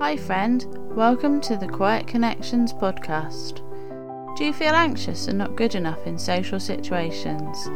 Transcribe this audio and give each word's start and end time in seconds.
Hi, 0.00 0.16
friend. 0.16 0.64
Welcome 0.94 1.40
to 1.40 1.56
the 1.56 1.66
Quiet 1.66 2.06
Connections 2.06 2.72
podcast. 2.72 3.56
Do 4.36 4.44
you 4.44 4.52
feel 4.52 4.72
anxious 4.72 5.26
and 5.26 5.38
not 5.38 5.56
good 5.56 5.74
enough 5.74 6.06
in 6.06 6.16
social 6.16 6.60
situations? 6.60 7.68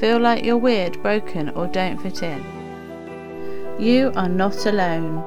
Feel 0.00 0.18
like 0.18 0.46
you're 0.46 0.56
weird, 0.56 1.02
broken, 1.02 1.50
or 1.50 1.66
don't 1.66 2.00
fit 2.00 2.22
in? 2.22 2.42
You 3.78 4.12
are 4.16 4.30
not 4.30 4.64
alone. 4.64 5.20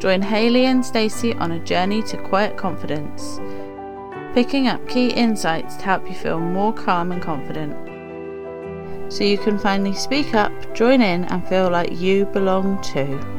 Join 0.00 0.22
Hayley 0.22 0.64
and 0.64 0.84
Stacey 0.84 1.34
on 1.34 1.52
a 1.52 1.62
journey 1.62 2.02
to 2.04 2.16
quiet 2.16 2.56
confidence, 2.56 3.38
picking 4.32 4.66
up 4.66 4.88
key 4.88 5.10
insights 5.10 5.76
to 5.76 5.84
help 5.84 6.08
you 6.08 6.14
feel 6.14 6.40
more 6.40 6.72
calm 6.72 7.12
and 7.12 7.20
confident. 7.20 7.76
So 9.12 9.24
you 9.24 9.36
can 9.36 9.58
finally 9.58 9.94
speak 9.94 10.32
up, 10.34 10.52
join 10.74 11.02
in, 11.02 11.26
and 11.26 11.46
feel 11.48 11.68
like 11.68 12.00
you 12.00 12.24
belong 12.24 12.80
too. 12.80 13.37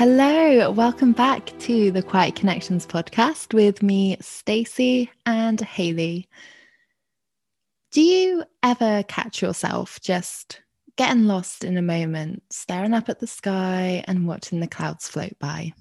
Hello, 0.00 0.70
welcome 0.70 1.12
back 1.12 1.52
to 1.58 1.90
the 1.90 2.02
Quiet 2.02 2.34
Connections 2.34 2.86
podcast 2.86 3.52
with 3.52 3.82
me, 3.82 4.16
Stacey 4.22 5.10
and 5.26 5.60
Hayley. 5.60 6.26
Do 7.92 8.00
you 8.00 8.44
ever 8.62 9.02
catch 9.02 9.42
yourself 9.42 10.00
just 10.00 10.62
getting 10.96 11.26
lost 11.26 11.64
in 11.64 11.76
a 11.76 11.82
moment, 11.82 12.42
staring 12.48 12.94
up 12.94 13.10
at 13.10 13.20
the 13.20 13.26
sky 13.26 14.02
and 14.08 14.26
watching 14.26 14.60
the 14.60 14.66
clouds 14.66 15.06
float 15.06 15.38
by? 15.38 15.74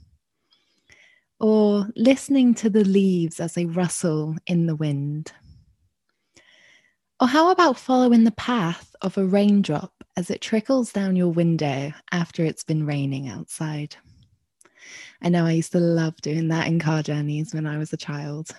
Or 1.40 1.88
listening 1.96 2.56
to 2.56 2.70
the 2.70 2.84
leaves 2.84 3.40
as 3.40 3.54
they 3.54 3.68
rustle 3.68 4.36
in 4.46 4.66
the 4.66 4.76
wind? 4.76 5.32
Or 7.22 7.28
how 7.28 7.52
about 7.52 7.80
following 7.80 8.26
the 8.26 8.32
path 8.32 8.94
of 9.02 9.18
a 9.18 9.24
raindrop 9.24 9.94
as 10.18 10.30
it 10.30 10.42
trickles 10.42 10.92
down 10.92 11.16
your 11.16 11.32
window 11.32 11.94
after 12.12 12.44
it's 12.44 12.66
been 12.66 12.86
raining 12.86 13.30
outside? 13.30 13.96
I 15.22 15.30
know 15.30 15.46
I 15.46 15.52
used 15.52 15.74
to 15.74 15.80
love 15.80 16.16
doing 16.22 16.48
that 16.48 16.68
in 16.68 16.80
car 16.80 17.04
journeys 17.04 17.54
when 17.54 17.66
I 17.66 17.78
was 17.78 17.92
a 17.92 17.98
child. 17.98 18.50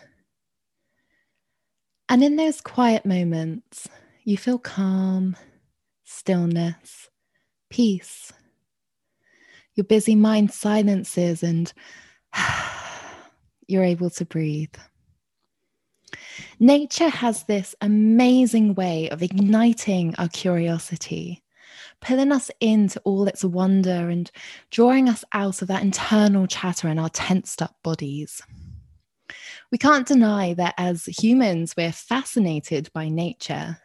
And 2.09 2.23
in 2.23 2.37
those 2.37 2.61
quiet 2.61 3.07
moments, 3.07 3.89
you 4.25 4.37
feel 4.37 4.59
calm, 4.59 5.37
stillness, 6.05 7.09
peace. 7.71 8.33
Your 9.75 9.85
busy 9.85 10.17
mind 10.17 10.53
silences 10.53 11.43
and 11.43 11.73
you're 13.69 13.85
able 13.85 14.11
to 14.11 14.25
breathe. 14.25 14.75
Nature 16.59 17.09
has 17.09 17.45
this 17.45 17.75
amazing 17.81 18.75
way 18.75 19.09
of 19.11 19.23
igniting 19.23 20.15
our 20.19 20.29
curiosity 20.29 21.43
pulling 22.01 22.33
us 22.33 22.51
into 22.61 23.01
all 23.05 23.27
its 23.27 23.45
wonder 23.45 24.09
and 24.09 24.31
drawing 24.71 25.09
us 25.09 25.25
out 25.33 25.63
of 25.63 25.69
that 25.69 25.83
internal 25.83 26.47
chatter 26.47 26.89
in 26.89 26.99
our 26.99 27.11
tensed 27.11 27.63
up 27.63 27.77
bodies. 27.83 28.43
We 29.71 29.79
can't 29.79 30.07
deny 30.07 30.55
that 30.55 30.75
as 30.79 31.05
humans, 31.05 31.75
we're 31.77 31.93
fascinated 31.93 32.91
by 32.93 33.09
nature. 33.09 33.79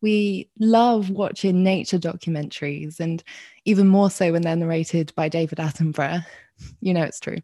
We 0.00 0.50
love 0.58 1.10
watching 1.10 1.62
nature 1.62 1.98
documentaries, 1.98 3.00
and 3.00 3.22
even 3.64 3.86
more 3.86 4.10
so 4.10 4.32
when 4.32 4.42
they're 4.42 4.56
narrated 4.56 5.12
by 5.16 5.28
David 5.28 5.58
Attenborough. 5.58 6.24
You 6.80 6.94
know 6.94 7.02
it's 7.02 7.18
true. 7.18 7.38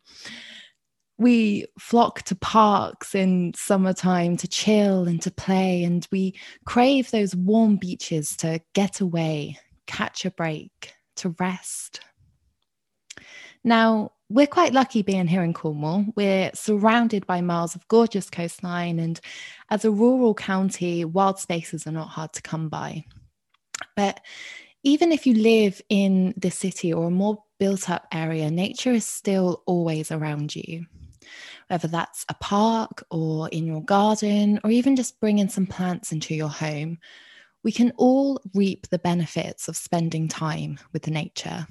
We 1.19 1.67
flock 1.81 2.23
to 2.23 2.37
parks 2.37 3.17
in 3.17 3.53
summertime 3.57 4.37
to 4.37 4.47
chill 4.47 5.09
and 5.09 5.21
to 5.23 5.33
play, 5.33 5.83
and 5.83 6.07
we 6.13 6.39
crave 6.65 7.11
those 7.11 7.35
warm 7.35 7.75
beaches 7.75 8.37
to 8.37 8.61
get 8.73 9.01
away, 9.01 9.59
catch 9.91 10.25
a 10.25 10.31
break, 10.31 10.95
to 11.17 11.35
rest. 11.41 12.01
Now, 13.65 14.13
we're 14.29 14.47
quite 14.47 14.73
lucky 14.73 15.03
being 15.03 15.27
here 15.27 15.43
in 15.43 15.53
Cornwall. 15.53 16.07
We're 16.15 16.53
surrounded 16.55 17.27
by 17.27 17.41
miles 17.41 17.75
of 17.75 17.87
gorgeous 17.89 18.31
coastline, 18.31 19.01
and 19.01 19.21
as 19.69 19.85
a 19.85 19.91
rural 19.91 20.35
county, 20.35 21.05
wild 21.05 21.41
spaces 21.41 21.87
are 21.87 21.93
not 21.93 22.09
hard 22.09 22.33
to 22.35 22.43
come 22.43 22.69
by. 22.69 23.05
But 23.97 24.21
even 24.85 25.11
if 25.11 25.27
you 25.27 25.35
live 25.35 25.83
in 25.89 26.33
the 26.37 26.51
city 26.51 26.93
or 26.93 27.09
a 27.09 27.11
more 27.11 27.43
built 27.59 27.91
up 27.91 28.07
area, 28.13 28.51
nature 28.51 28.93
is 28.93 29.05
still 29.05 29.63
always 29.67 30.13
around 30.13 30.55
you. 30.55 30.87
Whether 31.67 31.89
that's 31.89 32.25
a 32.29 32.35
park 32.35 33.03
or 33.11 33.49
in 33.49 33.67
your 33.67 33.83
garden, 33.83 34.61
or 34.63 34.71
even 34.71 34.95
just 34.95 35.21
bringing 35.21 35.49
some 35.49 35.67
plants 35.67 36.13
into 36.13 36.35
your 36.35 36.49
home, 36.49 36.99
we 37.63 37.73
can 37.73 37.93
all 37.97 38.41
reap 38.55 38.89
the 38.89 38.99
benefits 38.99 39.69
of 39.69 39.77
spending 39.77 40.29
time 40.29 40.79
with 40.93 41.09
nature. 41.09 41.67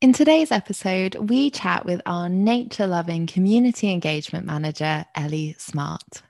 In 0.00 0.12
today's 0.12 0.52
episode, 0.52 1.16
we 1.16 1.50
chat 1.50 1.84
with 1.84 2.00
our 2.06 2.28
nature 2.28 2.86
loving 2.86 3.26
community 3.26 3.90
engagement 3.90 4.46
manager, 4.46 5.04
Ellie 5.16 5.56
Smart, 5.58 6.22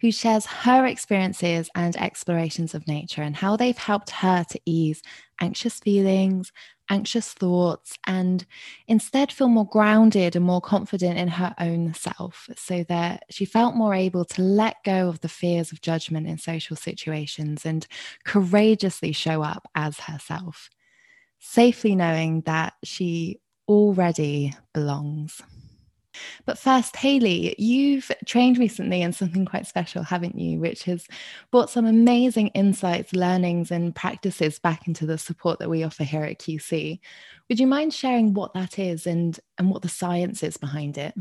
who 0.00 0.12
shares 0.12 0.44
her 0.44 0.84
experiences 0.84 1.70
and 1.74 1.96
explorations 1.96 2.74
of 2.74 2.86
nature 2.86 3.22
and 3.22 3.34
how 3.34 3.56
they've 3.56 3.78
helped 3.78 4.10
her 4.10 4.44
to 4.50 4.60
ease 4.66 5.00
anxious 5.40 5.80
feelings 5.80 6.52
anxious 6.90 7.32
thoughts 7.32 7.96
and 8.06 8.44
instead 8.88 9.32
feel 9.32 9.48
more 9.48 9.66
grounded 9.66 10.34
and 10.34 10.44
more 10.44 10.60
confident 10.60 11.16
in 11.16 11.28
her 11.28 11.54
own 11.58 11.94
self 11.94 12.48
so 12.56 12.84
that 12.84 13.22
she 13.30 13.44
felt 13.44 13.76
more 13.76 13.94
able 13.94 14.24
to 14.24 14.42
let 14.42 14.76
go 14.84 15.08
of 15.08 15.20
the 15.20 15.28
fears 15.28 15.70
of 15.72 15.80
judgment 15.80 16.26
in 16.26 16.36
social 16.36 16.76
situations 16.76 17.64
and 17.64 17.86
courageously 18.24 19.12
show 19.12 19.40
up 19.42 19.68
as 19.74 20.00
herself, 20.00 20.68
safely 21.38 21.94
knowing 21.94 22.42
that 22.42 22.74
she 22.82 23.40
already 23.68 24.52
belongs. 24.74 25.40
But 26.44 26.58
first, 26.58 26.96
Hayley, 26.96 27.54
you've 27.58 28.10
trained 28.26 28.58
recently 28.58 29.02
in 29.02 29.12
something 29.12 29.44
quite 29.44 29.66
special, 29.66 30.02
haven't 30.02 30.38
you? 30.38 30.58
Which 30.58 30.84
has 30.84 31.06
brought 31.50 31.70
some 31.70 31.86
amazing 31.86 32.48
insights, 32.48 33.12
learnings, 33.12 33.70
and 33.70 33.94
practices 33.94 34.58
back 34.58 34.86
into 34.86 35.06
the 35.06 35.18
support 35.18 35.58
that 35.58 35.70
we 35.70 35.84
offer 35.84 36.04
here 36.04 36.24
at 36.24 36.38
QC. 36.38 37.00
Would 37.48 37.60
you 37.60 37.66
mind 37.66 37.94
sharing 37.94 38.34
what 38.34 38.54
that 38.54 38.78
is 38.78 39.06
and, 39.06 39.38
and 39.58 39.70
what 39.70 39.82
the 39.82 39.88
science 39.88 40.42
is 40.42 40.56
behind 40.56 40.98
it? 40.98 41.14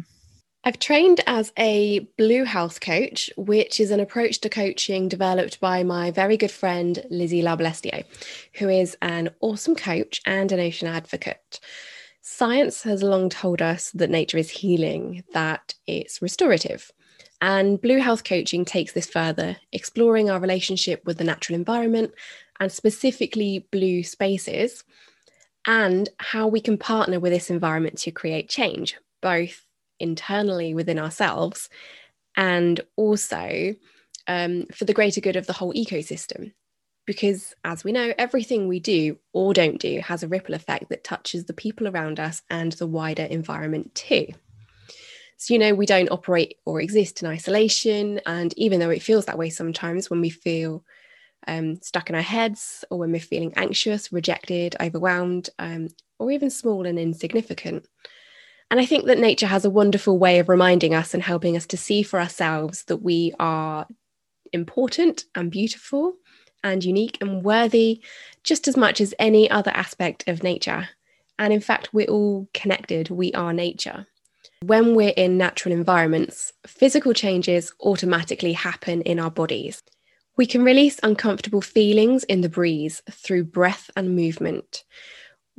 I've 0.64 0.80
trained 0.80 1.22
as 1.26 1.54
a 1.58 2.00
Blue 2.18 2.44
Health 2.44 2.82
coach, 2.82 3.30
which 3.38 3.80
is 3.80 3.92
an 3.92 4.02
approach 4.02 4.42
to 4.42 4.50
coaching 4.50 5.08
developed 5.08 5.62
by 5.62 5.84
my 5.84 6.12
very 6.12 6.36
good 6.36 6.52
friend 6.52 7.02
Lizzie 7.10 7.42
Larbalestier, 7.42 8.04
who 8.56 8.68
is 8.68 8.98
an 9.02 9.30
awesome 9.40 9.76
coach 9.76 10.22
and 10.26 10.52
an 10.52 10.60
ocean 10.60 10.90
advocate. 10.90 11.62
Science 12.22 12.84
has 12.84 13.02
long 13.02 13.30
told 13.30 13.62
us 13.62 13.92
that 13.92 14.10
nature 14.10 14.38
is 14.38 14.50
healing, 14.50 15.24
that 15.34 15.74
it's 15.88 16.22
restorative. 16.22 16.92
And 17.42 17.82
Blue 17.82 18.00
Health 18.00 18.24
Coaching 18.24 18.66
takes 18.66 18.92
this 18.92 19.08
further, 19.08 19.58
exploring 19.72 20.30
our 20.30 20.40
relationship 20.40 21.04
with 21.06 21.18
the 21.18 21.24
natural 21.24 21.56
environment 21.56 22.12
and 22.60 22.72
specifically 22.72 23.68
blue 23.72 24.04
spaces, 24.04 24.84
and 25.66 26.10
how 26.18 26.48
we 26.48 26.60
can 26.60 26.78
partner 26.78 27.20
with 27.20 27.32
this 27.32 27.50
environment 27.50 27.98
to 28.00 28.12
create 28.12 28.50
change, 28.50 28.98
both 29.22 29.66
internally 30.00 30.74
within 30.74 31.00
ourselves 31.00 31.70
and 32.36 32.82
also 32.96 33.76
um, 34.28 34.66
for 34.74 34.86
the 34.86 34.94
greater 34.94 35.22
good 35.22 35.36
of 35.36 35.48
the 35.48 35.54
whole 35.54 35.74
ecosystem 35.74 36.54
because 37.10 37.56
as 37.64 37.84
we 37.84 37.92
know, 37.92 38.14
everything 38.20 38.68
we 38.68 38.80
do 38.80 39.18
or 39.34 39.52
don't 39.52 39.80
do 39.80 40.00
has 40.00 40.22
a 40.22 40.28
ripple 40.28 40.54
effect 40.54 40.90
that 40.90 41.04
touches 41.04 41.46
the 41.46 41.54
people 41.54 41.88
around 41.88 42.20
us 42.20 42.44
and 42.52 42.74
the 42.74 42.86
wider 42.86 43.24
environment 43.24 43.96
too. 43.96 44.28
So, 45.38 45.56
you 45.56 45.60
know, 45.60 45.74
we 45.74 45.88
don't 45.88 46.12
operate 46.12 46.58
or 46.68 46.80
exist 46.80 47.24
in 47.24 47.28
isolation. 47.28 48.22
And 48.28 48.54
even 48.60 48.80
though 48.80 48.92
it 48.92 49.02
feels 49.02 49.26
that 49.26 49.40
way 49.40 49.50
sometimes 49.50 50.12
when 50.12 50.22
we 50.22 50.30
feel 50.30 50.86
um, 51.48 51.82
stuck 51.82 52.12
in 52.12 52.16
our 52.16 52.22
heads 52.22 52.86
or 52.92 53.00
when 53.00 53.12
we're 53.12 53.20
feeling 53.20 53.54
anxious, 53.56 54.14
rejected, 54.14 54.76
overwhelmed, 54.80 55.50
um, 55.58 55.88
or 56.20 56.30
even 56.30 56.52
small 56.52 56.86
and 56.86 57.00
insignificant. 57.00 57.88
And 58.70 58.80
I 58.80 58.86
think 58.86 59.06
that 59.06 59.18
nature 59.18 59.48
has 59.48 59.66
a 59.66 59.72
wonderful 59.72 60.20
way 60.20 60.38
of 60.38 60.48
reminding 60.48 60.94
us 60.94 61.16
and 61.16 61.24
helping 61.24 61.58
us 61.58 61.66
to 61.66 61.78
see 61.78 62.04
for 62.04 62.20
ourselves 62.20 62.84
that 62.84 62.98
we 62.98 63.34
are 63.40 63.88
important 64.54 65.24
and 65.34 65.50
beautiful 65.50 66.14
and 66.64 66.84
unique 66.84 67.18
and 67.22 67.44
worthy 67.44 68.02
just 68.44 68.68
as 68.68 68.78
much 68.78 69.02
as 69.02 69.14
any 69.20 69.50
other 69.50 69.72
aspect 69.72 70.28
of 70.28 70.44
nature. 70.44 70.90
And 71.38 71.54
in 71.54 71.62
fact, 71.62 71.94
we're 71.94 72.08
all 72.08 72.50
connected, 72.54 73.10
we 73.10 73.32
are 73.34 73.54
nature. 73.54 74.08
When 74.62 74.94
we're 74.94 75.14
in 75.16 75.38
natural 75.38 75.74
environments, 75.74 76.52
physical 76.68 77.14
changes 77.14 77.72
automatically 77.82 78.54
happen 78.54 79.02
in 79.04 79.20
our 79.20 79.32
bodies. 79.32 79.82
We 80.36 80.46
can 80.46 80.64
release 80.64 81.00
uncomfortable 81.04 81.62
feelings 81.62 82.24
in 82.26 82.42
the 82.42 82.50
breeze 82.50 83.02
through 83.10 83.46
breath 83.46 83.90
and 83.96 84.16
movement. 84.16 84.84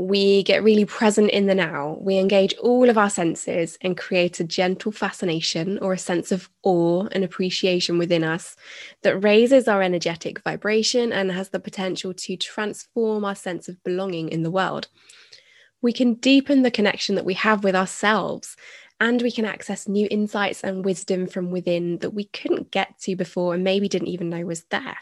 We 0.01 0.43
get 0.45 0.63
really 0.63 0.87
present 0.87 1.31
in 1.31 1.47
the 1.47 1.55
now. 1.55 1.99
We 2.01 2.17
engage 2.17 2.55
all 2.55 2.89
of 2.89 2.97
our 2.97 3.11
senses 3.11 3.77
and 3.83 3.99
create 3.99 4.41
a 4.41 4.45
gentle 4.45 4.93
fascination 4.93 5.79
or 5.81 5.93
a 5.93 5.99
sense 5.99 6.33
of 6.33 6.49
awe 6.63 7.07
and 7.13 7.23
appreciation 7.23 7.99
within 7.99 8.25
us 8.25 8.57
that 9.03 9.23
raises 9.23 9.69
our 9.69 9.83
energetic 9.83 10.43
vibration 10.43 11.13
and 11.13 11.31
has 11.31 11.51
the 11.51 11.61
potential 11.61 12.15
to 12.15 12.37
transform 12.39 13.27
our 13.27 13.35
sense 13.35 13.69
of 13.69 13.83
belonging 13.85 14.31
in 14.31 14.43
the 14.43 14.51
world. 14.51 14.89
We 15.83 15.93
can 15.93 16.15
deepen 16.15 16.63
the 16.63 16.71
connection 16.71 17.15
that 17.17 17.27
we 17.27 17.35
have 17.35 17.63
with 17.63 17.77
ourselves 17.77 18.57
and 19.01 19.21
we 19.21 19.31
can 19.31 19.45
access 19.45 19.87
new 19.87 20.09
insights 20.11 20.65
and 20.65 20.83
wisdom 20.83 21.27
from 21.27 21.51
within 21.51 21.99
that 21.99 22.15
we 22.15 22.25
couldn't 22.25 22.71
get 22.71 22.99
to 23.01 23.17
before 23.17 23.53
and 23.53 23.65
maybe 23.65 23.87
didn't 23.87 24.09
even 24.09 24.31
know 24.31 24.47
was 24.47 24.65
there. 24.71 24.97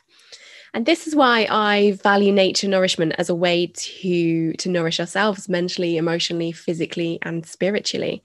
And 0.74 0.86
this 0.86 1.06
is 1.06 1.14
why 1.14 1.46
I 1.50 1.92
value 2.02 2.32
nature 2.32 2.68
nourishment 2.68 3.14
as 3.18 3.28
a 3.28 3.34
way 3.34 3.72
to, 3.74 4.52
to 4.52 4.68
nourish 4.68 5.00
ourselves 5.00 5.48
mentally, 5.48 5.96
emotionally, 5.96 6.52
physically, 6.52 7.18
and 7.22 7.44
spiritually. 7.46 8.22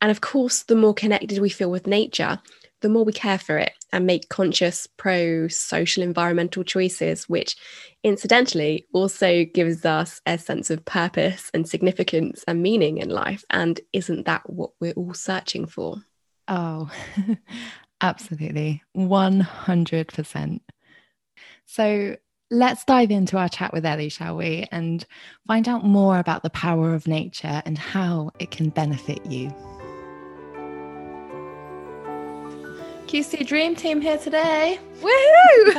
And 0.00 0.10
of 0.10 0.20
course, 0.20 0.62
the 0.62 0.76
more 0.76 0.94
connected 0.94 1.38
we 1.38 1.48
feel 1.48 1.70
with 1.70 1.86
nature, 1.86 2.40
the 2.80 2.88
more 2.88 3.04
we 3.04 3.12
care 3.12 3.38
for 3.38 3.58
it 3.58 3.72
and 3.92 4.06
make 4.06 4.28
conscious 4.28 4.86
pro 4.86 5.48
social 5.48 6.02
environmental 6.02 6.62
choices, 6.62 7.28
which 7.28 7.56
incidentally 8.04 8.86
also 8.92 9.44
gives 9.44 9.84
us 9.84 10.20
a 10.26 10.38
sense 10.38 10.70
of 10.70 10.84
purpose 10.84 11.50
and 11.52 11.68
significance 11.68 12.44
and 12.46 12.62
meaning 12.62 12.98
in 12.98 13.08
life. 13.08 13.44
And 13.50 13.80
isn't 13.92 14.26
that 14.26 14.48
what 14.48 14.70
we're 14.80 14.92
all 14.92 15.14
searching 15.14 15.66
for? 15.66 15.96
Oh, 16.46 16.90
absolutely. 18.00 18.82
100%. 18.96 20.60
So 21.68 22.16
let's 22.50 22.82
dive 22.86 23.10
into 23.10 23.36
our 23.36 23.50
chat 23.50 23.74
with 23.74 23.84
Ellie, 23.84 24.08
shall 24.08 24.36
we? 24.36 24.66
And 24.72 25.04
find 25.46 25.68
out 25.68 25.84
more 25.84 26.18
about 26.18 26.42
the 26.42 26.48
power 26.48 26.94
of 26.94 27.06
nature 27.06 27.62
and 27.66 27.76
how 27.76 28.30
it 28.38 28.50
can 28.50 28.70
benefit 28.70 29.24
you. 29.26 29.50
QC 33.06 33.46
Dream 33.46 33.76
Team 33.76 34.00
here 34.00 34.16
today. 34.16 34.78
Woohoo! 35.02 35.74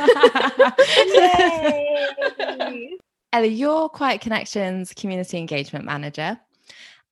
Ellie, 3.32 3.48
you're 3.48 3.88
Quiet 3.88 4.20
Connections 4.20 4.94
Community 4.94 5.38
Engagement 5.38 5.84
Manager. 5.84 6.38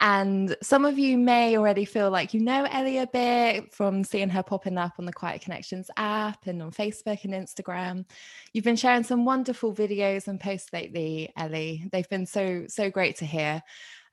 And 0.01 0.57
some 0.63 0.85
of 0.85 0.99
you 0.99 1.19
may 1.19 1.59
already 1.59 1.85
feel 1.85 2.11
like 2.11 2.33
you 2.33 2.41
know 2.41 2.65
Ellie 2.65 2.99
a 2.99 3.07
bit 3.07 3.73
from 3.75 4.05
seeing 4.05 4.29
her 4.29 4.45
popping 4.45 4.79
up 4.79 4.93
on 4.99 5.07
the 5.07 5.13
Quiet 5.13 5.43
Connections 5.43 5.91
app 5.97 6.47
and 6.47 6.63
on 6.63 6.71
Facebook 6.71 7.25
and 7.25 7.35
Instagram. 7.35 8.05
You've 8.53 8.65
been 8.65 8.77
sharing 8.77 9.03
some 9.03 9.25
wonderful 9.25 9.75
videos 9.75 10.29
and 10.29 10.39
posts 10.39 10.73
lately, 10.73 11.33
Ellie. 11.37 11.89
They've 11.91 12.09
been 12.09 12.27
so, 12.27 12.67
so 12.69 12.91
great 12.91 13.17
to 13.17 13.27
hear 13.27 13.61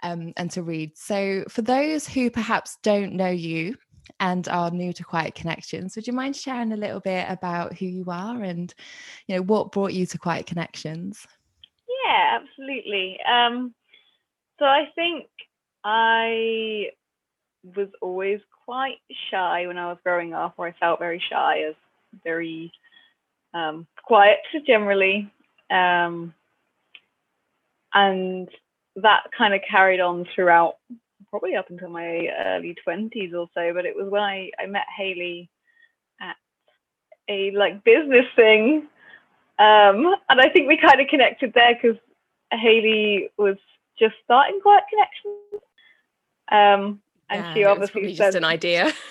um, 0.01 0.33
and 0.37 0.49
to 0.51 0.63
read. 0.63 0.97
So, 0.97 1.43
for 1.49 1.61
those 1.61 2.07
who 2.07 2.31
perhaps 2.31 2.77
don't 2.81 3.13
know 3.13 3.29
you 3.29 3.75
and 4.19 4.47
are 4.47 4.71
new 4.71 4.91
to 4.93 5.03
Quiet 5.03 5.35
Connections, 5.35 5.95
would 5.95 6.07
you 6.07 6.13
mind 6.13 6.35
sharing 6.35 6.71
a 6.71 6.77
little 6.77 6.99
bit 6.99 7.27
about 7.29 7.77
who 7.77 7.85
you 7.85 8.05
are 8.07 8.41
and, 8.41 8.73
you 9.27 9.35
know, 9.35 9.41
what 9.43 9.71
brought 9.71 9.93
you 9.93 10.07
to 10.07 10.17
Quiet 10.17 10.47
Connections? 10.47 11.27
Yeah, 12.05 12.39
absolutely. 12.39 13.19
Um, 13.27 13.73
so 14.59 14.65
I 14.65 14.85
think 14.95 15.27
I 15.85 16.87
was 17.75 17.89
always 18.01 18.39
quite 18.65 18.97
shy 19.29 19.67
when 19.67 19.77
I 19.77 19.87
was 19.87 19.99
growing 20.03 20.33
up, 20.33 20.55
or 20.57 20.67
I 20.67 20.75
felt 20.79 20.99
very 20.99 21.21
shy, 21.29 21.63
as 21.69 21.75
very 22.23 22.71
um, 23.53 23.85
quiet 24.03 24.39
generally. 24.67 25.31
Um, 25.69 26.33
and 27.93 28.49
that 28.95 29.23
kind 29.37 29.53
of 29.53 29.61
carried 29.69 29.99
on 29.99 30.25
throughout 30.33 30.77
probably 31.29 31.55
up 31.55 31.69
until 31.69 31.89
my 31.89 32.29
early 32.45 32.75
20s 32.85 33.33
or 33.33 33.47
so. 33.53 33.71
But 33.73 33.85
it 33.85 33.95
was 33.95 34.09
when 34.09 34.23
I, 34.23 34.49
I 34.59 34.65
met 34.65 34.85
Hayley 34.97 35.49
at 36.19 36.35
a 37.29 37.51
like 37.51 37.83
business 37.83 38.25
thing. 38.35 38.87
Um, 39.59 40.15
and 40.29 40.41
I 40.41 40.49
think 40.51 40.67
we 40.67 40.77
kind 40.77 40.99
of 40.99 41.07
connected 41.07 41.53
there 41.53 41.77
because 41.79 41.97
Hayley 42.51 43.29
was 43.37 43.57
just 43.99 44.15
starting 44.25 44.59
Quiet 44.61 44.83
Connections 44.89 45.61
um, 46.51 47.01
and 47.29 47.43
yeah, 47.43 47.53
she 47.53 47.63
obviously 47.63 48.15
said, 48.15 48.25
just 48.25 48.37
an 48.37 48.43
idea. 48.43 48.91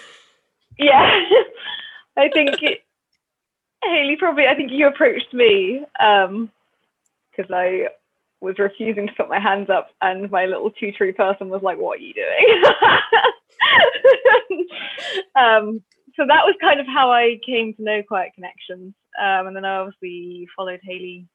Yeah, 0.78 1.20
I 2.16 2.28
think 2.30 2.62
it, 2.62 2.80
Hayley 3.82 4.16
probably. 4.18 4.46
I 4.46 4.54
think 4.54 4.70
you 4.72 4.86
approached 4.86 5.32
me 5.32 5.84
because 5.96 6.28
um, 6.28 6.50
I 7.50 7.88
was 8.40 8.58
refusing 8.58 9.06
to 9.06 9.12
put 9.14 9.28
my 9.28 9.38
hands 9.38 9.70
up, 9.70 9.90
and 10.02 10.30
my 10.30 10.46
little 10.46 10.70
tutory 10.70 11.14
person 11.14 11.48
was 11.48 11.62
like, 11.62 11.78
"What 11.78 12.00
are 12.00 12.02
you 12.02 12.14
doing?" 12.14 12.64
um, 15.36 15.82
so 16.16 16.24
that 16.26 16.44
was 16.44 16.56
kind 16.60 16.80
of 16.80 16.86
how 16.86 17.12
I 17.12 17.38
came 17.44 17.74
to 17.74 17.82
know 17.82 18.02
Quiet 18.06 18.32
Connections, 18.34 18.94
um, 19.20 19.46
and 19.46 19.56
then 19.56 19.64
I 19.64 19.76
obviously 19.76 20.48
followed 20.56 20.80
Hayley 20.82 21.28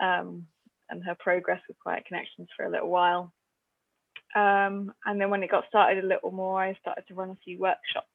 um, 0.00 0.46
and 0.90 1.04
her 1.04 1.16
progress 1.18 1.60
with 1.68 1.78
Quiet 1.78 2.04
Connections 2.06 2.48
for 2.56 2.66
a 2.66 2.70
little 2.70 2.90
while. 2.90 3.32
Um, 4.34 4.92
and 5.04 5.20
then 5.20 5.30
when 5.30 5.42
it 5.42 5.50
got 5.50 5.68
started 5.68 6.02
a 6.02 6.06
little 6.06 6.30
more, 6.30 6.62
I 6.62 6.74
started 6.80 7.04
to 7.08 7.14
run 7.14 7.30
a 7.30 7.36
few 7.44 7.58
workshops, 7.58 8.08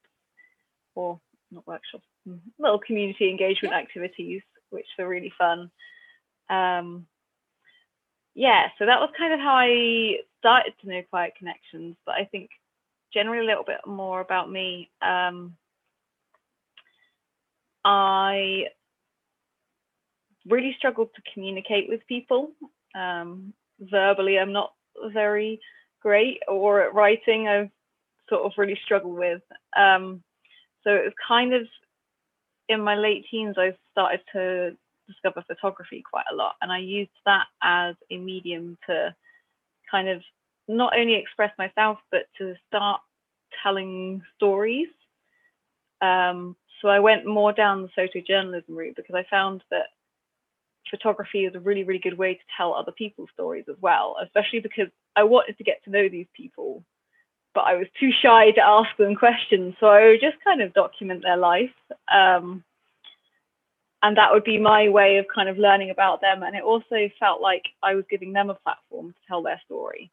or 0.96 1.20
not 1.52 1.68
workshops, 1.68 2.06
mm, 2.28 2.40
little 2.58 2.80
community 2.80 3.30
engagement 3.30 3.74
yeah. 3.74 3.80
activities, 3.80 4.42
which 4.70 4.88
were 4.98 5.08
really 5.08 5.32
fun. 5.38 5.70
Um, 6.50 7.06
yeah, 8.34 8.68
so 8.78 8.86
that 8.86 9.00
was 9.00 9.10
kind 9.18 9.34
of 9.34 9.40
how 9.40 9.56
I 9.56 10.18
started 10.40 10.74
to 10.82 10.90
know 10.90 11.02
Quiet 11.10 11.34
Connections. 11.38 11.96
But 12.06 12.16
I 12.16 12.26
think 12.26 12.50
generally 13.14 13.44
a 13.44 13.48
little 13.48 13.64
bit 13.64 13.82
more 13.86 14.22
about 14.22 14.52
me. 14.52 14.90
Um, 15.02 15.56
I 17.84 18.66
really 20.48 20.76
struggled 20.78 21.10
to 21.16 21.32
communicate 21.34 21.90
with 21.90 22.06
people. 22.08 22.52
Um, 22.96 23.54
verbally, 23.80 24.38
I'm 24.38 24.54
not 24.54 24.74
very 25.14 25.60
great 26.08 26.40
or 26.48 26.82
at 26.82 26.94
writing 26.94 27.50
I've 27.50 27.70
sort 28.30 28.44
of 28.46 28.54
really 28.58 28.80
struggled 28.86 29.18
with. 29.18 29.42
Um, 29.76 30.24
so 30.86 30.92
it 30.92 31.04
was 31.04 31.14
kind 31.28 31.54
of 31.54 31.64
in 32.70 32.80
my 32.80 32.96
late 32.96 33.26
teens 33.30 33.56
I 33.58 33.76
started 33.92 34.22
to 34.32 34.78
discover 35.06 35.44
photography 35.46 36.02
quite 36.10 36.24
a 36.32 36.36
lot 36.36 36.54
and 36.62 36.72
I 36.72 36.78
used 36.78 37.18
that 37.26 37.48
as 37.62 37.96
a 38.10 38.18
medium 38.18 38.78
to 38.88 39.14
kind 39.92 40.08
of 40.08 40.22
not 40.70 40.98
only 40.98 41.16
express 41.16 41.52
myself 41.58 41.98
but 42.10 42.24
to 42.38 42.56
start 42.68 43.02
telling 43.62 44.22
stories. 44.38 44.88
Um, 46.02 46.56
so 46.82 46.88
I 46.88 47.00
went 47.00 47.26
more 47.26 47.52
down 47.52 47.82
the 47.82 48.02
photojournalism 48.02 48.70
route 48.70 48.96
because 48.96 49.16
I 49.16 49.26
found 49.30 49.62
that 49.72 49.88
photography 50.90 51.46
is 51.46 51.56
a 51.56 51.60
really, 51.60 51.84
really 51.84 52.00
good 52.00 52.18
way 52.18 52.36
to 52.36 52.40
tell 52.56 52.74
other 52.74 52.92
people's 52.92 53.30
stories 53.34 53.66
as 53.70 53.76
well, 53.82 54.16
especially 54.24 54.60
because 54.60 54.88
I 55.16 55.24
wanted 55.24 55.58
to 55.58 55.64
get 55.64 55.84
to 55.84 55.90
know 55.90 56.10
these 56.10 56.28
people, 56.36 56.84
but 57.54 57.62
I 57.62 57.76
was 57.76 57.88
too 58.00 58.12
shy 58.22 58.52
to 58.52 58.62
ask 58.62 58.90
them 58.98 59.16
questions. 59.16 59.76
So 59.80 59.88
I 59.88 60.08
would 60.08 60.22
just 60.22 60.44
kind 60.44 60.62
of 60.62 60.74
document 60.74 61.24
their 61.24 61.38
life. 61.38 61.70
Um, 62.14 62.64
and 64.04 64.16
that 64.18 64.32
would 64.32 64.44
be 64.44 64.60
my 64.60 64.90
way 64.90 65.18
of 65.18 65.26
kind 65.34 65.50
of 65.50 65.58
learning 65.58 65.90
about 65.90 66.22
them. 66.22 66.44
And 66.44 66.56
it 66.56 66.64
also 66.64 67.10
felt 67.20 67.42
like 67.42 67.64
I 67.82 67.96
was 67.96 68.06
giving 68.10 68.32
them 68.32 68.50
a 68.50 68.56
platform 68.56 69.14
to 69.14 69.20
tell 69.28 69.42
their 69.42 69.60
story. 69.66 70.12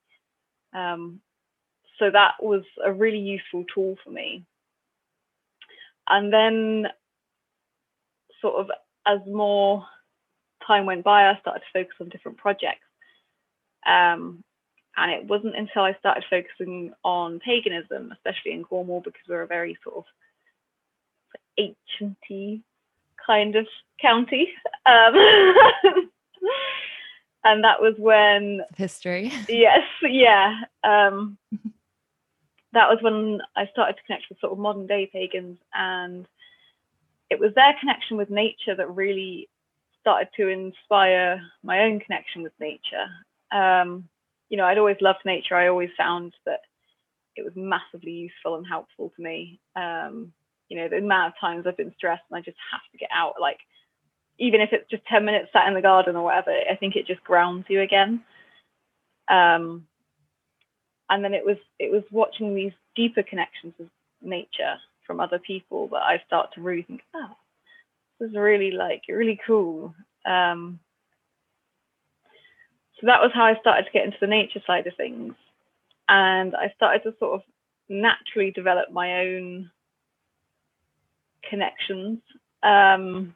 Um, 0.73 1.21
so 1.99 2.11
that 2.11 2.33
was 2.41 2.63
a 2.85 2.93
really 2.93 3.19
useful 3.19 3.65
tool 3.73 3.97
for 4.03 4.11
me. 4.11 4.45
And 6.09 6.33
then, 6.33 6.87
sort 8.41 8.57
of, 8.57 8.71
as 9.07 9.21
more 9.27 9.87
time 10.67 10.87
went 10.87 11.05
by, 11.05 11.29
I 11.29 11.39
started 11.41 11.61
to 11.61 11.79
focus 11.79 11.97
on 12.01 12.09
different 12.09 12.39
projects. 12.39 12.87
Um, 13.87 14.43
and 14.97 15.11
it 15.11 15.25
wasn't 15.25 15.57
until 15.57 15.83
I 15.83 15.95
started 15.99 16.25
focusing 16.31 16.93
on 17.03 17.41
paganism, 17.41 18.13
especially 18.13 18.53
in 18.53 18.65
Cornwall, 18.65 19.01
because 19.01 19.23
we're 19.29 19.43
a 19.43 19.47
very 19.47 19.77
sort 19.83 19.97
of 19.97 20.05
ancienty 21.59 22.63
kind 23.25 23.57
of 23.57 23.67
county. 24.01 24.49
Um, 24.87 25.15
and 27.45 27.65
that 27.65 27.81
was 27.81 27.95
when 27.97 28.61
history. 28.77 29.33
Yes, 29.49 29.81
yeah. 30.03 30.61
Um, 30.83 31.39
that 32.75 32.91
was 32.91 32.99
when 33.01 33.41
I 33.57 33.67
started 33.73 33.97
to 33.97 34.03
connect 34.07 34.25
with 34.29 34.41
sort 34.41 34.53
of 34.53 34.59
modern 34.59 34.87
day 34.87 35.09
pagans, 35.11 35.57
and 35.73 36.29
it 37.31 37.41
was 37.41 37.55
their 37.55 37.75
connection 37.81 38.19
with 38.19 38.29
nature 38.29 38.75
that 38.77 38.95
really 38.95 39.49
started 40.05 40.29
to 40.37 40.49
inspire 40.49 41.41
my 41.63 41.81
own 41.81 41.99
connection 41.99 42.43
with 42.43 42.53
nature. 42.61 43.07
Um, 43.51 44.07
you 44.51 44.59
know, 44.59 44.67
I'd 44.67 44.77
always 44.77 44.99
loved 45.01 45.21
nature. 45.25 45.57
I 45.57 45.69
always 45.69 45.89
found 45.97 46.35
that 46.45 46.61
it 47.37 47.43
was 47.43 47.55
massively 47.57 48.13
useful 48.13 48.57
and 48.57 48.67
helpful 48.67 49.11
to 49.17 49.23
me. 49.23 49.59
Um, 49.75 50.31
you 50.69 50.77
know, 50.77 50.89
the 50.91 50.99
amount 50.99 51.29
of 51.33 51.41
times 51.41 51.67
I've 51.67 51.79
been 51.79 51.95
stressed 51.97 52.25
and 52.31 52.37
I 52.37 52.43
just 52.43 52.59
have 52.71 52.83
to 52.93 52.99
get 52.99 53.09
out, 53.15 53.35
like 53.41 53.61
even 54.39 54.61
if 54.61 54.71
it's 54.73 54.89
just 54.91 55.07
10 55.07 55.25
minutes 55.25 55.49
sat 55.53 55.69
in 55.69 55.75
the 55.75 55.81
garden 55.81 56.17
or 56.17 56.25
whatever, 56.25 56.51
I 56.51 56.77
think 56.77 56.97
it 56.97 57.07
just 57.07 57.25
grounds 57.25 57.65
you 57.69 57.81
again. 57.81 58.23
Um, 59.31 59.87
and 61.09 61.25
then 61.25 61.33
it 61.33 61.45
was 61.45 61.57
it 61.79 61.91
was 61.91 62.03
watching 62.11 62.55
these 62.55 62.73
deeper 62.95 63.23
connections 63.23 63.73
with 63.79 63.89
nature 64.21 64.77
from 65.07 65.21
other 65.21 65.39
people 65.39 65.89
that 65.89 66.03
I 66.03 66.23
start 66.27 66.53
to 66.55 66.61
really 66.61 66.83
think, 66.83 67.03
oh, 67.15 67.31
is 68.25 68.35
really 68.35 68.71
like 68.71 69.03
really 69.09 69.39
cool. 69.47 69.95
Um, 70.27 70.81
so 73.01 73.07
that 73.07 73.21
was 73.21 73.33
how 73.35 73.45
I 73.45 73.59
started 73.61 73.85
to 73.85 73.93
get 73.93 74.05
into 74.05 74.19
the 74.21 74.27
nature 74.27 74.63
side 74.67 74.87
of 74.87 74.97
things, 74.97 75.35
and 76.09 76.55
I 76.55 76.73
started 76.77 77.03
to 77.05 77.15
sort 77.19 77.35
of 77.35 77.43
naturally 77.89 78.51
develop 78.51 78.91
my 78.91 79.21
own 79.21 79.71
connections. 81.49 82.19
Um, 82.63 83.35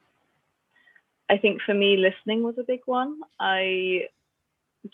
I 1.31 1.37
think 1.37 1.61
for 1.63 1.75
me, 1.75 1.97
listening 1.97 2.43
was 2.43 2.57
a 2.59 2.63
big 2.63 2.81
one. 2.87 3.21
I 3.39 4.09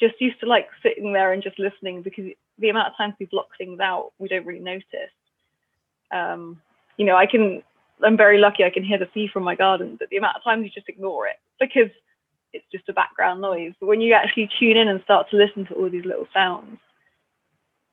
just 0.01 0.21
used 0.21 0.41
to 0.41 0.47
like 0.47 0.67
sitting 0.83 1.13
there 1.13 1.33
and 1.33 1.43
just 1.43 1.59
listening 1.59 2.03
because 2.03 2.25
the 2.59 2.69
amount 2.69 2.89
of 2.89 2.97
times 2.97 3.15
we 3.19 3.27
block 3.27 3.49
things 3.57 3.81
out, 3.81 4.13
we 4.19 4.29
don't 4.29 4.47
really 4.47 4.61
notice. 4.61 5.15
Um, 6.13 6.61
you 6.97 7.07
know, 7.07 7.17
I 7.17 7.27
can, 7.27 7.63
I'm 8.03 8.17
very 8.17 8.39
lucky 8.39 8.65
I 8.65 8.71
can 8.71 8.85
hear 8.85 8.99
the 8.99 9.09
sea 9.15 9.29
from 9.33 9.45
my 9.45 9.55
garden, 9.55 9.97
but 9.99 10.09
the 10.11 10.17
amount 10.17 10.37
of 10.37 10.45
times 10.45 10.65
you 10.65 10.71
just 10.71 10.89
ignore 10.89 11.27
it 11.27 11.37
because 11.61 11.91
it's 12.53 12.65
just 12.73 12.89
a 12.89 12.93
background 12.93 13.41
noise. 13.41 13.73
But 13.81 13.87
when 13.87 14.01
you 14.01 14.15
actually 14.15 14.49
tune 14.59 14.77
in 14.77 14.89
and 14.89 15.03
start 15.03 15.31
to 15.31 15.37
listen 15.37 15.67
to 15.67 15.75
all 15.75 15.91
these 15.91 16.05
little 16.05 16.29
sounds, 16.33 16.79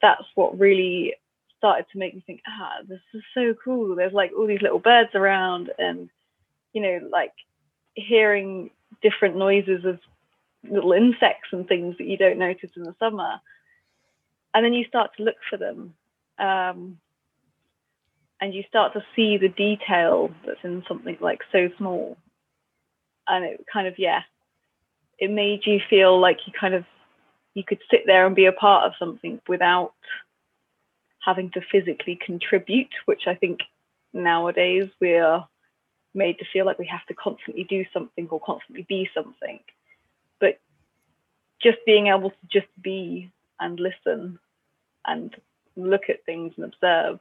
that's 0.01 0.23
what 0.35 0.57
really 0.59 1.15
started 1.57 1.85
to 1.91 1.99
make 1.99 2.15
me 2.15 2.23
think, 2.25 2.41
ah, 2.47 2.77
this 2.87 3.01
is 3.13 3.21
so 3.33 3.53
cool. 3.63 3.95
There's 3.95 4.13
like 4.13 4.31
all 4.37 4.47
these 4.47 4.61
little 4.61 4.79
birds 4.79 5.11
around, 5.13 5.71
and 5.77 6.09
you 6.73 6.81
know, 6.81 6.99
like 7.11 7.33
hearing 7.93 8.71
different 9.01 9.35
noises 9.35 9.85
of 9.85 9.99
little 10.69 10.93
insects 10.93 11.49
and 11.51 11.67
things 11.67 11.97
that 11.97 12.07
you 12.07 12.17
don't 12.17 12.39
notice 12.39 12.69
in 12.75 12.83
the 12.83 12.95
summer. 12.99 13.39
And 14.53 14.65
then 14.65 14.73
you 14.73 14.85
start 14.85 15.11
to 15.17 15.23
look 15.23 15.35
for 15.49 15.57
them. 15.57 15.93
Um, 16.37 16.97
and 18.41 18.53
you 18.53 18.63
start 18.67 18.93
to 18.93 19.03
see 19.15 19.37
the 19.37 19.49
detail 19.49 20.31
that's 20.45 20.59
in 20.63 20.83
something 20.87 21.15
like 21.21 21.39
so 21.51 21.69
small. 21.77 22.17
And 23.27 23.45
it 23.45 23.65
kind 23.71 23.87
of, 23.87 23.99
yeah, 23.99 24.21
it 25.19 25.29
made 25.29 25.61
you 25.65 25.79
feel 25.89 26.19
like 26.19 26.39
you 26.47 26.53
kind 26.59 26.73
of 26.73 26.83
you 27.53 27.63
could 27.63 27.79
sit 27.91 28.01
there 28.05 28.25
and 28.25 28.35
be 28.35 28.45
a 28.45 28.51
part 28.51 28.85
of 28.85 28.93
something 28.97 29.39
without 29.47 29.93
having 31.23 31.51
to 31.51 31.61
physically 31.71 32.17
contribute, 32.25 32.89
which 33.05 33.23
I 33.27 33.35
think 33.35 33.59
nowadays 34.13 34.85
we 34.99 35.15
are 35.15 35.47
made 36.13 36.39
to 36.39 36.45
feel 36.51 36.65
like 36.65 36.79
we 36.79 36.87
have 36.87 37.05
to 37.07 37.13
constantly 37.13 37.63
do 37.65 37.85
something 37.93 38.27
or 38.29 38.39
constantly 38.39 38.85
be 38.87 39.09
something. 39.13 39.59
But 40.39 40.59
just 41.61 41.77
being 41.85 42.07
able 42.07 42.31
to 42.31 42.37
just 42.51 42.67
be 42.81 43.31
and 43.59 43.79
listen 43.79 44.39
and 45.05 45.35
look 45.75 46.09
at 46.09 46.25
things 46.25 46.53
and 46.55 46.65
observe, 46.65 47.19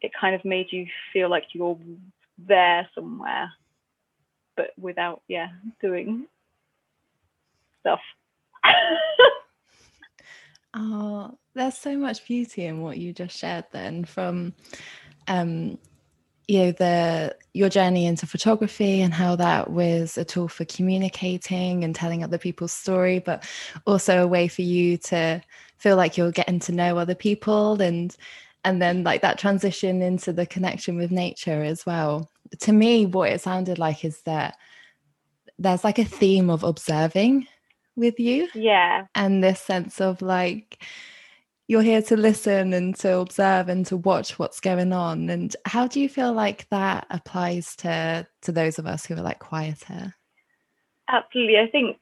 it 0.00 0.12
kind 0.18 0.34
of 0.34 0.44
made 0.44 0.66
you 0.70 0.86
feel 1.12 1.30
like 1.30 1.44
you're 1.52 1.78
there 2.38 2.88
somewhere, 2.94 3.50
but 4.56 4.70
without, 4.78 5.22
yeah, 5.28 5.48
doing 5.80 6.26
stuff. 7.80 8.00
oh, 10.74 11.36
there's 11.54 11.78
so 11.78 11.96
much 11.96 12.26
beauty 12.26 12.66
in 12.66 12.82
what 12.82 12.98
you 12.98 13.12
just 13.12 13.36
shared 13.36 13.64
then 13.72 14.04
from 14.04 14.52
um 15.28 15.78
you 16.46 16.60
know 16.60 16.72
the 16.72 17.34
your 17.54 17.68
journey 17.68 18.06
into 18.06 18.26
photography 18.26 19.00
and 19.00 19.12
how 19.12 19.34
that 19.34 19.70
was 19.70 20.16
a 20.16 20.24
tool 20.24 20.46
for 20.46 20.64
communicating 20.66 21.82
and 21.82 21.94
telling 21.94 22.22
other 22.22 22.38
people's 22.38 22.72
story 22.72 23.18
but 23.18 23.44
also 23.86 24.22
a 24.22 24.26
way 24.26 24.46
for 24.46 24.62
you 24.62 24.96
to 24.96 25.40
feel 25.78 25.96
like 25.96 26.16
you're 26.16 26.30
getting 26.30 26.60
to 26.60 26.72
know 26.72 26.98
other 26.98 27.14
people 27.14 27.80
and 27.82 28.16
and 28.66 28.82
then 28.82 29.04
like 29.04 29.22
that 29.22 29.38
transition 29.38 30.02
into 30.02 30.32
the 30.32 30.44
connection 30.44 30.96
with 30.96 31.12
nature 31.12 31.62
as 31.62 31.86
well. 31.86 32.28
To 32.60 32.72
me 32.72 33.06
what 33.06 33.30
it 33.30 33.40
sounded 33.40 33.78
like 33.78 34.04
is 34.04 34.22
that 34.22 34.56
there's 35.56 35.84
like 35.84 36.00
a 36.00 36.04
theme 36.04 36.50
of 36.50 36.64
observing 36.64 37.46
with 37.94 38.18
you. 38.18 38.48
Yeah. 38.54 39.06
And 39.14 39.42
this 39.42 39.60
sense 39.60 40.00
of 40.00 40.20
like 40.20 40.82
you're 41.68 41.82
here 41.82 42.02
to 42.02 42.16
listen 42.16 42.72
and 42.72 42.96
to 42.96 43.18
observe 43.18 43.68
and 43.68 43.86
to 43.86 43.96
watch 43.96 44.36
what's 44.36 44.58
going 44.58 44.92
on. 44.92 45.30
And 45.30 45.54
how 45.64 45.86
do 45.86 46.00
you 46.00 46.08
feel 46.08 46.32
like 46.32 46.68
that 46.70 47.06
applies 47.10 47.76
to 47.76 48.26
to 48.42 48.52
those 48.52 48.80
of 48.80 48.86
us 48.86 49.06
who 49.06 49.14
are 49.14 49.22
like 49.22 49.38
quieter? 49.38 50.12
Absolutely. 51.08 51.58
I 51.58 51.68
think 51.68 51.98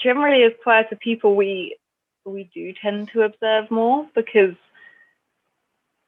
generally 0.00 0.44
as 0.44 0.52
quieter 0.62 0.96
people 0.96 1.36
we 1.36 1.76
we 2.24 2.50
do 2.54 2.72
tend 2.80 3.10
to 3.12 3.22
observe 3.22 3.70
more 3.70 4.06
because 4.14 4.54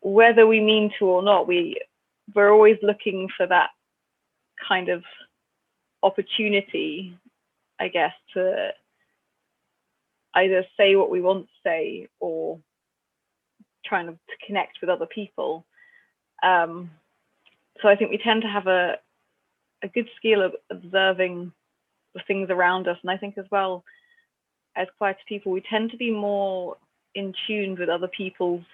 whether 0.00 0.47
we 0.47 0.61
mean 0.61 0.90
to 0.99 1.07
or 1.07 1.23
not 1.23 1.47
we 1.47 1.80
we're 2.35 2.52
always 2.52 2.76
looking 2.83 3.28
for 3.37 3.47
that 3.47 3.71
kind 4.66 4.88
of 4.88 5.02
opportunity 6.02 7.16
i 7.78 7.88
guess 7.88 8.12
to 8.33 8.71
either 10.35 10.64
say 10.76 10.97
what 10.97 11.11
we 11.11 11.21
want 11.21 11.47
to 11.47 11.52
say 11.64 12.09
or 12.21 12.59
trying 13.85 14.07
to 14.07 14.16
connect 14.47 14.78
with 14.80 14.90
other 14.90 15.07
people. 15.07 15.66
Um, 16.42 16.90
so 17.83 17.88
I 17.88 17.97
think 17.97 18.11
we 18.11 18.19
tend 18.19 18.42
to 18.42 18.49
have 18.49 18.66
a 18.66 18.97
a 19.83 19.88
good 19.88 20.09
skill 20.16 20.42
of 20.42 20.54
observing 20.71 21.52
the 22.14 22.21
things 22.26 22.50
around 22.50 22.87
us, 22.87 22.99
and 23.02 23.11
I 23.11 23.16
think 23.16 23.38
as 23.38 23.47
well 23.50 23.83
as 24.76 24.87
quiet 24.99 25.16
people, 25.26 25.52
we 25.52 25.62
tend 25.62 25.90
to 25.90 25.97
be 25.97 26.11
more 26.11 26.76
in 27.14 27.33
tune 27.47 27.76
with 27.78 27.88
other 27.88 28.09
people's 28.09 28.64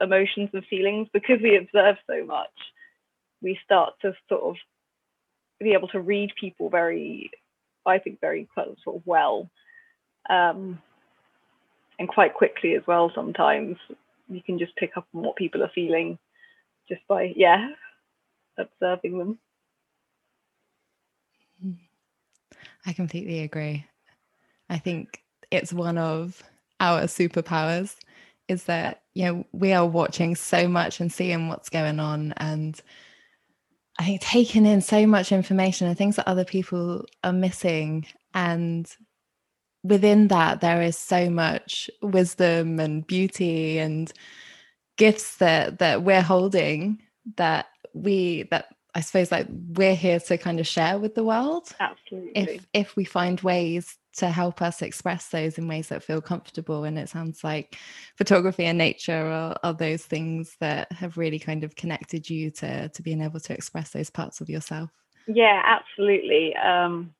emotions 0.00 0.50
and 0.52 0.64
feelings 0.66 1.08
because 1.12 1.40
we 1.42 1.56
observe 1.56 1.96
so 2.06 2.24
much. 2.24 2.50
We 3.42 3.58
start 3.64 3.94
to 4.02 4.14
sort 4.28 4.42
of 4.42 4.56
be 5.60 5.72
able 5.72 5.88
to 5.88 6.00
read 6.00 6.32
people 6.38 6.70
very, 6.70 7.30
I 7.86 7.98
think, 7.98 8.20
very 8.20 8.48
quite 8.54 8.68
sort 8.82 8.96
of 8.96 9.02
well. 9.06 9.50
Um, 10.28 10.80
and 11.98 12.08
quite 12.08 12.34
quickly 12.34 12.74
as 12.74 12.82
well 12.86 13.10
sometimes 13.14 13.76
you 14.28 14.42
can 14.42 14.58
just 14.58 14.74
pick 14.76 14.96
up 14.96 15.06
on 15.14 15.22
what 15.22 15.36
people 15.36 15.62
are 15.62 15.70
feeling 15.74 16.18
just 16.88 17.00
by 17.08 17.32
yeah 17.36 17.68
observing 18.58 19.18
them 19.18 19.38
i 22.86 22.92
completely 22.92 23.40
agree 23.40 23.84
i 24.70 24.78
think 24.78 25.22
it's 25.50 25.72
one 25.72 25.98
of 25.98 26.42
our 26.80 27.02
superpowers 27.02 27.96
is 28.48 28.64
that 28.64 29.02
you 29.14 29.24
know 29.24 29.44
we 29.52 29.72
are 29.72 29.86
watching 29.86 30.34
so 30.34 30.68
much 30.68 31.00
and 31.00 31.12
seeing 31.12 31.48
what's 31.48 31.68
going 31.68 32.00
on 32.00 32.32
and 32.36 32.80
i 33.98 34.04
think 34.04 34.20
taking 34.20 34.66
in 34.66 34.80
so 34.80 35.06
much 35.06 35.32
information 35.32 35.86
and 35.86 35.96
things 35.96 36.16
that 36.16 36.28
other 36.28 36.44
people 36.44 37.04
are 37.22 37.32
missing 37.32 38.06
and 38.34 38.96
within 39.82 40.28
that 40.28 40.60
there 40.60 40.82
is 40.82 40.98
so 40.98 41.30
much 41.30 41.90
wisdom 42.02 42.80
and 42.80 43.06
beauty 43.06 43.78
and 43.78 44.12
gifts 44.96 45.36
that 45.36 45.78
that 45.78 46.02
we're 46.02 46.22
holding 46.22 47.00
that 47.36 47.66
we 47.92 48.44
that 48.50 48.66
I 48.94 49.00
suppose 49.00 49.32
like 49.32 49.46
we're 49.50 49.96
here 49.96 50.20
to 50.20 50.38
kind 50.38 50.60
of 50.60 50.66
share 50.66 50.98
with 50.98 51.14
the 51.14 51.24
world. 51.24 51.68
Absolutely. 51.80 52.32
If 52.34 52.66
if 52.72 52.96
we 52.96 53.04
find 53.04 53.40
ways 53.40 53.96
to 54.16 54.28
help 54.28 54.62
us 54.62 54.82
express 54.82 55.28
those 55.28 55.58
in 55.58 55.66
ways 55.66 55.88
that 55.88 56.02
feel 56.02 56.20
comfortable. 56.20 56.84
And 56.84 56.98
it 56.98 57.08
sounds 57.08 57.42
like 57.42 57.76
photography 58.16 58.64
and 58.64 58.78
nature 58.78 59.26
are, 59.26 59.56
are 59.62 59.74
those 59.74 60.04
things 60.04 60.56
that 60.60 60.90
have 60.92 61.16
really 61.16 61.38
kind 61.38 61.64
of 61.64 61.76
connected 61.76 62.28
you 62.28 62.50
to 62.52 62.88
to 62.88 63.02
being 63.02 63.20
able 63.20 63.40
to 63.40 63.52
express 63.52 63.90
those 63.90 64.10
parts 64.10 64.40
of 64.40 64.48
yourself. 64.48 64.90
Yeah, 65.26 65.62
absolutely. 65.64 66.54
Um 66.56 67.14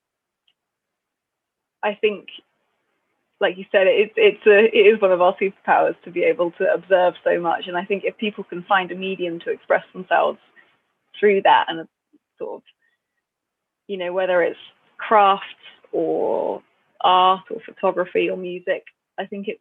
I 1.83 1.95
think 1.95 2.29
like 3.41 3.59
you 3.59 3.65
said, 3.71 3.87
it's 3.87 4.15
it's 4.17 4.47
a 4.47 4.75
it 4.75 4.87
is 4.95 5.01
one 5.01 5.13
of 5.13 5.21
our 5.21 5.37
superpowers 5.37 5.97
to 6.05 6.11
be 6.11 6.23
able 6.23 6.53
to 6.53 6.73
observe 6.73 7.15
so 7.23 7.39
much. 7.41 7.67
And 7.67 7.77
I 7.77 7.85
think 7.85 8.05
if 8.05 8.17
people 8.17 8.45
can 8.45 8.63
find 8.63 8.91
a 8.91 8.95
medium 8.95 9.41
to 9.41 9.51
express 9.51 9.85
themselves 9.93 10.39
through 11.19 11.43
that, 11.43 11.67
and 11.69 11.87
sort 12.39 12.57
of, 12.57 12.63
you 13.87 13.97
know, 13.97 14.13
whether 14.13 14.43
it's 14.43 14.59
crafts 14.97 15.45
or 15.93 16.63
art 17.05 17.45
or 17.51 17.61
photography 17.65 18.29
or 18.29 18.37
music, 18.37 18.83
I 19.19 19.27
think 19.27 19.47
it's 19.47 19.61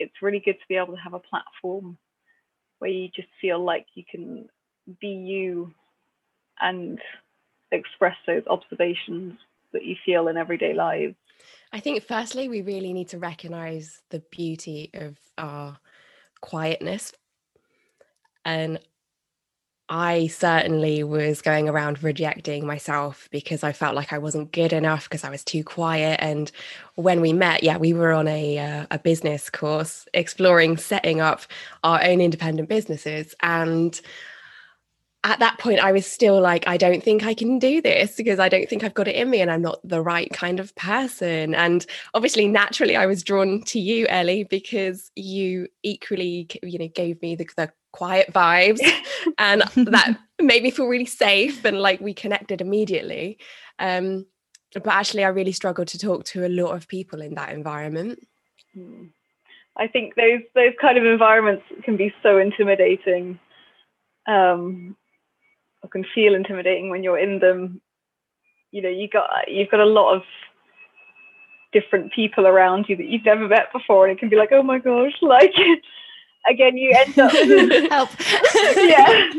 it's 0.00 0.22
really 0.22 0.40
good 0.40 0.54
to 0.54 0.68
be 0.68 0.76
able 0.76 0.94
to 0.94 1.00
have 1.00 1.14
a 1.14 1.18
platform 1.18 1.98
where 2.78 2.90
you 2.90 3.08
just 3.08 3.28
feel 3.40 3.62
like 3.62 3.86
you 3.94 4.04
can 4.08 4.48
be 5.00 5.08
you 5.08 5.72
and 6.60 7.00
express 7.72 8.16
those 8.26 8.44
observations 8.48 9.34
that 9.72 9.84
you 9.84 9.96
feel 10.06 10.28
in 10.28 10.36
everyday 10.36 10.72
lives. 10.72 11.16
I 11.72 11.80
think, 11.80 12.02
firstly, 12.04 12.48
we 12.48 12.62
really 12.62 12.92
need 12.92 13.08
to 13.08 13.18
recognize 13.18 14.02
the 14.10 14.20
beauty 14.30 14.90
of 14.94 15.18
our 15.36 15.78
quietness. 16.40 17.12
And 18.44 18.78
I 19.88 20.26
certainly 20.26 21.02
was 21.02 21.40
going 21.40 21.68
around 21.68 22.02
rejecting 22.02 22.66
myself 22.66 23.28
because 23.30 23.64
I 23.64 23.72
felt 23.72 23.94
like 23.94 24.12
I 24.12 24.18
wasn't 24.18 24.52
good 24.52 24.72
enough 24.72 25.04
because 25.04 25.24
I 25.24 25.30
was 25.30 25.42
too 25.42 25.64
quiet. 25.64 26.20
And 26.22 26.50
when 26.96 27.20
we 27.20 27.32
met, 27.32 27.62
yeah, 27.62 27.78
we 27.78 27.92
were 27.94 28.12
on 28.12 28.28
a 28.28 28.58
uh, 28.58 28.86
a 28.90 28.98
business 28.98 29.48
course 29.48 30.06
exploring 30.12 30.76
setting 30.76 31.20
up 31.20 31.42
our 31.84 32.02
own 32.04 32.20
independent 32.20 32.68
businesses, 32.68 33.34
and 33.40 33.98
at 35.24 35.40
that 35.40 35.58
point 35.58 35.80
I 35.80 35.92
was 35.92 36.06
still 36.06 36.40
like, 36.40 36.66
I 36.68 36.76
don't 36.76 37.02
think 37.02 37.24
I 37.24 37.34
can 37.34 37.58
do 37.58 37.82
this 37.82 38.16
because 38.16 38.38
I 38.38 38.48
don't 38.48 38.68
think 38.68 38.84
I've 38.84 38.94
got 38.94 39.08
it 39.08 39.16
in 39.16 39.28
me 39.28 39.40
and 39.40 39.50
I'm 39.50 39.62
not 39.62 39.80
the 39.82 40.00
right 40.00 40.30
kind 40.32 40.60
of 40.60 40.74
person. 40.76 41.54
And 41.54 41.84
obviously, 42.14 42.46
naturally, 42.46 42.94
I 42.96 43.06
was 43.06 43.24
drawn 43.24 43.62
to 43.64 43.80
you, 43.80 44.06
Ellie, 44.06 44.44
because 44.44 45.10
you 45.16 45.68
equally, 45.82 46.48
you 46.62 46.78
know, 46.78 46.88
gave 46.88 47.20
me 47.20 47.34
the, 47.34 47.48
the 47.56 47.72
quiet 47.92 48.32
vibes 48.32 48.80
and 49.38 49.62
that 49.76 50.18
made 50.40 50.62
me 50.62 50.70
feel 50.70 50.86
really 50.86 51.06
safe 51.06 51.64
and 51.64 51.80
like 51.80 52.00
we 52.00 52.14
connected 52.14 52.60
immediately. 52.60 53.38
Um, 53.78 54.26
but 54.74 54.88
actually, 54.88 55.24
I 55.24 55.28
really 55.28 55.52
struggled 55.52 55.88
to 55.88 55.98
talk 55.98 56.24
to 56.26 56.46
a 56.46 56.48
lot 56.48 56.74
of 56.74 56.88
people 56.88 57.22
in 57.22 57.34
that 57.34 57.52
environment. 57.52 58.26
Hmm. 58.74 59.06
I 59.76 59.86
think 59.86 60.14
those 60.16 60.40
those 60.54 60.74
kind 60.80 60.98
of 60.98 61.04
environments 61.04 61.64
can 61.84 61.96
be 61.96 62.12
so 62.22 62.38
intimidating. 62.38 63.38
Um, 64.26 64.96
or 65.82 65.88
can 65.88 66.04
feel 66.14 66.34
intimidating 66.34 66.90
when 66.90 67.02
you're 67.02 67.18
in 67.18 67.38
them. 67.38 67.80
You 68.70 68.82
know, 68.82 68.88
you 68.88 69.08
got 69.08 69.30
you've 69.46 69.70
got 69.70 69.80
a 69.80 69.86
lot 69.86 70.14
of 70.14 70.22
different 71.72 72.12
people 72.12 72.46
around 72.46 72.86
you 72.88 72.96
that 72.96 73.06
you've 73.06 73.24
never 73.24 73.48
met 73.48 73.72
before, 73.72 74.06
and 74.06 74.16
it 74.16 74.20
can 74.20 74.28
be 74.28 74.36
like, 74.36 74.50
oh 74.52 74.62
my 74.62 74.78
gosh, 74.78 75.14
like 75.22 75.54
again, 76.48 76.76
you 76.76 76.92
end 76.96 77.18
up 77.18 77.32
help. 77.90 78.10
yeah, 78.76 79.32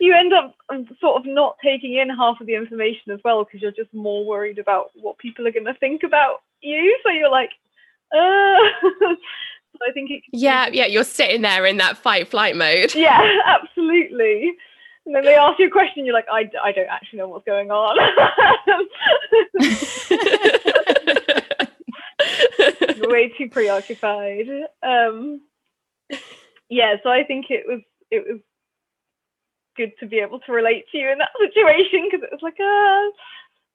you 0.00 0.14
end 0.14 0.32
up 0.32 0.54
um, 0.70 0.86
sort 1.00 1.20
of 1.20 1.26
not 1.26 1.56
taking 1.62 1.94
in 1.94 2.08
half 2.10 2.40
of 2.40 2.46
the 2.46 2.54
information 2.54 3.12
as 3.12 3.20
well 3.24 3.44
because 3.44 3.60
you're 3.62 3.72
just 3.72 3.92
more 3.92 4.24
worried 4.24 4.58
about 4.58 4.90
what 4.94 5.18
people 5.18 5.46
are 5.46 5.52
going 5.52 5.66
to 5.66 5.74
think 5.74 6.02
about 6.02 6.42
you. 6.60 6.98
So 7.04 7.10
you're 7.10 7.30
like, 7.30 7.50
uh. 8.12 8.58
so 9.00 9.78
I 9.88 9.92
think 9.92 10.10
it. 10.10 10.22
Yeah, 10.32 10.68
yeah, 10.72 10.86
you're 10.86 11.04
sitting 11.04 11.42
there 11.42 11.66
in 11.66 11.78
that 11.78 11.96
fight 11.96 12.28
flight 12.28 12.56
mode. 12.56 12.94
Yeah, 12.94 13.38
absolutely. 13.46 14.54
And 15.06 15.14
then 15.14 15.24
they 15.24 15.34
ask 15.34 15.58
you 15.58 15.66
a 15.66 15.70
question, 15.70 16.06
you're 16.06 16.14
like, 16.14 16.26
I, 16.32 16.50
I 16.62 16.72
don't 16.72 16.88
actually 16.88 17.18
know 17.18 17.28
what's 17.28 17.44
going 17.44 17.70
on. 17.70 17.98
way 23.08 23.28
too 23.36 23.48
preoccupied. 23.50 24.48
Um, 24.82 25.42
yeah, 26.68 26.96
so 27.02 27.10
I 27.10 27.24
think 27.24 27.46
it 27.50 27.64
was 27.66 27.80
it 28.10 28.24
was 28.28 28.40
good 29.76 29.92
to 30.00 30.06
be 30.06 30.18
able 30.18 30.40
to 30.40 30.52
relate 30.52 30.84
to 30.92 30.98
you 30.98 31.10
in 31.10 31.18
that 31.18 31.30
situation 31.40 32.08
because 32.10 32.22
it 32.22 32.30
was 32.32 32.42
like, 32.42 32.56
ah, 32.60 33.10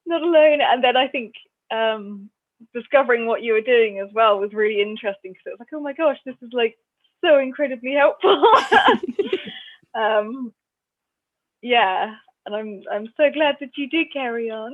not 0.05 0.21
alone. 0.21 0.59
And 0.61 0.83
then 0.83 0.97
I 0.97 1.07
think 1.07 1.33
um, 1.71 2.29
discovering 2.73 3.25
what 3.25 3.43
you 3.43 3.53
were 3.53 3.61
doing 3.61 3.99
as 3.99 4.09
well 4.13 4.39
was 4.39 4.53
really 4.53 4.81
interesting 4.81 5.33
because 5.33 5.43
it 5.45 5.49
was 5.51 5.59
like, 5.59 5.69
oh 5.73 5.81
my 5.81 5.93
gosh, 5.93 6.17
this 6.25 6.35
is 6.41 6.49
like 6.53 6.77
so 7.23 7.37
incredibly 7.39 7.93
helpful. 7.93 8.43
um, 9.95 10.53
yeah, 11.61 12.15
and 12.45 12.55
I'm 12.55 12.83
I'm 12.91 13.07
so 13.17 13.29
glad 13.31 13.57
that 13.59 13.71
you 13.77 13.89
did 13.89 14.07
carry 14.13 14.49
on. 14.49 14.73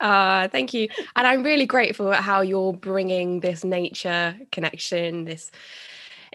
Uh, 0.00 0.48
thank 0.52 0.74
you. 0.74 0.88
And 1.16 1.26
I'm 1.26 1.42
really 1.42 1.66
grateful 1.66 2.12
at 2.12 2.22
how 2.22 2.42
you're 2.42 2.74
bringing 2.74 3.40
this 3.40 3.64
nature 3.64 4.36
connection, 4.52 5.24
this 5.24 5.50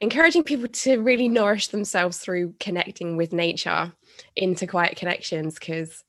encouraging 0.01 0.43
people 0.43 0.67
to 0.67 0.97
really 0.97 1.27
nourish 1.27 1.67
themselves 1.67 2.17
through 2.17 2.53
connecting 2.59 3.17
with 3.17 3.33
nature 3.33 3.91
into 4.35 4.67
quiet 4.67 4.97
connections 4.97 5.55
because 5.55 6.03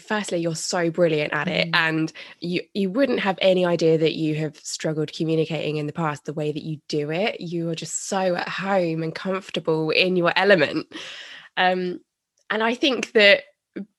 firstly 0.00 0.38
you're 0.38 0.54
so 0.54 0.90
brilliant 0.90 1.32
at 1.32 1.48
it 1.48 1.70
mm. 1.70 1.76
and 1.76 2.12
you 2.40 2.62
you 2.74 2.90
wouldn't 2.90 3.20
have 3.20 3.38
any 3.40 3.64
idea 3.64 3.98
that 3.98 4.14
you 4.14 4.34
have 4.34 4.56
struggled 4.56 5.12
communicating 5.12 5.76
in 5.76 5.86
the 5.86 5.92
past 5.92 6.24
the 6.24 6.32
way 6.32 6.50
that 6.50 6.62
you 6.62 6.78
do 6.88 7.10
it 7.10 7.40
you 7.40 7.68
are 7.68 7.74
just 7.74 8.08
so 8.08 8.34
at 8.34 8.48
home 8.48 9.02
and 9.02 9.14
comfortable 9.14 9.90
in 9.90 10.16
your 10.16 10.32
element 10.34 10.86
um, 11.56 12.00
and 12.50 12.62
i 12.62 12.74
think 12.74 13.12
that 13.12 13.42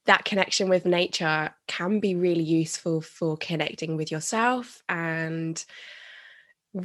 that 0.05 0.25
connection 0.25 0.67
with 0.67 0.85
nature 0.85 1.53
can 1.67 1.99
be 1.99 2.15
really 2.15 2.43
useful 2.43 2.99
for 2.99 3.37
connecting 3.37 3.95
with 3.95 4.11
yourself 4.11 4.81
and 4.89 5.63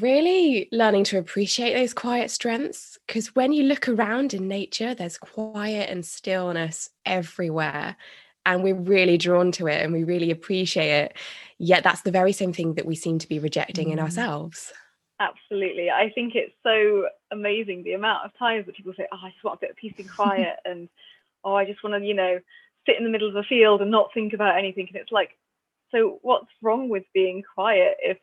really 0.01 0.69
learning 0.73 1.05
to 1.05 1.19
appreciate 1.19 1.75
those 1.75 1.95
quiet 1.95 2.31
strengths 2.31 2.99
because 3.07 3.35
when 3.35 3.53
you 3.53 3.65
look 3.65 3.89
around 3.89 4.35
in 4.35 4.49
nature 4.49 4.95
there's 4.95 5.19
quiet 5.19 5.91
and 5.91 6.05
stillness 6.05 6.91
everywhere 7.07 7.97
and 8.45 8.63
we're 8.63 8.75
really 8.75 9.19
drawn 9.19 9.53
to 9.53 9.67
it 9.69 9.83
and 9.83 9.93
we 9.93 10.05
really 10.05 10.31
appreciate 10.31 10.91
it. 10.91 11.17
Yet 11.59 11.85
that's 11.85 12.03
the 12.03 12.11
very 12.11 12.33
same 12.33 12.53
thing 12.53 12.75
that 12.75 12.87
we 12.87 12.97
seem 12.97 13.19
to 13.21 13.29
be 13.29 13.39
rejecting 13.39 13.89
mm. 13.89 13.93
in 13.93 14.01
ourselves. 14.01 14.73
Absolutely. 15.21 15.91
I 15.91 16.11
think 16.11 16.35
it's 16.35 16.55
so 16.65 17.07
amazing 17.33 17.83
the 17.83 17.95
amount 17.95 18.25
of 18.25 18.37
times 18.39 18.67
that 18.67 18.77
people 18.77 18.93
say 18.97 19.07
oh 19.11 19.19
i 19.23 19.31
just 19.31 19.43
want 19.43 19.59
a 19.59 19.61
bit 19.61 19.71
of 19.71 19.77
peace 19.77 19.95
and 19.99 20.11
quiet 20.17 20.57
and 20.65 20.89
oh 21.45 21.55
i 21.55 21.65
just 21.65 21.83
want 21.83 22.01
to 22.01 22.07
you 22.07 22.15
know 22.15 22.39
sit 22.87 22.97
in 22.97 23.05
the 23.05 23.11
middle 23.11 23.29
of 23.29 23.37
a 23.37 23.43
field 23.43 23.81
and 23.81 23.91
not 23.91 24.11
think 24.13 24.33
about 24.33 24.59
anything 24.59 24.87
and 24.89 24.97
it's 24.97 25.11
like 25.11 25.31
so 25.91 26.19
what's 26.23 26.49
wrong 26.63 26.89
with 26.89 27.05
being 27.13 27.43
quiet 27.55 27.97
if 28.01 28.19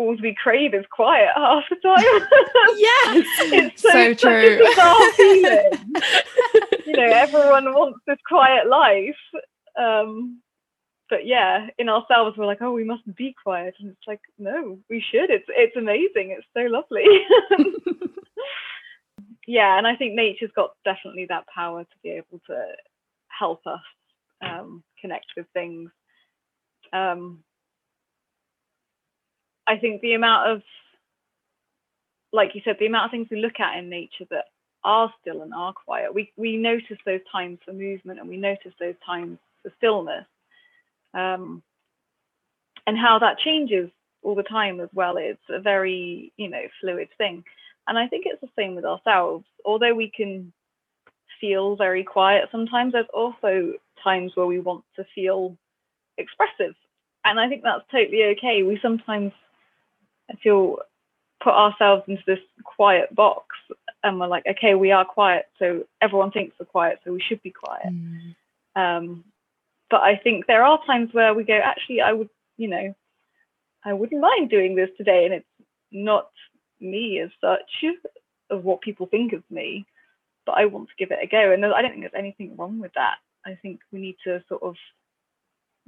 all 0.00 0.16
we 0.22 0.34
crave 0.42 0.72
is 0.72 0.86
quiet 0.90 1.28
half 1.36 1.64
the 1.68 1.76
time. 1.76 1.98
yes, 2.78 3.26
it's 3.52 3.82
so, 3.82 3.90
so 3.90 4.14
true. 4.14 4.56
you 6.86 6.92
know, 6.94 7.12
everyone 7.12 7.66
wants 7.74 8.00
this 8.06 8.16
quiet 8.26 8.66
life. 8.66 9.14
Um, 9.78 10.40
but 11.10 11.26
yeah, 11.26 11.66
in 11.78 11.90
ourselves, 11.90 12.38
we're 12.38 12.46
like, 12.46 12.62
oh, 12.62 12.72
we 12.72 12.84
mustn't 12.84 13.14
be 13.14 13.34
quiet, 13.42 13.74
and 13.78 13.90
it's 13.90 14.06
like, 14.08 14.22
no, 14.38 14.78
we 14.88 15.04
should. 15.10 15.28
It's 15.28 15.44
it's 15.48 15.76
amazing. 15.76 16.30
It's 16.30 16.46
so 16.56 16.62
lovely. 16.62 17.04
yeah, 19.46 19.76
and 19.76 19.86
I 19.86 19.96
think 19.96 20.14
nature's 20.14 20.52
got 20.56 20.70
definitely 20.82 21.26
that 21.28 21.46
power 21.54 21.84
to 21.84 21.96
be 22.02 22.10
able 22.10 22.40
to 22.46 22.64
help 23.28 23.66
us 23.66 23.82
um, 24.40 24.82
connect 24.98 25.26
with 25.36 25.46
things. 25.52 25.90
Um, 26.90 27.44
I 29.70 29.78
think 29.78 30.00
the 30.00 30.14
amount 30.14 30.50
of, 30.50 30.62
like 32.32 32.50
you 32.54 32.60
said, 32.64 32.76
the 32.80 32.86
amount 32.86 33.04
of 33.04 33.10
things 33.12 33.28
we 33.30 33.40
look 33.40 33.60
at 33.60 33.78
in 33.78 33.88
nature 33.88 34.24
that 34.30 34.46
are 34.82 35.12
still 35.20 35.42
and 35.42 35.54
are 35.54 35.72
quiet, 35.72 36.12
we, 36.12 36.32
we 36.36 36.56
notice 36.56 36.98
those 37.06 37.20
times 37.30 37.58
for 37.64 37.72
movement 37.72 38.18
and 38.18 38.28
we 38.28 38.36
notice 38.36 38.72
those 38.80 38.96
times 39.06 39.38
for 39.62 39.72
stillness. 39.78 40.26
Um, 41.14 41.62
and 42.84 42.98
how 42.98 43.20
that 43.20 43.38
changes 43.38 43.90
all 44.22 44.34
the 44.34 44.42
time 44.42 44.80
as 44.80 44.88
well. 44.92 45.16
It's 45.16 45.38
a 45.48 45.60
very, 45.60 46.32
you 46.36 46.48
know, 46.48 46.62
fluid 46.80 47.08
thing. 47.16 47.44
And 47.86 47.96
I 47.96 48.08
think 48.08 48.24
it's 48.26 48.40
the 48.40 48.48
same 48.58 48.74
with 48.74 48.84
ourselves. 48.84 49.44
Although 49.64 49.94
we 49.94 50.10
can 50.10 50.52
feel 51.40 51.76
very 51.76 52.02
quiet 52.02 52.48
sometimes, 52.50 52.92
there's 52.92 53.06
also 53.14 53.74
times 54.02 54.32
where 54.34 54.46
we 54.46 54.58
want 54.58 54.82
to 54.96 55.06
feel 55.14 55.56
expressive. 56.18 56.74
And 57.24 57.38
I 57.38 57.48
think 57.48 57.62
that's 57.62 57.84
totally 57.92 58.24
okay. 58.36 58.64
We 58.64 58.80
sometimes 58.82 59.32
I 60.30 60.36
feel 60.42 60.76
put 61.42 61.54
ourselves 61.54 62.04
into 62.06 62.22
this 62.26 62.38
quiet 62.64 63.14
box 63.14 63.46
and 64.02 64.18
we're 64.18 64.26
like, 64.26 64.44
okay, 64.48 64.74
we 64.74 64.92
are 64.92 65.04
quiet, 65.04 65.46
so 65.58 65.84
everyone 66.00 66.30
thinks 66.30 66.56
we're 66.58 66.66
quiet, 66.66 67.00
so 67.04 67.12
we 67.12 67.22
should 67.26 67.42
be 67.42 67.50
quiet. 67.50 67.92
Mm. 67.92 68.34
Um, 68.76 69.24
but 69.90 70.00
I 70.00 70.16
think 70.16 70.46
there 70.46 70.64
are 70.64 70.78
times 70.86 71.10
where 71.12 71.34
we 71.34 71.44
go, 71.44 71.58
actually, 71.62 72.00
I 72.00 72.12
would, 72.12 72.30
you 72.56 72.68
know, 72.68 72.94
I 73.84 73.92
wouldn't 73.92 74.20
mind 74.20 74.50
doing 74.50 74.74
this 74.74 74.90
today, 74.96 75.24
and 75.24 75.34
it's 75.34 75.46
not 75.92 76.30
me 76.80 77.20
as 77.20 77.30
such 77.40 77.84
of 78.50 78.64
what 78.64 78.80
people 78.80 79.06
think 79.06 79.32
of 79.32 79.42
me, 79.50 79.86
but 80.46 80.52
I 80.52 80.66
want 80.66 80.88
to 80.88 80.94
give 80.98 81.10
it 81.10 81.22
a 81.22 81.26
go. 81.26 81.52
And 81.52 81.64
I 81.64 81.82
don't 81.82 81.92
think 81.92 82.02
there's 82.02 82.12
anything 82.16 82.56
wrong 82.56 82.78
with 82.78 82.92
that. 82.94 83.16
I 83.44 83.58
think 83.60 83.80
we 83.92 84.00
need 84.00 84.16
to 84.24 84.42
sort 84.48 84.62
of 84.62 84.76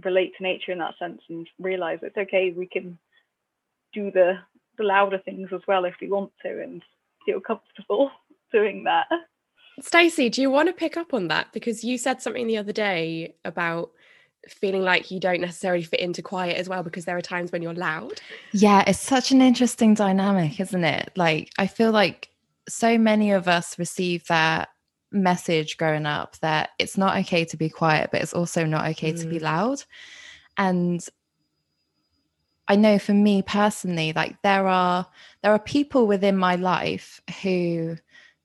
relate 0.04 0.32
to 0.36 0.42
nature 0.42 0.72
in 0.72 0.78
that 0.78 0.98
sense 0.98 1.20
and 1.28 1.46
realize 1.58 1.98
it's 2.02 2.16
okay. 2.16 2.52
We 2.56 2.66
can 2.66 2.98
do 3.92 4.10
the 4.10 4.38
the 4.78 4.84
louder 4.84 5.18
things 5.18 5.50
as 5.52 5.60
well 5.68 5.84
if 5.84 5.94
we 6.00 6.08
want 6.08 6.32
to 6.42 6.62
and 6.62 6.82
feel 7.26 7.40
comfortable 7.40 8.10
doing 8.52 8.84
that. 8.84 9.06
Stacey, 9.80 10.28
do 10.28 10.40
you 10.40 10.50
want 10.50 10.68
to 10.68 10.72
pick 10.72 10.96
up 10.96 11.14
on 11.14 11.28
that? 11.28 11.52
Because 11.52 11.82
you 11.84 11.98
said 11.98 12.20
something 12.22 12.46
the 12.46 12.58
other 12.58 12.72
day 12.72 13.34
about 13.44 13.90
feeling 14.48 14.82
like 14.82 15.10
you 15.10 15.20
don't 15.20 15.40
necessarily 15.40 15.82
fit 15.82 16.00
into 16.00 16.22
quiet 16.22 16.56
as 16.56 16.68
well 16.68 16.82
because 16.82 17.04
there 17.04 17.16
are 17.16 17.22
times 17.22 17.52
when 17.52 17.62
you're 17.62 17.74
loud. 17.74 18.20
Yeah, 18.52 18.84
it's 18.86 18.98
such 18.98 19.30
an 19.30 19.40
interesting 19.40 19.94
dynamic, 19.94 20.58
isn't 20.60 20.84
it? 20.84 21.12
Like, 21.16 21.50
I 21.58 21.66
feel 21.66 21.92
like 21.92 22.30
so 22.68 22.98
many 22.98 23.32
of 23.32 23.48
us 23.48 23.78
receive 23.78 24.26
that 24.26 24.68
message 25.10 25.76
growing 25.76 26.06
up 26.06 26.38
that 26.40 26.70
it's 26.78 26.98
not 26.98 27.16
okay 27.18 27.44
to 27.44 27.56
be 27.56 27.68
quiet, 27.68 28.10
but 28.10 28.22
it's 28.22 28.34
also 28.34 28.64
not 28.64 28.86
okay 28.90 29.12
mm. 29.12 29.20
to 29.20 29.26
be 29.26 29.38
mm. 29.38 29.42
loud. 29.42 29.84
And 30.56 31.04
I 32.68 32.76
know 32.76 32.98
for 32.98 33.14
me 33.14 33.42
personally, 33.42 34.12
like 34.14 34.40
there 34.42 34.66
are 34.66 35.06
there 35.42 35.52
are 35.52 35.58
people 35.58 36.06
within 36.06 36.36
my 36.36 36.56
life 36.56 37.20
who 37.42 37.96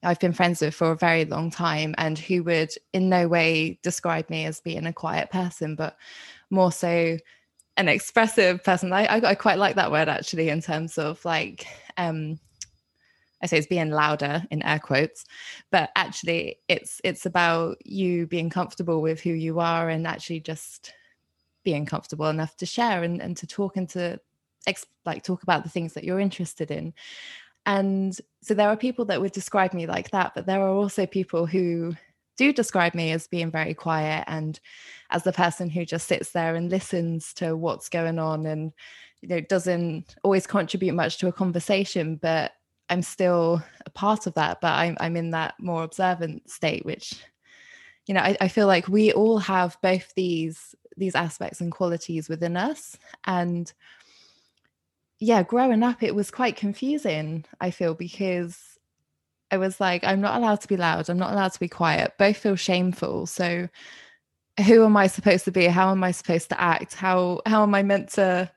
I've 0.03 0.19
been 0.19 0.33
friends 0.33 0.61
with 0.61 0.75
for 0.75 0.91
a 0.91 0.97
very 0.97 1.25
long 1.25 1.51
time 1.51 1.95
and 1.97 2.17
who 2.17 2.43
would 2.43 2.71
in 2.93 3.09
no 3.09 3.27
way 3.27 3.79
describe 3.83 4.29
me 4.29 4.45
as 4.45 4.61
being 4.61 4.85
a 4.85 4.93
quiet 4.93 5.31
person, 5.31 5.75
but 5.75 5.97
more 6.49 6.71
so 6.71 7.17
an 7.77 7.87
expressive 7.87 8.63
person. 8.63 8.91
I, 8.91 9.05
I, 9.05 9.29
I 9.29 9.35
quite 9.35 9.59
like 9.59 9.75
that 9.75 9.91
word 9.91 10.09
actually 10.09 10.49
in 10.49 10.61
terms 10.61 10.97
of 10.97 11.23
like 11.25 11.67
um 11.97 12.39
I 13.41 13.45
say 13.45 13.59
it's 13.59 13.67
being 13.67 13.91
louder 13.91 14.43
in 14.49 14.63
air 14.63 14.79
quotes, 14.79 15.25
but 15.71 15.91
actually 15.95 16.57
it's 16.67 16.99
it's 17.03 17.25
about 17.25 17.77
you 17.85 18.25
being 18.27 18.49
comfortable 18.49 19.01
with 19.01 19.21
who 19.21 19.29
you 19.31 19.59
are 19.59 19.89
and 19.89 20.07
actually 20.07 20.39
just 20.39 20.91
being 21.67 21.85
comfortable 21.85 22.27
enough 22.27 22.55
to 22.55 22.65
share 22.65 23.03
and, 23.03 23.21
and 23.21 23.35
to 23.35 23.45
talk 23.45 23.75
and 23.75 23.89
to 23.89 24.17
ex- 24.67 24.85
like 25.05 25.21
talk 25.21 25.43
about 25.43 25.63
the 25.63 25.69
things 25.69 25.91
that 25.91 26.05
you're 26.05 26.21
interested 26.21 26.71
in. 26.71 26.93
And 27.65 28.17
so 28.41 28.53
there 28.53 28.69
are 28.69 28.77
people 28.77 29.03
that 29.03 29.19
would 29.19 29.33
describe 29.33 29.73
me 29.73 29.85
like 29.85 30.09
that, 30.11 30.31
but 30.33 30.45
there 30.45 30.61
are 30.61 30.69
also 30.69 31.05
people 31.05 31.45
who 31.45 31.93
do 32.37 32.53
describe 32.53 32.95
me 32.95 33.11
as 33.11 33.27
being 33.27 33.51
very 33.51 33.73
quiet 33.73 34.23
and 34.27 34.61
as 35.09 35.23
the 35.23 35.33
person 35.33 35.69
who 35.69 35.83
just 35.83 36.07
sits 36.07 36.31
there 36.31 36.55
and 36.55 36.69
listens 36.69 37.33
to 37.33 37.57
what's 37.57 37.89
going 37.89 38.17
on 38.17 38.45
and 38.45 38.71
you 39.19 39.27
know 39.27 39.41
doesn't 39.41 40.15
always 40.23 40.47
contribute 40.47 40.93
much 40.93 41.17
to 41.17 41.27
a 41.27 41.33
conversation 41.33 42.15
but 42.21 42.51
i'm 42.91 43.01
still 43.01 43.59
a 43.87 43.89
part 43.89 44.27
of 44.27 44.35
that 44.35 44.61
but 44.61 44.73
i'm, 44.73 44.95
I'm 44.99 45.17
in 45.17 45.31
that 45.31 45.55
more 45.59 45.81
observant 45.83 46.47
state 46.47 46.85
which 46.85 47.15
you 48.05 48.13
know 48.13 48.21
I, 48.21 48.37
I 48.39 48.47
feel 48.47 48.67
like 48.67 48.87
we 48.87 49.11
all 49.13 49.39
have 49.39 49.75
both 49.81 50.13
these 50.15 50.75
these 50.97 51.15
aspects 51.15 51.61
and 51.61 51.71
qualities 51.71 52.27
within 52.27 52.57
us 52.57 52.97
and 53.25 53.71
yeah, 55.19 55.43
growing 55.43 55.83
up, 55.83 56.03
it 56.03 56.13
was 56.13 56.29
quite 56.29 56.55
confusing, 56.55 57.45
I 57.59 57.71
feel, 57.71 57.95
because 57.95 58.77
I 59.49 59.57
was 59.57 59.79
like, 59.79 60.03
I'm 60.03 60.21
not 60.21 60.35
allowed 60.35 60.61
to 60.61 60.67
be 60.67 60.77
loud. 60.77 61.09
I'm 61.09 61.17
not 61.17 61.31
allowed 61.31 61.53
to 61.53 61.59
be 61.59 61.69
quiet. 61.69 62.13
Both 62.19 62.37
feel 62.37 62.55
shameful. 62.55 63.25
So 63.25 63.67
who 64.65 64.85
am 64.85 64.97
I 64.97 65.07
supposed 65.07 65.45
to 65.45 65.51
be? 65.51 65.65
How 65.65 65.91
am 65.91 66.03
I 66.03 66.11
supposed 66.11 66.49
to 66.49 66.61
act? 66.61 66.93
How 66.93 67.41
how 67.45 67.63
am 67.63 67.73
I 67.73 67.83
meant 67.83 68.09
to 68.13 68.51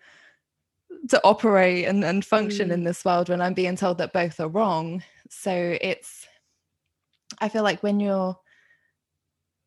to 1.09 1.21
operate 1.25 1.87
and, 1.87 2.05
and 2.05 2.25
function 2.25 2.69
mm. 2.69 2.73
in 2.73 2.85
this 2.85 3.05
world 3.05 3.29
when 3.29 3.41
I'm 3.41 3.55
being 3.55 3.77
told 3.77 3.99
that 3.99 4.13
both 4.13 4.41
are 4.41 4.49
wrong? 4.49 5.03
So 5.29 5.79
it's 5.81 6.27
I 7.41 7.49
feel 7.49 7.63
like 7.63 7.83
when 7.83 8.01
you're 8.01 8.37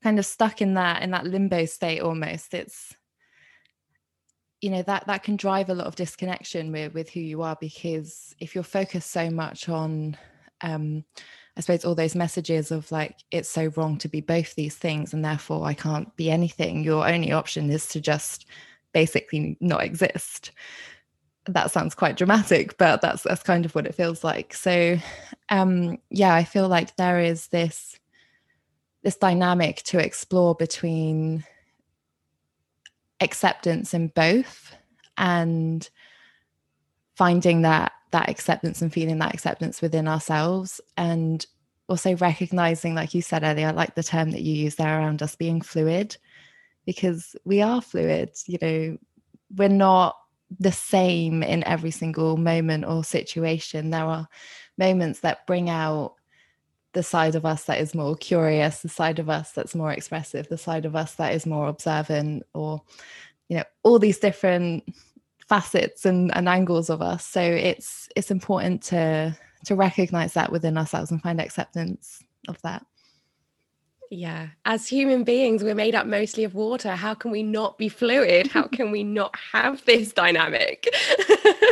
kind 0.04 0.20
of 0.20 0.26
stuck 0.26 0.62
in 0.62 0.76
that 0.76 1.02
in 1.02 1.12
that 1.12 1.26
limbo 1.26 1.66
state 1.66 2.02
almost, 2.02 2.54
it's 2.54 2.96
you 4.62 4.70
know 4.70 4.82
that 4.84 5.06
that 5.08 5.24
can 5.24 5.36
drive 5.36 5.70
a 5.70 5.74
lot 5.74 5.88
of 5.88 5.96
disconnection 5.96 6.72
with 6.72 6.94
with 6.94 7.10
who 7.10 7.20
you 7.20 7.42
are 7.42 7.58
because 7.60 8.34
if 8.40 8.56
you're 8.56 8.64
focused 8.64 9.12
so 9.12 9.30
much 9.30 9.68
on 9.68 10.16
um 10.62 11.04
i 11.58 11.60
suppose 11.60 11.84
all 11.84 11.94
those 11.94 12.16
messages 12.16 12.72
of 12.72 12.90
like 12.90 13.18
it's 13.30 13.50
so 13.50 13.74
wrong 13.76 13.98
to 13.98 14.08
be 14.08 14.22
both 14.22 14.56
these 14.56 14.78
things 14.78 15.14
and 15.14 15.26
therefore 15.26 15.66
i 15.66 15.74
can't 15.74 16.16
be 16.16 16.32
anything 16.32 16.82
your 16.82 17.06
only 17.06 17.34
option 17.34 17.70
is 17.70 17.88
to 17.88 18.00
just 18.00 18.46
basically 18.94 19.58
not 19.60 19.84
exist. 19.84 20.52
That 21.48 21.72
sounds 21.72 21.94
quite 21.94 22.16
dramatic 22.16 22.78
but 22.78 23.02
that's 23.02 23.24
that's 23.24 23.44
kind 23.44 23.66
of 23.66 23.76
what 23.76 23.86
it 23.86 23.96
feels 23.96 24.24
like. 24.24 24.54
So 24.54 24.98
um 25.50 25.98
yeah 26.10 26.34
i 26.34 26.46
feel 26.46 26.70
like 26.70 26.96
there 26.96 27.20
is 27.20 27.48
this 27.48 28.00
this 29.04 29.16
dynamic 29.16 29.84
to 29.84 30.00
explore 30.00 30.56
between 30.56 31.44
acceptance 33.20 33.94
in 33.94 34.08
both 34.08 34.76
and 35.18 35.90
finding 37.16 37.62
that 37.62 37.92
that 38.12 38.30
acceptance 38.30 38.82
and 38.82 38.94
feeling 38.94 39.20
that 39.20 39.34
acceptance 39.34 39.82
within 39.82 40.08
ourselves. 40.08 40.80
And 40.98 41.46
also 41.90 42.16
recognizing 42.16 42.96
like 42.96 43.14
you 43.14 43.22
said 43.22 43.44
earlier 43.44 43.68
I 43.68 43.72
like 43.72 43.94
the 43.94 44.04
term 44.04 44.32
that 44.32 44.42
you 44.42 44.54
use 44.54 44.76
there 44.76 44.98
around 44.98 45.22
us 45.22 45.36
being 45.36 45.62
fluid 45.62 46.16
because 46.86 47.36
we 47.44 47.62
are 47.62 47.82
fluid 47.82 48.32
you 48.48 48.58
know 48.62 48.98
we're 49.56 49.68
not 49.68 50.16
the 50.60 50.72
same 50.72 51.44
in 51.44 51.64
every 51.64 51.92
single 51.92 52.38
moment 52.38 52.86
or 52.86 53.04
situation. 53.04 53.90
There 53.90 54.06
are 54.06 54.28
moments 54.78 55.22
that 55.22 55.48
bring 55.48 55.70
out 55.70 56.16
the 56.94 57.04
side 57.04 57.36
of 57.36 57.46
us 57.46 57.66
that 57.66 57.80
is 57.80 57.94
more 57.94 58.16
curious, 58.16 58.82
the 58.82 58.90
side 58.90 59.20
of 59.20 59.30
us 59.30 59.52
that's 59.52 59.76
more 59.76 59.92
expressive, 59.92 60.48
the 60.48 60.58
side 60.58 60.86
of 60.86 60.96
us 60.96 61.16
that 61.16 61.34
is 61.34 61.46
more 61.46 61.68
observant, 61.68 62.44
or 62.54 62.82
you 63.50 63.58
know, 63.58 63.64
all 63.84 64.00
these 64.00 64.20
different 64.20 64.84
facets 65.48 66.06
and, 66.06 66.36
and 66.36 66.48
angles 66.48 66.90
of 66.90 67.02
us. 67.02 67.26
So 67.26 67.42
it's 67.42 68.08
it's 68.16 68.32
important 68.32 68.82
to 68.84 69.38
to 69.66 69.76
recognize 69.76 70.34
that 70.34 70.52
within 70.52 70.78
ourselves 70.78 71.12
and 71.12 71.22
find 71.22 71.40
acceptance 71.40 72.24
of 72.48 72.62
that. 72.62 72.86
Yeah. 74.10 74.50
As 74.66 74.88
human 74.88 75.24
beings, 75.24 75.64
we're 75.64 75.74
made 75.74 75.96
up 75.96 76.06
mostly 76.06 76.44
of 76.44 76.54
water. 76.54 76.92
How 76.92 77.16
can 77.16 77.32
we 77.32 77.42
not 77.42 77.80
be 77.80 77.90
fluid? 77.90 78.48
How 78.48 78.68
can 78.68 78.92
we 78.92 79.04
not 79.04 79.36
have 79.52 79.84
this 79.86 80.14
dynamic? 80.14 80.88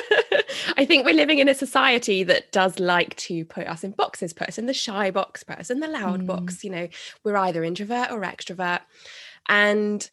I 0.78 0.86
think 0.86 1.06
we're 1.06 1.14
living 1.14 1.40
in 1.40 1.50
a 1.50 1.54
society 1.54 2.24
that 2.24 2.52
does 2.52 2.80
like 2.80 3.16
to 3.18 3.46
put 3.46 3.68
us 3.68 3.84
in 3.84 3.92
boxes, 3.92 4.34
put 4.34 4.50
us 4.50 4.58
in 4.58 4.66
the 4.66 4.74
shy 4.74 5.12
box, 5.12 5.44
put 5.44 5.60
us 5.60 5.70
in 5.70 5.80
the 5.80 5.88
loud 5.88 6.22
mm. 6.22 6.28
box. 6.28 6.64
You 6.64 6.72
know, 6.72 6.88
we're 7.24 7.38
either 7.38 7.64
introvert 7.64 8.12
or 8.12 8.22
extrovert. 8.22 8.82
And 9.48 10.10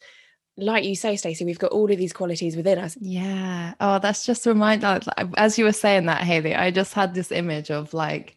like 0.57 0.83
you 0.83 0.95
say, 0.95 1.15
Stacey, 1.15 1.45
we've 1.45 1.59
got 1.59 1.71
all 1.71 1.91
of 1.91 1.97
these 1.97 2.13
qualities 2.13 2.55
within 2.55 2.79
us. 2.79 2.97
Yeah. 2.99 3.73
Oh, 3.79 3.99
that's 3.99 4.25
just 4.25 4.45
a 4.45 4.49
reminder. 4.49 4.99
As 5.37 5.57
you 5.57 5.65
were 5.65 5.71
saying 5.71 6.05
that, 6.07 6.21
Hayley, 6.21 6.55
I 6.55 6.71
just 6.71 6.93
had 6.93 7.13
this 7.13 7.31
image 7.31 7.71
of 7.71 7.93
like 7.93 8.35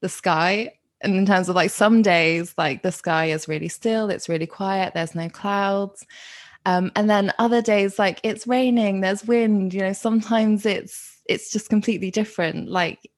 the 0.00 0.08
sky 0.08 0.72
and 1.04 1.14
in 1.14 1.26
terms 1.26 1.48
of 1.48 1.54
like 1.54 1.70
some 1.70 2.02
days 2.02 2.54
like 2.56 2.82
the 2.82 2.90
sky 2.90 3.26
is 3.26 3.46
really 3.46 3.68
still 3.68 4.10
it's 4.10 4.28
really 4.28 4.46
quiet 4.46 4.94
there's 4.94 5.14
no 5.14 5.28
clouds 5.28 6.04
um, 6.66 6.90
and 6.96 7.08
then 7.08 7.32
other 7.38 7.60
days 7.60 7.98
like 7.98 8.20
it's 8.22 8.46
raining 8.46 9.00
there's 9.00 9.24
wind 9.24 9.72
you 9.74 9.80
know 9.80 9.92
sometimes 9.92 10.66
it's 10.66 11.13
it's 11.26 11.50
just 11.50 11.68
completely 11.68 12.10
different 12.10 12.68
like 12.68 13.10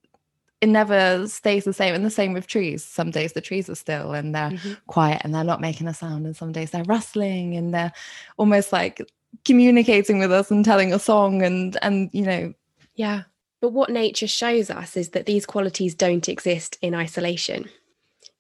it 0.60 0.68
never 0.68 1.26
stays 1.28 1.64
the 1.64 1.72
same 1.72 1.94
and 1.94 2.04
the 2.04 2.10
same 2.10 2.32
with 2.32 2.46
trees 2.46 2.84
some 2.84 3.10
days 3.10 3.32
the 3.32 3.40
trees 3.40 3.68
are 3.68 3.74
still 3.74 4.12
and 4.12 4.34
they're 4.34 4.50
mm-hmm. 4.50 4.72
quiet 4.86 5.20
and 5.24 5.34
they're 5.34 5.44
not 5.44 5.60
making 5.60 5.86
a 5.86 5.94
sound 5.94 6.24
and 6.24 6.36
some 6.36 6.52
days 6.52 6.70
they're 6.70 6.84
rustling 6.84 7.56
and 7.56 7.74
they're 7.74 7.92
almost 8.36 8.72
like 8.72 9.02
communicating 9.44 10.18
with 10.18 10.32
us 10.32 10.50
and 10.50 10.64
telling 10.64 10.92
a 10.92 10.98
song 10.98 11.42
and 11.42 11.76
and 11.82 12.08
you 12.12 12.22
know 12.22 12.52
yeah 12.94 13.22
but 13.60 13.72
what 13.72 13.90
nature 13.90 14.26
shows 14.26 14.70
us 14.70 14.96
is 14.96 15.10
that 15.10 15.26
these 15.26 15.46
qualities 15.46 15.94
don't 15.94 16.28
exist 16.28 16.78
in 16.82 16.94
isolation. 16.94 17.68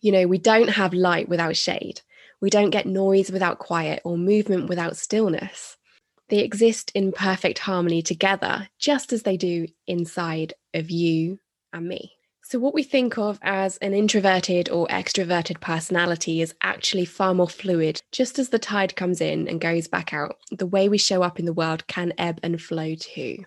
You 0.00 0.12
know, 0.12 0.26
we 0.26 0.38
don't 0.38 0.68
have 0.68 0.92
light 0.92 1.28
without 1.28 1.56
shade. 1.56 2.02
We 2.40 2.50
don't 2.50 2.70
get 2.70 2.86
noise 2.86 3.30
without 3.30 3.58
quiet 3.58 4.02
or 4.04 4.18
movement 4.18 4.68
without 4.68 4.96
stillness. 4.96 5.78
They 6.28 6.38
exist 6.38 6.90
in 6.94 7.12
perfect 7.12 7.60
harmony 7.60 8.02
together, 8.02 8.68
just 8.78 9.12
as 9.12 9.22
they 9.22 9.36
do 9.36 9.66
inside 9.86 10.54
of 10.74 10.90
you 10.90 11.38
and 11.72 11.86
me. 11.86 12.12
So, 12.42 12.60
what 12.60 12.74
we 12.74 12.84
think 12.84 13.18
of 13.18 13.40
as 13.42 13.76
an 13.78 13.92
introverted 13.92 14.68
or 14.68 14.86
extroverted 14.86 15.60
personality 15.60 16.40
is 16.40 16.54
actually 16.62 17.04
far 17.04 17.34
more 17.34 17.48
fluid. 17.48 18.02
Just 18.12 18.38
as 18.38 18.50
the 18.50 18.58
tide 18.58 18.94
comes 18.94 19.20
in 19.20 19.48
and 19.48 19.60
goes 19.60 19.88
back 19.88 20.12
out, 20.12 20.36
the 20.52 20.66
way 20.66 20.88
we 20.88 20.98
show 20.98 21.22
up 21.22 21.40
in 21.40 21.44
the 21.44 21.52
world 21.52 21.86
can 21.88 22.12
ebb 22.18 22.38
and 22.44 22.62
flow 22.62 22.94
too. 22.94 23.44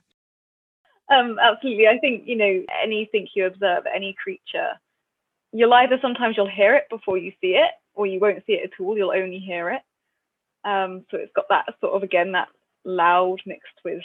Um, 1.09 1.37
absolutely. 1.41 1.87
I 1.87 1.97
think, 1.99 2.23
you 2.27 2.35
know, 2.35 2.65
anything 2.83 3.27
you 3.35 3.45
observe, 3.45 3.83
any 3.93 4.15
creature, 4.21 4.71
you'll 5.53 5.73
either 5.73 5.97
sometimes 6.01 6.35
you'll 6.37 6.49
hear 6.49 6.75
it 6.75 6.83
before 6.89 7.17
you 7.17 7.31
see 7.41 7.55
it, 7.55 7.71
or 7.93 8.05
you 8.05 8.19
won't 8.19 8.45
see 8.45 8.53
it 8.53 8.71
at 8.71 8.83
all, 8.83 8.97
you'll 8.97 9.11
only 9.11 9.39
hear 9.39 9.69
it. 9.69 9.81
Um, 10.65 11.05
so 11.09 11.17
it's 11.17 11.31
got 11.33 11.45
that 11.49 11.73
sort 11.79 11.95
of 11.95 12.03
again 12.03 12.33
that 12.33 12.49
loud 12.95 13.37
mixed 13.45 13.79
with 13.83 14.01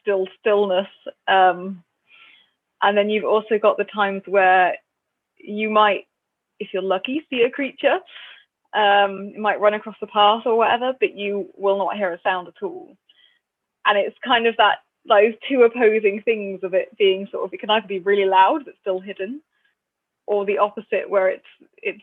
still 0.00 0.26
stillness. 0.38 0.88
Um, 1.28 1.82
and 2.82 2.96
then 2.96 3.10
you've 3.10 3.24
also 3.24 3.58
got 3.60 3.76
the 3.76 3.84
times 3.84 4.22
where 4.26 4.76
you 5.38 5.70
might, 5.70 6.06
if 6.60 6.68
you're 6.72 6.82
lucky, 6.82 7.26
see 7.30 7.42
a 7.42 7.50
creature. 7.50 7.98
Um, 8.74 9.32
it 9.34 9.38
might 9.38 9.60
run 9.60 9.74
across 9.74 9.96
the 10.00 10.06
path 10.06 10.42
or 10.44 10.56
whatever, 10.56 10.92
but 11.00 11.14
you 11.14 11.48
will 11.56 11.78
not 11.78 11.96
hear 11.96 12.12
a 12.12 12.20
sound 12.22 12.48
at 12.48 12.62
all. 12.62 12.96
And 13.86 13.98
it's 13.98 14.16
kind 14.24 14.46
of 14.46 14.56
that 14.58 14.78
those 15.08 15.34
two 15.48 15.62
opposing 15.62 16.20
things 16.22 16.60
of 16.64 16.74
it 16.74 16.88
being 16.98 17.28
sort 17.30 17.44
of 17.44 17.54
it 17.54 17.60
can 17.60 17.70
either 17.70 17.86
be 17.86 18.00
really 18.00 18.28
loud 18.28 18.64
but 18.64 18.74
still 18.80 19.00
hidden, 19.00 19.40
or 20.26 20.44
the 20.44 20.58
opposite 20.58 21.08
where 21.08 21.28
it's 21.28 21.46
it's 21.82 22.02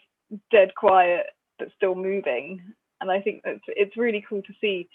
dead 0.51 0.73
quiet 0.75 1.27
but 1.59 1.67
still 1.75 1.95
moving. 1.95 2.61
And 3.01 3.11
I 3.11 3.21
think 3.21 3.41
it's 3.45 3.63
it's 3.67 3.97
really 3.97 4.25
cool 4.27 4.41
to 4.41 4.53
see. 4.61 4.89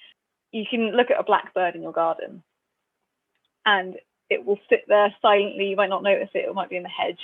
You 0.52 0.64
can 0.68 0.96
look 0.96 1.10
at 1.10 1.20
a 1.20 1.24
blackbird 1.24 1.74
in 1.74 1.82
your 1.82 1.92
garden, 1.92 2.42
and 3.66 3.96
it 4.30 4.44
will 4.44 4.58
sit 4.68 4.84
there 4.88 5.14
silently. 5.20 5.68
You 5.68 5.76
might 5.76 5.90
not 5.90 6.02
notice 6.02 6.30
it. 6.34 6.48
It 6.48 6.54
might 6.54 6.70
be 6.70 6.76
in 6.76 6.82
the 6.82 6.88
hedge 6.88 7.20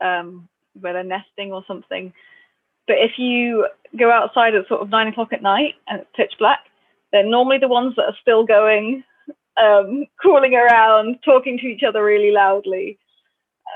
um, 0.00 0.48
where 0.80 0.92
they're 0.92 1.04
nesting 1.04 1.52
or 1.52 1.64
something. 1.66 2.12
But 2.86 2.96
if 2.98 3.12
you 3.18 3.66
go 3.98 4.10
outside 4.10 4.54
at 4.54 4.68
sort 4.68 4.82
of 4.82 4.90
nine 4.90 5.08
o'clock 5.08 5.32
at 5.32 5.42
night 5.42 5.74
and 5.88 6.00
it's 6.00 6.10
pitch 6.14 6.34
black, 6.38 6.60
they're 7.12 7.24
normally 7.24 7.58
the 7.58 7.68
ones 7.68 7.94
that 7.96 8.04
are 8.04 8.16
still 8.20 8.44
going 8.44 9.04
um, 9.60 10.06
calling 10.22 10.54
around, 10.54 11.18
talking 11.24 11.58
to 11.58 11.66
each 11.66 11.82
other 11.82 12.04
really 12.04 12.30
loudly. 12.30 12.98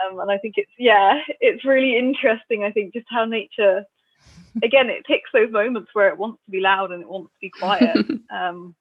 Um, 0.05 0.20
and 0.20 0.31
I 0.31 0.38
think 0.38 0.55
it's 0.57 0.70
yeah, 0.79 1.20
it's 1.40 1.64
really 1.64 1.96
interesting. 1.96 2.64
I 2.64 2.70
think 2.70 2.92
just 2.92 3.07
how 3.09 3.24
nature, 3.24 3.85
again, 4.62 4.88
it 4.91 5.07
picks 5.07 5.31
those 5.33 5.51
moments 5.51 5.91
where 5.93 6.09
it 6.09 6.19
wants 6.19 6.41
to 6.45 6.51
be 6.51 6.61
loud 6.61 6.93
and 6.93 7.03
it 7.03 7.09
wants 7.09 7.33
to 7.33 7.38
be 7.41 7.51
quiet. 7.51 7.97
um, 8.31 8.75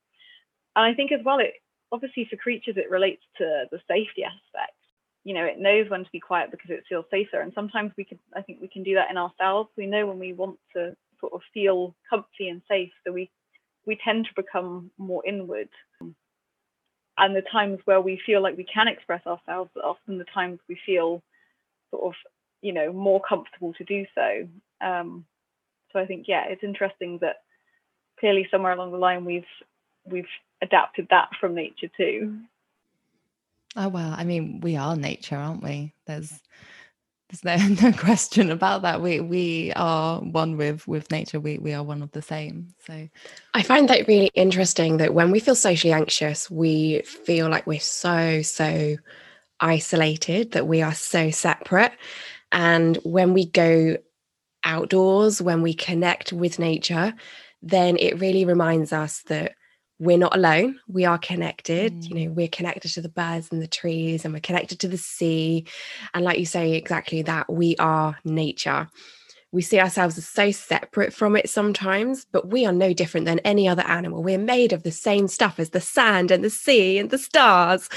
and 0.76 0.86
I 0.86 0.94
think 0.94 1.12
as 1.12 1.22
well, 1.24 1.40
it 1.40 1.54
obviously 1.92 2.28
for 2.30 2.38
creatures 2.38 2.76
it 2.78 2.90
relates 2.90 3.24
to 3.38 3.66
the 3.72 3.80
safety 3.88 4.24
aspect. 4.24 4.74
You 5.24 5.34
know, 5.34 5.44
it 5.44 5.60
knows 5.60 5.90
when 5.90 6.04
to 6.04 6.12
be 6.12 6.20
quiet 6.20 6.52
because 6.52 6.70
it 6.70 6.84
feels 6.88 7.06
safer. 7.12 7.42
And 7.42 7.52
sometimes 7.54 7.92
we 7.98 8.06
can, 8.06 8.20
I 8.36 8.42
think, 8.42 8.60
we 8.62 8.70
can 8.70 8.84
do 8.84 8.96
that 8.96 9.12
in 9.12 9.18
ourselves. 9.18 9.70
We 9.76 9.86
know 9.86 10.08
when 10.08 10.20
we 10.20 10.34
want 10.34 10.58
to 10.76 10.96
sort 11.20 11.34
of 11.34 11.42
feel 11.54 11.96
comfy 12.10 12.48
and 12.50 12.62
safe, 12.70 12.92
so 13.06 13.12
we 13.12 13.30
we 13.86 13.98
tend 14.04 14.26
to 14.26 14.42
become 14.42 14.92
more 14.98 15.26
inward 15.26 15.70
and 17.18 17.36
the 17.36 17.42
times 17.42 17.80
where 17.86 18.02
we 18.02 18.22
feel 18.26 18.42
like 18.42 18.58
we 18.58 18.66
can 18.72 18.88
express 18.88 19.26
ourselves 19.26 19.72
are 19.76 19.90
often 19.90 20.18
the 20.18 20.26
times 20.26 20.60
we 20.70 20.78
feel 20.86 21.22
sort 21.92 22.04
of 22.06 22.14
you 22.62 22.74
know 22.74 22.92
more 22.94 23.22
comfortable 23.28 23.74
to 23.74 23.84
do 23.84 24.06
so 24.16 24.48
um, 24.86 25.26
so 25.92 26.00
i 26.00 26.06
think 26.06 26.28
yeah 26.28 26.46
it's 26.48 26.64
interesting 26.64 27.18
that 27.22 27.38
clearly 28.20 28.48
somewhere 28.50 28.74
along 28.74 28.92
the 28.92 28.98
line 28.98 29.26
we've 29.26 29.46
we've 30.06 30.26
adapted 30.62 31.08
that 31.10 31.30
from 31.40 31.54
nature 31.54 31.90
too. 31.96 32.22
Mm. 32.24 32.42
Oh 33.76 33.90
well 33.90 34.14
i 34.18 34.24
mean 34.24 34.60
we 34.62 34.76
are 34.76 34.96
nature 34.96 35.36
aren't 35.36 35.64
we? 35.64 35.94
There's 36.06 36.42
there's 37.30 37.44
no, 37.44 37.90
no 37.90 37.98
question 37.98 38.52
about 38.52 38.84
that. 38.84 39.02
We 39.02 39.20
we 39.20 39.74
are 39.76 40.20
one 40.22 40.58
with 40.58 40.88
with 40.88 41.12
nature. 41.12 41.40
We 41.40 41.58
we 41.58 41.74
are 41.74 41.84
one 41.84 42.02
of 42.02 42.12
the 42.12 42.22
same. 42.22 42.74
So 42.86 43.08
i 43.54 43.62
find 43.62 43.90
that 43.90 44.08
really 44.08 44.32
interesting 44.34 44.98
that 44.98 45.14
when 45.14 45.32
we 45.32 45.40
feel 45.40 45.56
socially 45.56 45.94
anxious 45.94 46.50
we 46.50 47.02
feel 47.02 47.50
like 47.50 47.68
we're 47.68 47.80
so 47.80 48.42
so 48.42 48.96
isolated 49.60 50.52
that 50.52 50.68
we 50.68 50.82
are 50.82 50.94
so 50.94 51.32
separate. 51.32 51.92
And 52.52 52.98
when 53.04 53.34
we 53.34 53.46
go 53.46 53.98
outdoors 54.68 55.42
when 55.42 55.62
we 55.64 55.74
connect 55.74 56.32
with 56.32 56.60
nature 56.60 57.14
then 57.62 57.98
it 58.00 58.20
really 58.20 58.46
reminds 58.46 58.94
us 58.94 59.24
that 59.24 59.56
we're 60.00 60.18
not 60.18 60.36
alone. 60.36 60.80
We 60.88 61.06
are 61.06 61.18
connected. 61.18 61.94
Mm. 61.94 62.10
you 62.10 62.16
know 62.16 62.32
we're 62.32 62.48
connected 62.48 62.92
to 62.94 63.02
the 63.02 63.10
birds 63.10 63.50
and 63.52 63.62
the 63.62 63.68
trees 63.68 64.26
and 64.26 64.34
we're 64.34 64.40
connected 64.40 64.80
to 64.82 64.88
the 64.88 64.98
sea. 64.98 65.66
And 66.14 66.24
like 66.24 66.40
you 66.40 66.46
say 66.46 66.74
exactly 66.74 67.24
that 67.24 67.52
we 67.52 67.76
are 67.78 68.18
nature 68.24 68.90
we 69.52 69.62
see 69.62 69.80
ourselves 69.80 70.18
as 70.18 70.28
so 70.28 70.52
separate 70.52 71.14
from 71.14 71.36
it 71.36 71.50
sometimes 71.50 72.26
but 72.32 72.50
we 72.50 72.66
are 72.66 72.74
no 72.74 72.94
different 72.94 73.26
than 73.26 73.40
any 73.40 73.68
other 73.68 73.84
animal. 73.84 74.24
We're 74.24 74.38
made 74.38 74.74
of 74.74 74.84
the 74.84 74.92
same 74.92 75.28
stuff 75.28 75.60
as 75.60 75.70
the 75.70 75.82
sand 75.82 76.32
and 76.32 76.44
the 76.44 76.50
sea 76.50 76.98
and 76.98 77.10
the 77.10 77.18
stars. 77.18 77.90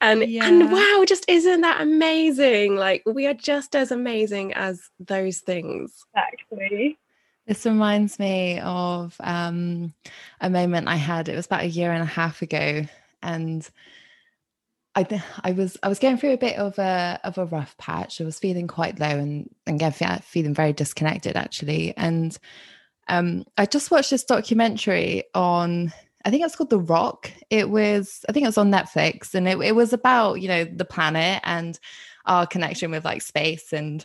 And 0.00 0.28
yeah. 0.28 0.46
and 0.46 0.70
wow 0.70 1.04
just 1.06 1.24
isn't 1.28 1.60
that 1.62 1.80
amazing? 1.80 2.76
Like 2.76 3.02
we 3.06 3.26
are 3.26 3.34
just 3.34 3.74
as 3.74 3.90
amazing 3.90 4.52
as 4.54 4.90
those 5.00 5.38
things. 5.38 6.04
Exactly. 6.14 6.98
This 7.48 7.64
reminds 7.64 8.18
me 8.18 8.60
of 8.60 9.16
um, 9.20 9.94
a 10.42 10.50
moment 10.50 10.86
I 10.86 10.96
had. 10.96 11.30
It 11.30 11.36
was 11.36 11.46
about 11.46 11.62
a 11.62 11.68
year 11.68 11.92
and 11.92 12.02
a 12.02 12.06
half 12.06 12.42
ago, 12.42 12.84
and 13.22 13.66
I 14.98 15.22
I 15.44 15.52
was 15.52 15.76
I 15.82 15.88
was 15.88 15.98
going 15.98 16.18
through 16.18 16.32
a 16.32 16.38
bit 16.38 16.56
of 16.56 16.78
a 16.78 17.20
of 17.24 17.38
a 17.38 17.46
rough 17.46 17.76
patch. 17.78 18.20
I 18.20 18.24
was 18.24 18.38
feeling 18.38 18.66
quite 18.66 18.98
low 18.98 19.06
and 19.06 19.48
and 19.66 19.80
again 19.80 20.20
feeling 20.22 20.54
very 20.54 20.72
disconnected 20.72 21.36
actually. 21.36 21.96
And 21.96 22.36
um, 23.08 23.44
I 23.56 23.66
just 23.66 23.90
watched 23.90 24.10
this 24.10 24.24
documentary 24.24 25.24
on 25.34 25.92
I 26.24 26.30
think 26.30 26.44
it's 26.44 26.56
called 26.56 26.70
The 26.70 26.80
Rock. 26.80 27.30
It 27.48 27.70
was 27.70 28.24
I 28.28 28.32
think 28.32 28.44
it 28.44 28.48
was 28.48 28.58
on 28.58 28.72
Netflix, 28.72 29.34
and 29.34 29.48
it, 29.48 29.58
it 29.60 29.76
was 29.76 29.92
about 29.92 30.40
you 30.40 30.48
know 30.48 30.64
the 30.64 30.84
planet 30.84 31.40
and 31.44 31.78
our 32.26 32.46
connection 32.46 32.90
with 32.90 33.04
like 33.04 33.22
space 33.22 33.72
and 33.72 34.04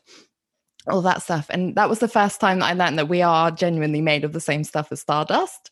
all 0.88 1.02
that 1.02 1.24
stuff. 1.24 1.48
And 1.50 1.76
that 1.76 1.90
was 1.90 2.00
the 2.00 2.08
first 2.08 2.40
time 2.40 2.60
that 2.60 2.68
I 2.68 2.74
learned 2.74 3.00
that 3.00 3.10
we 3.10 3.22
are 3.22 3.52
genuinely 3.52 4.02
made 4.02 4.24
of 4.24 4.34
the 4.34 4.40
same 4.40 4.64
stuff 4.64 4.92
as 4.92 5.02
stardust. 5.02 5.70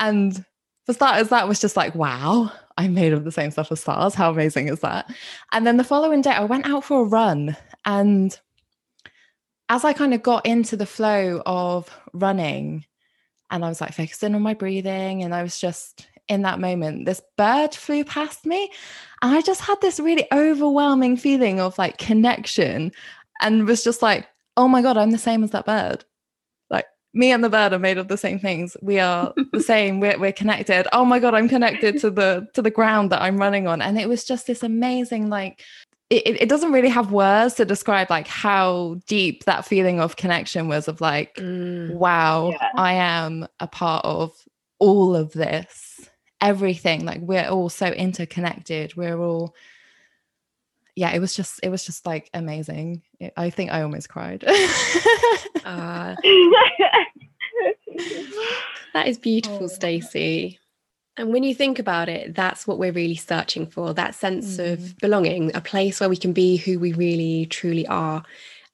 And 0.00 0.44
for 0.88 0.94
starters, 0.94 1.28
that 1.28 1.46
was 1.46 1.60
just 1.60 1.76
like, 1.76 1.94
wow, 1.94 2.50
I'm 2.78 2.94
made 2.94 3.12
of 3.12 3.24
the 3.24 3.30
same 3.30 3.50
stuff 3.50 3.70
as 3.70 3.80
stars. 3.80 4.14
How 4.14 4.30
amazing 4.30 4.68
is 4.68 4.80
that? 4.80 5.12
And 5.52 5.66
then 5.66 5.76
the 5.76 5.84
following 5.84 6.22
day, 6.22 6.30
I 6.30 6.44
went 6.44 6.66
out 6.66 6.82
for 6.82 7.02
a 7.02 7.04
run. 7.04 7.54
And 7.84 8.34
as 9.68 9.84
I 9.84 9.92
kind 9.92 10.14
of 10.14 10.22
got 10.22 10.46
into 10.46 10.78
the 10.78 10.86
flow 10.86 11.42
of 11.44 11.94
running, 12.14 12.86
and 13.50 13.66
I 13.66 13.68
was 13.68 13.82
like 13.82 13.92
focusing 13.92 14.34
on 14.34 14.40
my 14.40 14.54
breathing, 14.54 15.22
and 15.22 15.34
I 15.34 15.42
was 15.42 15.60
just 15.60 16.08
in 16.26 16.40
that 16.42 16.58
moment, 16.58 17.04
this 17.04 17.20
bird 17.36 17.74
flew 17.74 18.02
past 18.02 18.46
me. 18.46 18.72
And 19.20 19.34
I 19.34 19.42
just 19.42 19.60
had 19.60 19.78
this 19.82 20.00
really 20.00 20.26
overwhelming 20.32 21.18
feeling 21.18 21.60
of 21.60 21.76
like 21.76 21.98
connection 21.98 22.92
and 23.42 23.66
was 23.66 23.84
just 23.84 24.00
like, 24.00 24.26
oh 24.56 24.68
my 24.68 24.80
God, 24.80 24.96
I'm 24.96 25.10
the 25.10 25.18
same 25.18 25.44
as 25.44 25.50
that 25.50 25.66
bird. 25.66 26.06
Me 27.14 27.32
and 27.32 27.42
the 27.42 27.48
bird 27.48 27.72
are 27.72 27.78
made 27.78 27.98
of 27.98 28.08
the 28.08 28.16
same 28.16 28.38
things. 28.38 28.76
We 28.82 28.98
are 28.98 29.32
the 29.52 29.60
same. 29.66 30.00
We're, 30.00 30.18
we're 30.18 30.32
connected. 30.32 30.86
Oh 30.92 31.04
my 31.04 31.18
God, 31.18 31.34
I'm 31.34 31.48
connected 31.48 31.98
to 32.00 32.10
the 32.10 32.46
to 32.54 32.62
the 32.62 32.70
ground 32.70 33.10
that 33.10 33.22
I'm 33.22 33.38
running 33.38 33.66
on. 33.66 33.80
And 33.80 33.98
it 33.98 34.08
was 34.08 34.24
just 34.24 34.46
this 34.46 34.62
amazing, 34.62 35.30
like 35.30 35.62
it, 36.10 36.42
it 36.42 36.48
doesn't 36.48 36.72
really 36.72 36.88
have 36.88 37.12
words 37.12 37.54
to 37.54 37.64
describe 37.64 38.08
like 38.08 38.26
how 38.26 38.96
deep 39.06 39.44
that 39.44 39.66
feeling 39.66 40.00
of 40.00 40.16
connection 40.16 40.68
was 40.68 40.88
of 40.88 41.00
like, 41.00 41.34
mm, 41.34 41.92
wow, 41.94 42.50
yeah. 42.50 42.70
I 42.76 42.94
am 42.94 43.46
a 43.60 43.66
part 43.66 44.04
of 44.04 44.32
all 44.78 45.14
of 45.14 45.32
this, 45.32 46.08
everything. 46.40 47.04
Like 47.04 47.20
we're 47.20 47.48
all 47.48 47.68
so 47.68 47.88
interconnected. 47.88 48.96
We're 48.96 49.20
all 49.20 49.54
yeah, 50.98 51.12
it 51.12 51.20
was 51.20 51.32
just 51.32 51.60
it 51.62 51.68
was 51.68 51.84
just 51.84 52.04
like 52.04 52.28
amazing. 52.34 53.02
It, 53.20 53.32
I 53.36 53.50
think 53.50 53.70
I 53.70 53.82
almost 53.82 54.08
cried. 54.08 54.42
uh, 54.44 54.50
that 58.94 59.06
is 59.06 59.16
beautiful, 59.16 59.64
oh. 59.64 59.68
Stacey. 59.68 60.58
And 61.16 61.32
when 61.32 61.44
you 61.44 61.54
think 61.54 61.78
about 61.78 62.08
it, 62.08 62.34
that's 62.34 62.66
what 62.66 62.80
we're 62.80 62.90
really 62.90 63.14
searching 63.14 63.68
for 63.68 63.94
that 63.94 64.16
sense 64.16 64.56
mm. 64.56 64.72
of 64.72 64.98
belonging, 64.98 65.54
a 65.54 65.60
place 65.60 66.00
where 66.00 66.08
we 66.08 66.16
can 66.16 66.32
be 66.32 66.56
who 66.56 66.80
we 66.80 66.92
really 66.92 67.46
truly 67.46 67.86
are. 67.86 68.24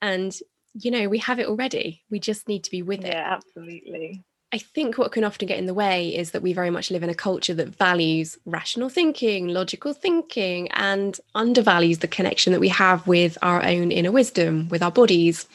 And, 0.00 0.34
you 0.74 0.90
know, 0.90 1.10
we 1.10 1.18
have 1.18 1.38
it 1.38 1.46
already. 1.48 2.04
We 2.10 2.20
just 2.20 2.48
need 2.48 2.64
to 2.64 2.70
be 2.70 2.80
with 2.82 3.02
yeah, 3.02 3.06
it. 3.06 3.12
Yeah, 3.12 3.34
absolutely. 3.34 4.24
I 4.54 4.58
think 4.58 4.98
what 4.98 5.10
can 5.10 5.24
often 5.24 5.48
get 5.48 5.58
in 5.58 5.66
the 5.66 5.74
way 5.74 6.14
is 6.14 6.30
that 6.30 6.40
we 6.40 6.52
very 6.52 6.70
much 6.70 6.92
live 6.92 7.02
in 7.02 7.10
a 7.10 7.14
culture 7.14 7.54
that 7.54 7.76
values 7.76 8.38
rational 8.46 8.88
thinking, 8.88 9.48
logical 9.48 9.92
thinking, 9.92 10.70
and 10.70 11.18
undervalues 11.34 11.98
the 11.98 12.06
connection 12.06 12.52
that 12.52 12.60
we 12.60 12.68
have 12.68 13.04
with 13.08 13.36
our 13.42 13.64
own 13.64 13.90
inner 13.90 14.12
wisdom, 14.12 14.68
with 14.68 14.80
our 14.80 14.92
bodies, 14.92 15.48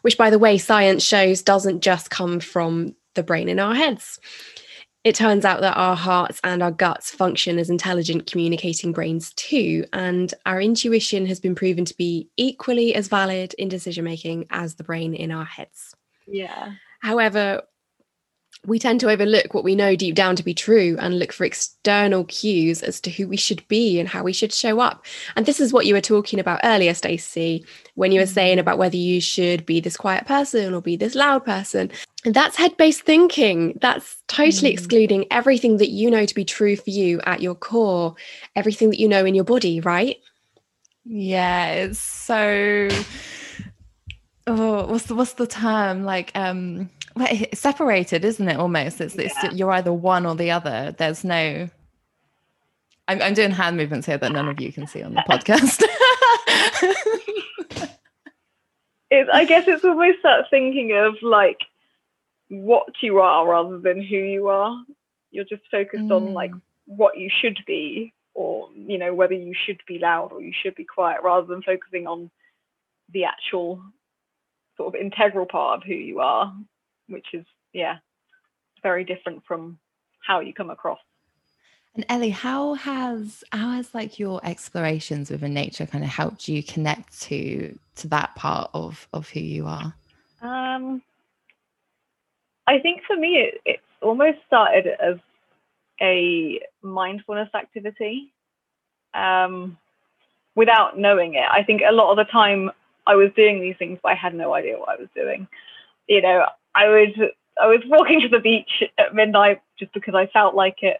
which, 0.00 0.18
by 0.18 0.28
the 0.28 0.40
way, 0.40 0.58
science 0.58 1.04
shows 1.04 1.40
doesn't 1.40 1.82
just 1.82 2.10
come 2.10 2.40
from 2.40 2.96
the 3.14 3.22
brain 3.22 3.48
in 3.48 3.60
our 3.60 3.76
heads. 3.76 4.18
It 5.04 5.14
turns 5.14 5.44
out 5.44 5.60
that 5.60 5.76
our 5.76 5.94
hearts 5.94 6.40
and 6.42 6.64
our 6.64 6.72
guts 6.72 7.12
function 7.12 7.60
as 7.60 7.70
intelligent 7.70 8.26
communicating 8.26 8.90
brains 8.90 9.32
too, 9.34 9.84
and 9.92 10.34
our 10.46 10.60
intuition 10.60 11.26
has 11.26 11.38
been 11.38 11.54
proven 11.54 11.84
to 11.84 11.96
be 11.96 12.28
equally 12.36 12.92
as 12.96 13.06
valid 13.06 13.54
in 13.54 13.68
decision 13.68 14.04
making 14.04 14.46
as 14.50 14.74
the 14.74 14.84
brain 14.84 15.14
in 15.14 15.30
our 15.30 15.44
heads. 15.44 15.94
Yeah. 16.26 16.72
However, 17.02 17.62
we 18.66 18.78
tend 18.78 19.00
to 19.00 19.10
overlook 19.10 19.54
what 19.54 19.64
we 19.64 19.74
know 19.74 19.96
deep 19.96 20.14
down 20.14 20.36
to 20.36 20.42
be 20.42 20.54
true 20.54 20.96
and 21.00 21.18
look 21.18 21.32
for 21.32 21.44
external 21.44 22.24
cues 22.24 22.82
as 22.82 23.00
to 23.00 23.10
who 23.10 23.26
we 23.26 23.36
should 23.36 23.66
be 23.66 23.98
and 23.98 24.08
how 24.08 24.22
we 24.22 24.32
should 24.32 24.52
show 24.52 24.78
up. 24.78 25.04
And 25.34 25.46
this 25.46 25.58
is 25.58 25.72
what 25.72 25.84
you 25.84 25.94
were 25.94 26.00
talking 26.00 26.38
about 26.38 26.60
earlier, 26.62 26.94
Stacey, 26.94 27.64
when 27.96 28.12
you 28.12 28.20
were 28.20 28.26
saying 28.26 28.58
mm. 28.58 28.60
about 28.60 28.78
whether 28.78 28.96
you 28.96 29.20
should 29.20 29.66
be 29.66 29.80
this 29.80 29.96
quiet 29.96 30.26
person 30.26 30.74
or 30.74 30.80
be 30.80 30.94
this 30.94 31.16
loud 31.16 31.44
person. 31.44 31.90
And 32.24 32.34
that's 32.34 32.56
head 32.56 32.76
based 32.76 33.02
thinking. 33.02 33.78
That's 33.80 34.16
totally 34.28 34.70
mm. 34.70 34.74
excluding 34.74 35.26
everything 35.32 35.78
that 35.78 35.90
you 35.90 36.08
know 36.08 36.24
to 36.24 36.34
be 36.34 36.44
true 36.44 36.76
for 36.76 36.90
you 36.90 37.20
at 37.24 37.42
your 37.42 37.56
core, 37.56 38.14
everything 38.54 38.90
that 38.90 39.00
you 39.00 39.08
know 39.08 39.24
in 39.24 39.34
your 39.34 39.44
body, 39.44 39.80
right? 39.80 40.18
Yeah, 41.04 41.72
it's 41.72 41.98
so. 41.98 42.88
Oh, 44.46 44.86
what's 44.86 45.06
the 45.06 45.16
what's 45.16 45.32
the 45.32 45.48
term? 45.48 46.04
Like, 46.04 46.30
um, 46.36 46.90
well, 47.14 47.28
it's 47.30 47.60
separated, 47.60 48.24
isn't 48.24 48.48
it? 48.48 48.56
Almost, 48.56 49.00
it's, 49.00 49.16
yeah. 49.16 49.26
it's 49.26 49.54
you're 49.54 49.72
either 49.72 49.92
one 49.92 50.26
or 50.26 50.34
the 50.34 50.50
other. 50.50 50.94
There's 50.96 51.24
no. 51.24 51.68
I'm, 53.08 53.20
I'm 53.20 53.34
doing 53.34 53.50
hand 53.50 53.76
movements 53.76 54.06
here 54.06 54.18
that 54.18 54.32
none 54.32 54.48
of 54.48 54.60
you 54.60 54.72
can 54.72 54.86
see 54.86 55.02
on 55.02 55.14
the 55.14 55.24
podcast. 55.28 55.82
it's, 59.10 59.30
I 59.32 59.44
guess 59.44 59.64
it's 59.66 59.84
almost 59.84 60.18
that 60.22 60.48
thinking 60.50 60.92
of 60.92 61.16
like 61.22 61.60
what 62.48 62.88
you 63.02 63.18
are 63.18 63.48
rather 63.48 63.78
than 63.78 64.00
who 64.00 64.16
you 64.16 64.48
are. 64.48 64.76
You're 65.30 65.44
just 65.44 65.62
focused 65.70 66.04
mm. 66.04 66.14
on 66.14 66.32
like 66.32 66.52
what 66.86 67.18
you 67.18 67.28
should 67.28 67.58
be, 67.66 68.14
or 68.34 68.68
you 68.74 68.98
know 68.98 69.14
whether 69.14 69.34
you 69.34 69.54
should 69.66 69.80
be 69.86 69.98
loud 69.98 70.32
or 70.32 70.40
you 70.40 70.52
should 70.62 70.76
be 70.76 70.84
quiet, 70.84 71.22
rather 71.22 71.46
than 71.46 71.62
focusing 71.62 72.06
on 72.06 72.30
the 73.12 73.24
actual 73.24 73.82
sort 74.76 74.94
of 74.94 75.00
integral 75.00 75.46
part 75.46 75.78
of 75.78 75.86
who 75.86 75.94
you 75.94 76.20
are 76.20 76.54
which 77.12 77.26
is 77.32 77.44
yeah 77.72 77.96
very 78.82 79.04
different 79.04 79.42
from 79.46 79.78
how 80.26 80.40
you 80.40 80.52
come 80.52 80.70
across 80.70 80.98
And 81.94 82.06
Ellie, 82.08 82.30
how 82.30 82.74
has 82.74 83.44
how 83.52 83.70
has 83.70 83.94
like 83.94 84.18
your 84.18 84.40
explorations 84.44 85.30
within 85.30 85.52
nature 85.52 85.86
kind 85.86 86.04
of 86.04 86.10
helped 86.10 86.48
you 86.48 86.62
connect 86.62 87.20
to 87.22 87.78
to 87.96 88.08
that 88.08 88.34
part 88.34 88.70
of 88.72 89.06
of 89.12 89.28
who 89.28 89.40
you 89.40 89.66
are? 89.66 89.94
Um, 90.40 91.02
I 92.66 92.78
think 92.78 93.02
for 93.06 93.16
me, 93.16 93.36
it, 93.36 93.60
it's 93.64 93.82
almost 94.00 94.38
started 94.46 94.86
as 94.86 95.16
a 96.00 96.60
mindfulness 96.82 97.50
activity 97.54 98.32
um, 99.14 99.76
without 100.54 100.98
knowing 100.98 101.34
it. 101.34 101.44
I 101.50 101.62
think 101.62 101.82
a 101.86 101.92
lot 101.92 102.10
of 102.10 102.16
the 102.16 102.30
time 102.32 102.70
I 103.06 103.16
was 103.16 103.30
doing 103.36 103.60
these 103.60 103.76
things, 103.78 103.98
but 104.02 104.12
I 104.12 104.14
had 104.14 104.34
no 104.34 104.54
idea 104.54 104.78
what 104.78 104.88
I 104.88 104.96
was 104.96 105.08
doing. 105.14 105.46
You 106.08 106.22
know, 106.22 106.46
I 106.74 106.88
would 106.88 107.32
I 107.60 107.66
was 107.66 107.82
walking 107.86 108.20
to 108.20 108.28
the 108.28 108.38
beach 108.38 108.82
at 108.98 109.14
midnight 109.14 109.60
just 109.78 109.92
because 109.92 110.14
I 110.14 110.26
felt 110.26 110.54
like 110.54 110.78
it. 110.82 110.98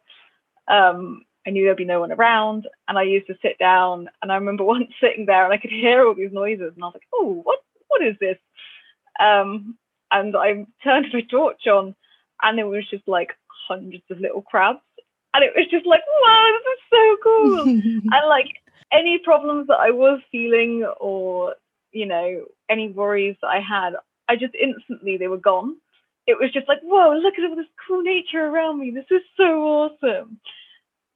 Um, 0.69 1.25
I 1.47 1.51
knew 1.51 1.65
there'd 1.65 1.77
be 1.77 1.85
no 1.85 2.01
one 2.01 2.13
around, 2.13 2.69
and 2.87 2.97
I 2.97 3.03
used 3.03 3.27
to 3.27 3.39
sit 3.43 3.59
down. 3.59 4.09
And 4.21 4.31
I 4.31 4.37
remember 4.37 4.65
once 4.77 4.93
sitting 5.01 5.27
there, 5.27 5.45
and 5.45 5.53
I 5.53 5.59
could 5.59 5.71
hear 5.73 6.07
all 6.07 6.15
these 6.15 6.33
noises, 6.33 6.73
and 6.75 6.85
I 6.85 6.87
was 6.87 6.95
like, 6.95 7.09
"Oh, 7.13 7.41
what? 7.43 7.61
What 7.89 8.05
is 8.05 8.17
this?" 8.21 8.39
Um, 9.21 9.77
and 10.11 10.37
I 10.37 10.67
turned 10.85 11.07
my 11.13 11.23
torch 11.23 11.67
on, 11.67 11.95
and 12.43 12.59
it 12.59 12.65
was 12.65 12.89
just 12.91 13.07
like 13.07 13.31
hundreds 13.69 14.05
of 14.11 14.21
little 14.21 14.43
crabs, 14.43 14.81
and 15.35 15.45
it 15.45 15.53
was 15.57 15.67
just 15.71 15.87
like, 15.87 16.03
"Wow, 16.25 16.51
this 16.53 16.73
is 16.75 16.85
so 16.91 17.17
cool!" 17.23 17.61
and 18.13 18.29
like 18.29 18.49
any 18.93 19.19
problems 19.19 19.67
that 19.69 19.81
I 19.81 19.91
was 19.91 20.21
feeling, 20.31 20.85
or 21.01 21.55
you 21.93 22.07
know, 22.07 22.45
any 22.71 22.89
worries 22.89 23.37
that 23.43 23.49
I 23.49 23.61
had, 23.61 23.95
I 24.29 24.37
just 24.37 24.55
instantly 24.55 25.17
they 25.17 25.29
were 25.29 25.39
gone 25.39 25.77
it 26.27 26.39
was 26.39 26.53
just 26.53 26.69
like, 26.69 26.81
whoa, 26.83 27.15
look 27.17 27.35
at 27.39 27.49
all 27.49 27.57
this 27.57 27.67
cool 27.87 28.03
nature 28.03 28.47
around 28.47 28.79
me. 28.79 28.91
This 28.91 29.07
is 29.11 29.23
so 29.37 29.63
awesome. 29.63 30.39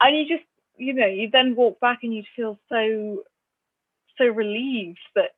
And 0.01 0.17
you 0.17 0.27
just, 0.29 0.47
you 0.77 0.93
know, 0.93 1.07
you 1.07 1.31
then 1.31 1.55
walk 1.55 1.81
back 1.81 2.01
and 2.03 2.13
you'd 2.13 2.27
feel 2.35 2.59
so, 2.69 3.23
so 4.19 4.25
relieved 4.25 4.99
that, 5.15 5.31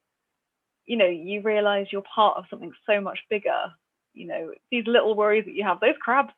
you 0.86 0.96
know, 0.96 1.06
you 1.06 1.42
realize 1.42 1.86
you're 1.90 2.02
part 2.02 2.38
of 2.38 2.46
something 2.48 2.72
so 2.86 3.00
much 3.00 3.18
bigger. 3.28 3.72
You 4.14 4.26
know, 4.26 4.52
these 4.70 4.86
little 4.86 5.14
worries 5.14 5.44
that 5.44 5.54
you 5.54 5.64
have, 5.64 5.80
those 5.80 5.94
crabs, 6.00 6.32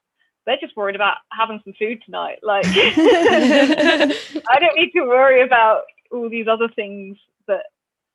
they're 0.44 0.58
just 0.60 0.76
worried 0.76 0.96
about 0.96 1.18
having 1.32 1.60
some 1.64 1.74
food 1.78 2.02
tonight. 2.04 2.40
Like, 2.42 2.66
I 2.66 4.58
don't 4.58 4.76
need 4.76 4.90
to 4.92 5.02
worry 5.02 5.42
about 5.42 5.82
all 6.10 6.28
these 6.28 6.48
other 6.48 6.68
things 6.68 7.16
that, 7.46 7.66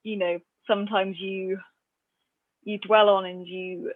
you 0.04 0.18
know, 0.18 0.40
sometimes 0.68 1.18
you 1.20 1.60
you 2.66 2.80
dwell 2.80 3.10
on 3.10 3.26
and 3.26 3.48
you 3.48 3.92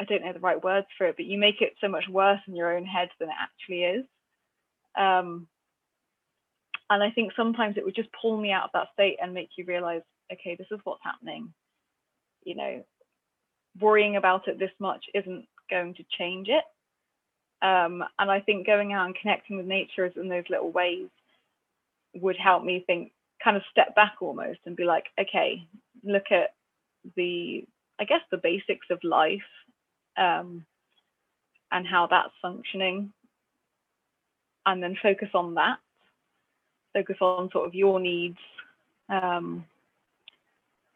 I 0.00 0.04
don't 0.04 0.24
know 0.24 0.32
the 0.32 0.40
right 0.40 0.62
words 0.62 0.86
for 0.98 1.06
it, 1.06 1.16
but 1.16 1.26
you 1.26 1.38
make 1.38 1.60
it 1.60 1.74
so 1.80 1.88
much 1.88 2.04
worse 2.08 2.40
in 2.48 2.56
your 2.56 2.76
own 2.76 2.84
head 2.84 3.08
than 3.18 3.28
it 3.28 3.34
actually 3.40 3.84
is. 3.84 4.04
Um, 4.96 5.46
and 6.90 7.02
I 7.02 7.10
think 7.10 7.32
sometimes 7.36 7.76
it 7.76 7.84
would 7.84 7.94
just 7.94 8.08
pull 8.20 8.36
me 8.36 8.50
out 8.50 8.64
of 8.64 8.70
that 8.74 8.88
state 8.92 9.18
and 9.22 9.32
make 9.32 9.50
you 9.56 9.64
realize, 9.64 10.02
okay, 10.32 10.56
this 10.56 10.66
is 10.70 10.80
what's 10.84 11.02
happening. 11.04 11.52
You 12.44 12.56
know, 12.56 12.84
worrying 13.80 14.16
about 14.16 14.48
it 14.48 14.58
this 14.58 14.70
much 14.78 15.04
isn't 15.14 15.46
going 15.70 15.94
to 15.94 16.04
change 16.18 16.48
it. 16.48 16.64
Um, 17.62 18.04
and 18.18 18.30
I 18.30 18.40
think 18.40 18.66
going 18.66 18.92
out 18.92 19.06
and 19.06 19.16
connecting 19.16 19.56
with 19.56 19.66
nature 19.66 20.06
in 20.06 20.28
those 20.28 20.44
little 20.50 20.70
ways 20.70 21.08
would 22.14 22.36
help 22.36 22.64
me 22.64 22.84
think, 22.86 23.12
kind 23.42 23.56
of 23.56 23.62
step 23.70 23.94
back 23.94 24.14
almost 24.20 24.60
and 24.66 24.76
be 24.76 24.84
like, 24.84 25.04
okay, 25.20 25.66
look 26.02 26.24
at 26.30 26.54
the, 27.16 27.64
I 27.98 28.04
guess, 28.04 28.20
the 28.30 28.36
basics 28.36 28.86
of 28.90 29.02
life 29.02 29.42
um, 30.16 30.64
and 31.72 31.86
how 31.86 32.06
that's 32.06 32.32
functioning, 32.40 33.12
and 34.66 34.82
then 34.82 34.96
focus 35.02 35.30
on 35.34 35.54
that. 35.54 35.78
Focus 36.94 37.16
on 37.20 37.50
sort 37.50 37.66
of 37.66 37.74
your 37.74 37.98
needs, 37.98 38.38
um, 39.08 39.64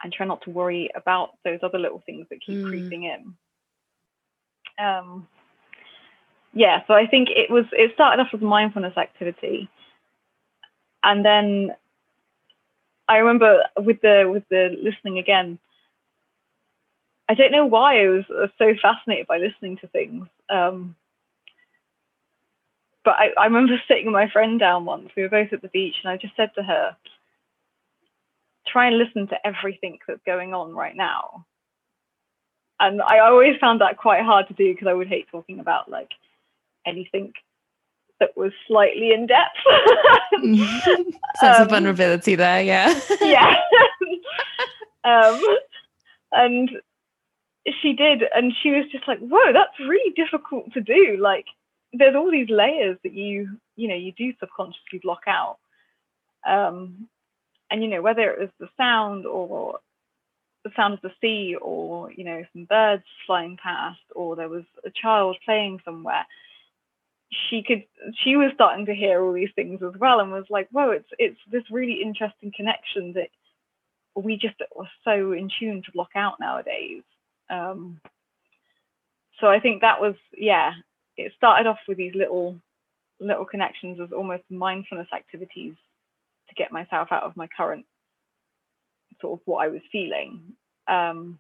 and 0.03 0.13
try 0.13 0.27
not 0.27 0.43
to 0.43 0.51
worry 0.51 0.91
about 0.95 1.31
those 1.45 1.59
other 1.63 1.79
little 1.79 2.03
things 2.07 2.27
that 2.31 2.41
keep 2.41 2.59
mm. 2.59 2.69
creeping 2.69 3.05
in. 3.05 3.35
Um, 4.85 5.27
yeah, 6.55 6.83
so 6.87 6.95
I 6.95 7.07
think 7.07 7.29
it 7.31 7.51
was 7.51 7.65
it 7.73 7.93
started 7.95 8.23
off 8.23 8.29
as 8.33 8.41
a 8.41 8.45
mindfulness 8.45 8.97
activity, 8.97 9.69
and 11.03 11.25
then 11.25 11.71
I 13.09 13.19
remember 13.19 13.63
with 13.77 14.01
the 14.01 14.25
with 14.33 14.45
the 14.51 14.77
listening 14.83 15.19
again, 15.19 15.59
I 17.29 17.35
don't 17.35 17.53
know 17.53 17.67
why 17.67 18.03
I 18.03 18.09
was, 18.09 18.25
so 18.59 18.75
fascinated 18.81 19.27
by 19.27 19.39
listening 19.39 19.77
to 19.79 19.89
things. 19.89 20.27
Um, 20.49 20.97
but 23.05 23.17
I, 23.17 23.29
I 23.39 23.45
remember 23.45 23.75
sitting 23.89 24.07
with 24.07 24.15
my 24.15 24.31
friend 24.31 24.59
down 24.59 24.85
once. 24.85 25.11
We 25.17 25.23
were 25.23 25.29
both 25.29 25.53
at 25.53 25.63
the 25.63 25.69
beach, 25.69 25.97
and 26.03 26.11
I 26.11 26.17
just 26.17 26.37
said 26.37 26.51
to 26.55 26.63
her, 26.63 26.97
"Try 28.67 28.87
and 28.89 28.99
listen 28.99 29.29
to 29.29 29.47
everything 29.47 29.99
that's 30.07 30.23
going 30.25 30.55
on 30.55 30.75
right 30.75 30.97
now." 30.97 31.45
And 32.81 33.03
I 33.03 33.19
always 33.19 33.59
found 33.61 33.81
that 33.81 33.97
quite 33.97 34.23
hard 34.23 34.47
to 34.49 34.55
do 34.55 34.73
because 34.73 34.87
I 34.87 34.95
would 34.95 35.09
hate 35.09 35.27
talking 35.31 35.59
about 35.59 35.91
like 35.91 36.11
anything 36.87 37.33
that 38.21 38.37
was 38.37 38.53
slightly 38.67 39.13
in 39.13 39.27
depth. 39.27 39.57
Sense 40.41 41.17
um, 41.43 41.63
of 41.63 41.71
vulnerability 41.71 42.37
there, 42.37 42.63
yeah. 42.63 42.99
yeah. 43.21 43.55
um, 45.05 45.41
and 46.33 46.71
she 47.83 47.93
did 47.93 48.23
and 48.35 48.53
she 48.63 48.71
was 48.71 48.85
just 48.91 49.07
like 49.09 49.19
whoa 49.19 49.53
that's 49.53 49.79
really 49.81 50.13
difficult 50.15 50.73
to 50.73 50.81
do. 50.81 51.17
Like 51.21 51.47
there's 51.93 52.15
all 52.15 52.31
these 52.31 52.51
layers 52.51 52.99
that 53.03 53.13
you 53.13 53.59
you 53.77 53.89
know 53.89 53.95
you 53.95 54.13
do 54.13 54.33
subconsciously 54.41 55.01
block 55.03 55.23
out. 55.27 55.59
Um 56.47 57.09
and 57.71 57.83
you 57.83 57.89
know 57.89 58.03
whether 58.03 58.31
it 58.31 58.39
was 58.39 58.51
the 58.59 58.69
sound 58.77 59.27
or 59.27 59.79
the 60.65 60.71
sound 60.77 60.95
of 60.95 61.01
the 61.03 61.13
sea 61.21 61.57
or 61.61 62.13
you 62.13 62.25
know 62.25 62.43
some 62.53 62.65
birds 62.65 63.05
flying 63.27 63.57
past 63.63 64.01
or 64.15 64.37
there 64.37 64.49
was 64.49 64.65
a 64.85 64.91
child 64.91 65.37
playing 65.45 65.81
somewhere 65.85 66.27
she 67.31 67.63
could 67.63 67.85
she 68.25 68.37
was 68.37 68.51
starting 68.55 68.87
to 68.87 68.95
hear 68.95 69.23
all 69.23 69.33
these 69.33 69.51
things 69.55 69.81
as 69.83 69.99
well 70.01 70.21
and 70.21 70.33
was 70.33 70.47
like 70.51 70.69
whoa 70.71 70.91
it's 70.91 71.09
it's 71.19 71.41
this 71.51 71.65
really 71.71 72.01
interesting 72.03 72.53
connection 72.57 73.13
that 73.13 73.29
we 74.15 74.37
just 74.37 74.57
are 74.77 74.89
so 75.05 75.33
in 75.33 75.51
tune 75.61 75.83
to 75.85 75.93
block 75.93 76.11
out 76.17 76.41
nowadays 76.41 77.03
um, 77.51 78.01
so 79.41 79.47
I 79.47 79.61
think 79.61 79.81
that 79.81 80.01
was 80.01 80.15
yeah. 80.37 80.73
It 81.17 81.33
started 81.37 81.67
off 81.69 81.79
with 81.89 81.99
these 81.99 82.15
little 82.15 82.61
little 83.21 83.45
connections 83.45 83.99
as 84.01 84.13
almost 84.13 84.45
mindfulness 84.51 85.09
activities 85.15 85.75
to 86.49 86.55
get 86.55 86.73
myself 86.73 87.09
out 87.11 87.25
of 87.25 87.37
my 87.37 87.49
current 87.57 87.85
sort 89.21 89.41
of 89.41 89.47
what 89.47 89.65
I 89.65 89.69
was 89.69 89.81
feeling. 89.91 90.41
Um, 90.87 91.39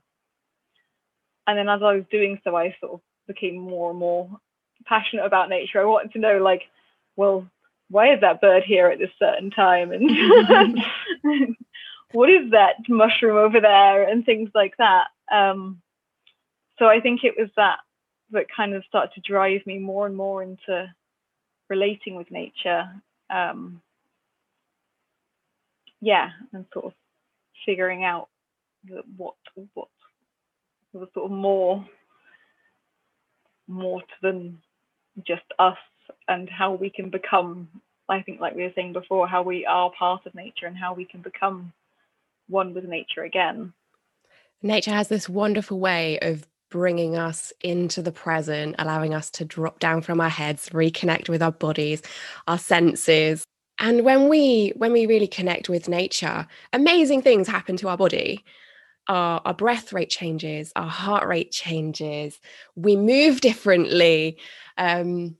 and 1.46 1.56
then 1.56 1.68
as 1.68 1.80
I 1.82 1.94
was 1.94 2.04
doing 2.10 2.40
so, 2.44 2.56
I 2.56 2.76
sort 2.80 2.94
of 2.94 3.00
became 3.26 3.56
more 3.58 3.90
and 3.90 3.98
more 3.98 4.28
passionate 4.84 5.24
about 5.24 5.48
nature. 5.48 5.80
I 5.80 5.84
wanted 5.84 6.12
to 6.12 6.18
know, 6.18 6.38
like, 6.38 6.62
well, 7.16 7.46
why 7.90 8.12
is 8.12 8.20
that 8.20 8.40
bird 8.40 8.64
here 8.64 8.88
at 8.88 8.98
this 8.98 9.10
certain 9.18 9.50
time? 9.50 9.92
And 9.92 10.10
what 12.12 12.28
is 12.28 12.50
that 12.50 12.74
mushroom 12.88 13.36
over 13.36 13.60
there? 13.60 14.08
And 14.08 14.24
things 14.24 14.50
like 14.54 14.74
that. 14.78 15.06
Um, 15.32 15.80
so 16.78 16.86
I 16.86 17.00
think 17.00 17.20
it 17.24 17.34
was 17.38 17.50
that 17.56 17.78
that 18.30 18.46
kind 18.54 18.74
of 18.74 18.84
started 18.84 19.12
to 19.14 19.20
drive 19.20 19.66
me 19.66 19.78
more 19.78 20.06
and 20.06 20.16
more 20.16 20.42
into 20.42 20.92
relating 21.68 22.14
with 22.14 22.30
nature. 22.30 22.84
Um, 23.30 23.80
yeah, 26.00 26.30
and 26.52 26.66
sort 26.72 26.86
of 26.86 26.92
figuring 27.66 28.04
out 28.04 28.28
that 28.90 29.04
what 29.16 29.34
what 29.74 29.88
was 30.92 31.08
sort 31.14 31.26
of 31.26 31.36
more 31.36 31.86
more 33.66 34.02
than 34.22 34.58
just 35.26 35.42
us 35.58 35.76
and 36.28 36.48
how 36.48 36.72
we 36.72 36.88
can 36.88 37.10
become 37.10 37.68
i 38.08 38.22
think 38.22 38.40
like 38.40 38.54
we 38.54 38.62
were 38.62 38.72
saying 38.74 38.92
before 38.92 39.28
how 39.28 39.42
we 39.42 39.66
are 39.66 39.90
part 39.98 40.24
of 40.26 40.34
nature 40.34 40.66
and 40.66 40.76
how 40.76 40.94
we 40.94 41.04
can 41.04 41.20
become 41.20 41.72
one 42.48 42.72
with 42.72 42.84
nature 42.84 43.24
again 43.24 43.72
nature 44.62 44.90
has 44.90 45.08
this 45.08 45.28
wonderful 45.28 45.78
way 45.78 46.18
of 46.20 46.46
bringing 46.70 47.16
us 47.16 47.52
into 47.60 48.02
the 48.02 48.12
present, 48.12 48.76
allowing 48.78 49.14
us 49.14 49.30
to 49.30 49.44
drop 49.44 49.78
down 49.78 50.02
from 50.02 50.20
our 50.20 50.28
heads, 50.28 50.68
reconnect 50.70 51.28
with 51.28 51.42
our 51.42 51.52
bodies, 51.52 52.02
our 52.46 52.58
senses. 52.58 53.44
And 53.78 54.04
when 54.04 54.28
we 54.28 54.72
when 54.76 54.92
we 54.92 55.06
really 55.06 55.26
connect 55.26 55.68
with 55.68 55.88
nature, 55.88 56.46
amazing 56.72 57.22
things 57.22 57.46
happen 57.48 57.76
to 57.78 57.88
our 57.88 57.96
body. 57.96 58.44
Our, 59.06 59.40
our 59.46 59.54
breath 59.54 59.94
rate 59.94 60.10
changes, 60.10 60.70
our 60.76 60.88
heart 60.88 61.26
rate 61.26 61.50
changes, 61.50 62.38
we 62.76 62.94
move 62.94 63.40
differently. 63.40 64.38
Um, 64.76 65.36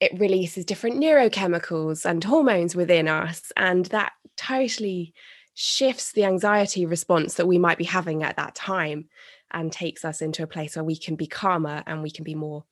it 0.00 0.18
releases 0.18 0.64
different 0.64 0.96
neurochemicals 0.96 2.04
and 2.04 2.24
hormones 2.24 2.74
within 2.74 3.06
us, 3.06 3.52
and 3.56 3.86
that 3.86 4.14
totally 4.36 5.14
shifts 5.54 6.12
the 6.12 6.24
anxiety 6.24 6.84
response 6.84 7.34
that 7.34 7.46
we 7.46 7.58
might 7.58 7.78
be 7.78 7.84
having 7.84 8.24
at 8.24 8.36
that 8.36 8.56
time 8.56 9.08
and 9.54 9.72
takes 9.72 10.04
us 10.04 10.20
into 10.20 10.42
a 10.42 10.46
place 10.46 10.76
where 10.76 10.84
we 10.84 10.96
can 10.96 11.16
be 11.16 11.26
calmer 11.26 11.82
and 11.86 12.02
we 12.02 12.10
can 12.10 12.24
be 12.24 12.34
more 12.34 12.64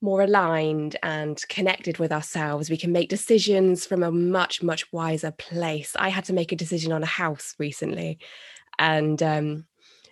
more 0.00 0.22
aligned 0.22 0.96
and 1.02 1.42
connected 1.48 1.98
with 1.98 2.12
ourselves. 2.12 2.70
We 2.70 2.76
can 2.76 2.92
make 2.92 3.08
decisions 3.08 3.84
from 3.84 4.04
a 4.04 4.12
much, 4.12 4.62
much 4.62 4.92
wiser 4.92 5.32
place. 5.32 5.96
I 5.98 6.08
had 6.08 6.24
to 6.26 6.32
make 6.32 6.52
a 6.52 6.56
decision 6.56 6.92
on 6.92 7.02
a 7.02 7.06
house 7.06 7.56
recently, 7.58 8.18
and 8.78 9.20
um, 9.22 9.66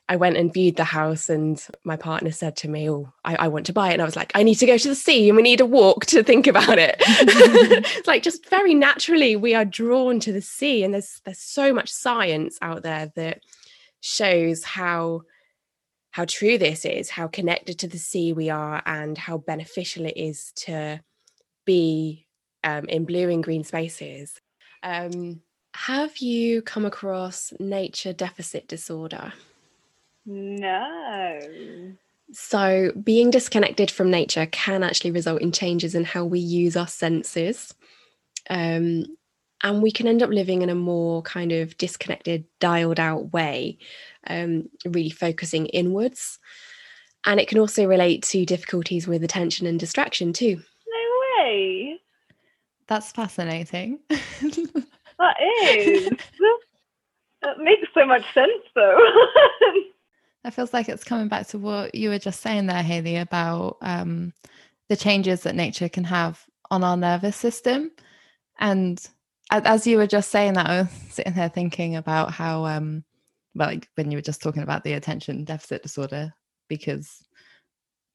I 0.08 0.16
went 0.16 0.36
and 0.36 0.52
viewed 0.52 0.76
the 0.76 0.84
house, 0.84 1.28
and 1.28 1.64
my 1.84 1.96
partner 1.96 2.30
said 2.30 2.56
to 2.58 2.68
me, 2.68 2.90
"Oh, 2.90 3.12
I, 3.24 3.36
I, 3.36 3.48
want 3.48 3.66
to 3.66 3.72
buy 3.72 3.90
it." 3.90 3.94
And 3.94 4.02
I 4.02 4.04
was 4.06 4.16
like, 4.16 4.32
"I 4.34 4.42
need 4.42 4.56
to 4.56 4.66
go 4.66 4.78
to 4.78 4.88
the 4.88 4.94
sea, 4.94 5.28
and 5.28 5.36
we 5.36 5.42
need 5.42 5.60
a 5.60 5.66
walk 5.66 6.06
to 6.06 6.22
think 6.22 6.46
about 6.46 6.78
it." 6.78 6.96
it's 7.00 8.06
like 8.06 8.22
just 8.22 8.48
very 8.48 8.74
naturally, 8.74 9.36
we 9.36 9.54
are 9.54 9.64
drawn 9.64 10.20
to 10.20 10.32
the 10.32 10.42
sea, 10.42 10.84
and 10.84 10.94
there's 10.94 11.20
there's 11.24 11.38
so 11.38 11.72
much 11.72 11.92
science 11.92 12.58
out 12.62 12.82
there 12.82 13.12
that 13.16 13.40
shows 14.00 14.62
how 14.62 15.22
how 16.16 16.24
true 16.24 16.56
this 16.56 16.86
is, 16.86 17.10
how 17.10 17.26
connected 17.26 17.78
to 17.78 17.86
the 17.86 17.98
sea 17.98 18.32
we 18.32 18.48
are, 18.48 18.82
and 18.86 19.18
how 19.18 19.36
beneficial 19.36 20.06
it 20.06 20.16
is 20.16 20.50
to 20.56 20.98
be 21.66 22.26
um, 22.64 22.86
in 22.86 23.04
blue 23.04 23.28
and 23.28 23.44
green 23.44 23.64
spaces. 23.64 24.40
Um, 24.82 25.42
have 25.74 26.16
you 26.16 26.62
come 26.62 26.86
across 26.86 27.52
nature 27.60 28.14
deficit 28.14 28.66
disorder? 28.66 29.34
No. 30.24 31.38
So, 32.32 32.92
being 33.04 33.30
disconnected 33.30 33.90
from 33.90 34.10
nature 34.10 34.46
can 34.46 34.82
actually 34.82 35.10
result 35.10 35.42
in 35.42 35.52
changes 35.52 35.94
in 35.94 36.04
how 36.04 36.24
we 36.24 36.40
use 36.40 36.78
our 36.78 36.88
senses. 36.88 37.74
Um, 38.48 39.04
and 39.62 39.82
we 39.82 39.90
can 39.90 40.06
end 40.06 40.22
up 40.22 40.30
living 40.30 40.62
in 40.62 40.70
a 40.70 40.74
more 40.74 41.22
kind 41.22 41.52
of 41.52 41.76
disconnected, 41.76 42.44
dialed 42.58 43.00
out 43.00 43.32
way, 43.32 43.78
um, 44.28 44.68
really 44.84 45.10
focusing 45.10 45.66
inwards. 45.66 46.38
And 47.24 47.40
it 47.40 47.48
can 47.48 47.58
also 47.58 47.86
relate 47.86 48.22
to 48.24 48.46
difficulties 48.46 49.08
with 49.08 49.24
attention 49.24 49.66
and 49.66 49.80
distraction 49.80 50.32
too. 50.32 50.56
No 50.56 51.44
way. 51.44 52.00
That's 52.86 53.10
fascinating. 53.10 53.98
that 54.08 55.36
is. 55.64 56.08
that 57.42 57.58
makes 57.58 57.88
so 57.94 58.06
much 58.06 58.22
sense 58.32 58.62
though. 58.74 58.98
It 60.46 60.54
feels 60.54 60.72
like 60.72 60.88
it's 60.88 61.02
coming 61.02 61.26
back 61.26 61.48
to 61.48 61.58
what 61.58 61.96
you 61.96 62.08
were 62.08 62.20
just 62.20 62.40
saying 62.40 62.66
there, 62.66 62.82
Hayley, 62.82 63.16
about 63.16 63.78
um, 63.80 64.32
the 64.88 64.94
changes 64.94 65.42
that 65.42 65.56
nature 65.56 65.88
can 65.88 66.04
have 66.04 66.44
on 66.70 66.84
our 66.84 66.96
nervous 66.96 67.36
system. 67.36 67.90
And 68.60 69.04
as 69.50 69.88
you 69.88 69.96
were 69.96 70.06
just 70.06 70.30
saying 70.30 70.52
that, 70.52 70.66
I 70.66 70.82
was 70.82 70.90
sitting 71.10 71.32
there 71.32 71.48
thinking 71.48 71.96
about 71.96 72.30
how, 72.30 72.64
um, 72.64 73.02
well, 73.02 73.05
like 73.56 73.88
when 73.94 74.10
you 74.10 74.18
were 74.18 74.22
just 74.22 74.42
talking 74.42 74.62
about 74.62 74.84
the 74.84 74.92
attention 74.92 75.44
deficit 75.44 75.82
disorder, 75.82 76.32
because 76.68 77.22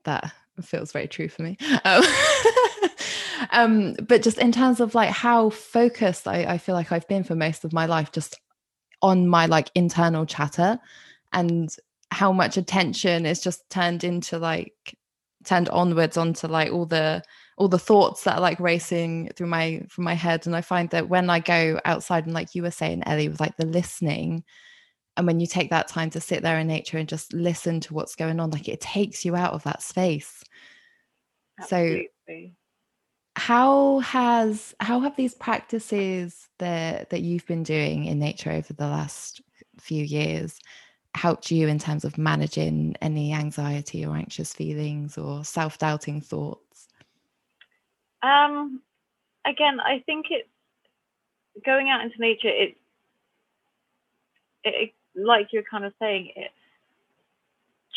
that 0.06 0.32
feels 0.62 0.92
very 0.92 1.08
true 1.08 1.30
for 1.30 1.44
me. 1.44 1.58
Um, 1.86 2.04
um, 3.52 3.96
but 4.08 4.22
just 4.22 4.38
in 4.38 4.52
terms 4.52 4.80
of 4.80 4.96
like 4.96 5.10
how 5.10 5.50
focused 5.50 6.28
I, 6.28 6.44
I 6.44 6.58
feel 6.58 6.76
like 6.76 6.92
I've 6.92 7.08
been 7.08 7.24
for 7.24 7.36
most 7.36 7.66
of 7.66 7.74
my 7.74 7.86
life, 7.86 8.12
just 8.12 8.40
on 9.02 9.28
my 9.28 9.48
like 9.48 9.72
internal 9.76 10.26
chatter 10.26 10.80
and 11.34 11.76
how 12.12 12.32
much 12.32 12.58
attention 12.58 13.26
is 13.26 13.42
just 13.42 13.70
turned 13.70 14.04
into 14.04 14.38
like 14.38 14.98
turned 15.44 15.70
onwards 15.70 16.18
onto 16.18 16.48
like 16.48 16.72
all 16.72 16.86
the 16.86 17.24
all 17.58 17.68
the 17.68 17.80
thoughts 17.80 18.24
that 18.24 18.36
are 18.36 18.42
like 18.42 18.60
racing 18.60 19.30
through 19.36 19.48
my 19.48 19.82
from 19.90 20.04
my 20.04 20.14
head 20.14 20.46
and 20.46 20.56
i 20.56 20.62
find 20.62 20.90
that 20.90 21.10
when 21.10 21.30
i 21.30 21.40
go 21.40 21.80
outside 21.86 22.26
and 22.26 22.34
like 22.34 22.54
you 22.54 22.62
were 22.62 22.72
saying 22.72 23.02
ellie 23.06 23.30
with 23.30 23.40
like 23.40 23.56
the 23.58 23.66
listening 23.66 24.44
and 25.22 25.28
when 25.28 25.40
you 25.40 25.46
take 25.46 25.70
that 25.70 25.88
time 25.88 26.10
to 26.10 26.20
sit 26.20 26.42
there 26.42 26.58
in 26.58 26.66
nature 26.66 26.98
and 26.98 27.08
just 27.08 27.32
listen 27.32 27.80
to 27.80 27.94
what's 27.94 28.16
going 28.16 28.40
on 28.40 28.50
like 28.50 28.68
it 28.68 28.82
takes 28.82 29.24
you 29.24 29.36
out 29.36 29.54
of 29.54 29.62
that 29.62 29.84
space 29.84 30.44
Absolutely. 31.60 32.10
so 32.28 32.50
how 33.36 34.00
has 34.00 34.74
how 34.80 35.00
have 35.00 35.16
these 35.16 35.36
practices 35.36 36.50
that 36.58 37.12
that 37.12 37.22
you've 37.22 37.46
been 37.46 37.62
doing 37.62 38.06
in 38.06 38.18
nature 38.18 38.50
over 38.50 38.74
the 38.74 38.88
last 38.88 39.42
few 39.80 40.04
years 40.04 40.60
helped 41.14 41.52
you 41.52 41.68
in 41.68 41.78
terms 41.78 42.04
of 42.04 42.18
managing 42.18 42.96
any 43.00 43.32
anxiety 43.32 44.04
or 44.04 44.16
anxious 44.16 44.54
feelings 44.56 45.20
or 45.20 45.46
self-doubting 45.46 46.20
thoughts 46.20 46.88
um 48.24 48.82
again 49.46 49.80
i 49.80 50.02
think 50.08 50.26
it's 50.32 50.50
going 51.64 51.90
out 51.90 52.02
into 52.02 52.20
nature 52.20 52.48
it, 52.48 52.76
it 54.64 54.94
like 55.16 55.48
you're 55.52 55.64
kind 55.70 55.86
of 55.86 55.94
saying 56.00 56.32
it 56.36 56.52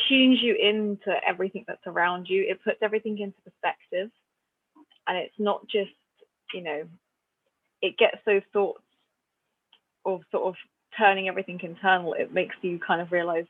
tunes 0.09 0.39
you 0.43 0.55
into 0.57 1.15
everything 1.27 1.65
that's 1.67 1.87
around 1.87 2.27
you 2.29 2.45
it 2.49 2.63
puts 2.65 2.79
everything 2.83 3.19
into 3.19 3.41
perspective 3.43 4.11
and 5.07 5.17
it's 5.17 5.35
not 5.39 5.67
just 5.69 5.93
you 6.53 6.63
know 6.63 6.83
it 7.81 7.97
gets 7.99 8.17
those 8.27 8.43
thoughts 8.53 8.83
of 10.05 10.23
sort 10.31 10.45
of 10.45 10.55
turning 10.99 11.29
everything 11.29 11.61
internal, 11.63 12.15
it 12.15 12.33
makes 12.33 12.57
you 12.63 12.79
kind 12.79 13.01
of 13.01 13.13
realize 13.13 13.47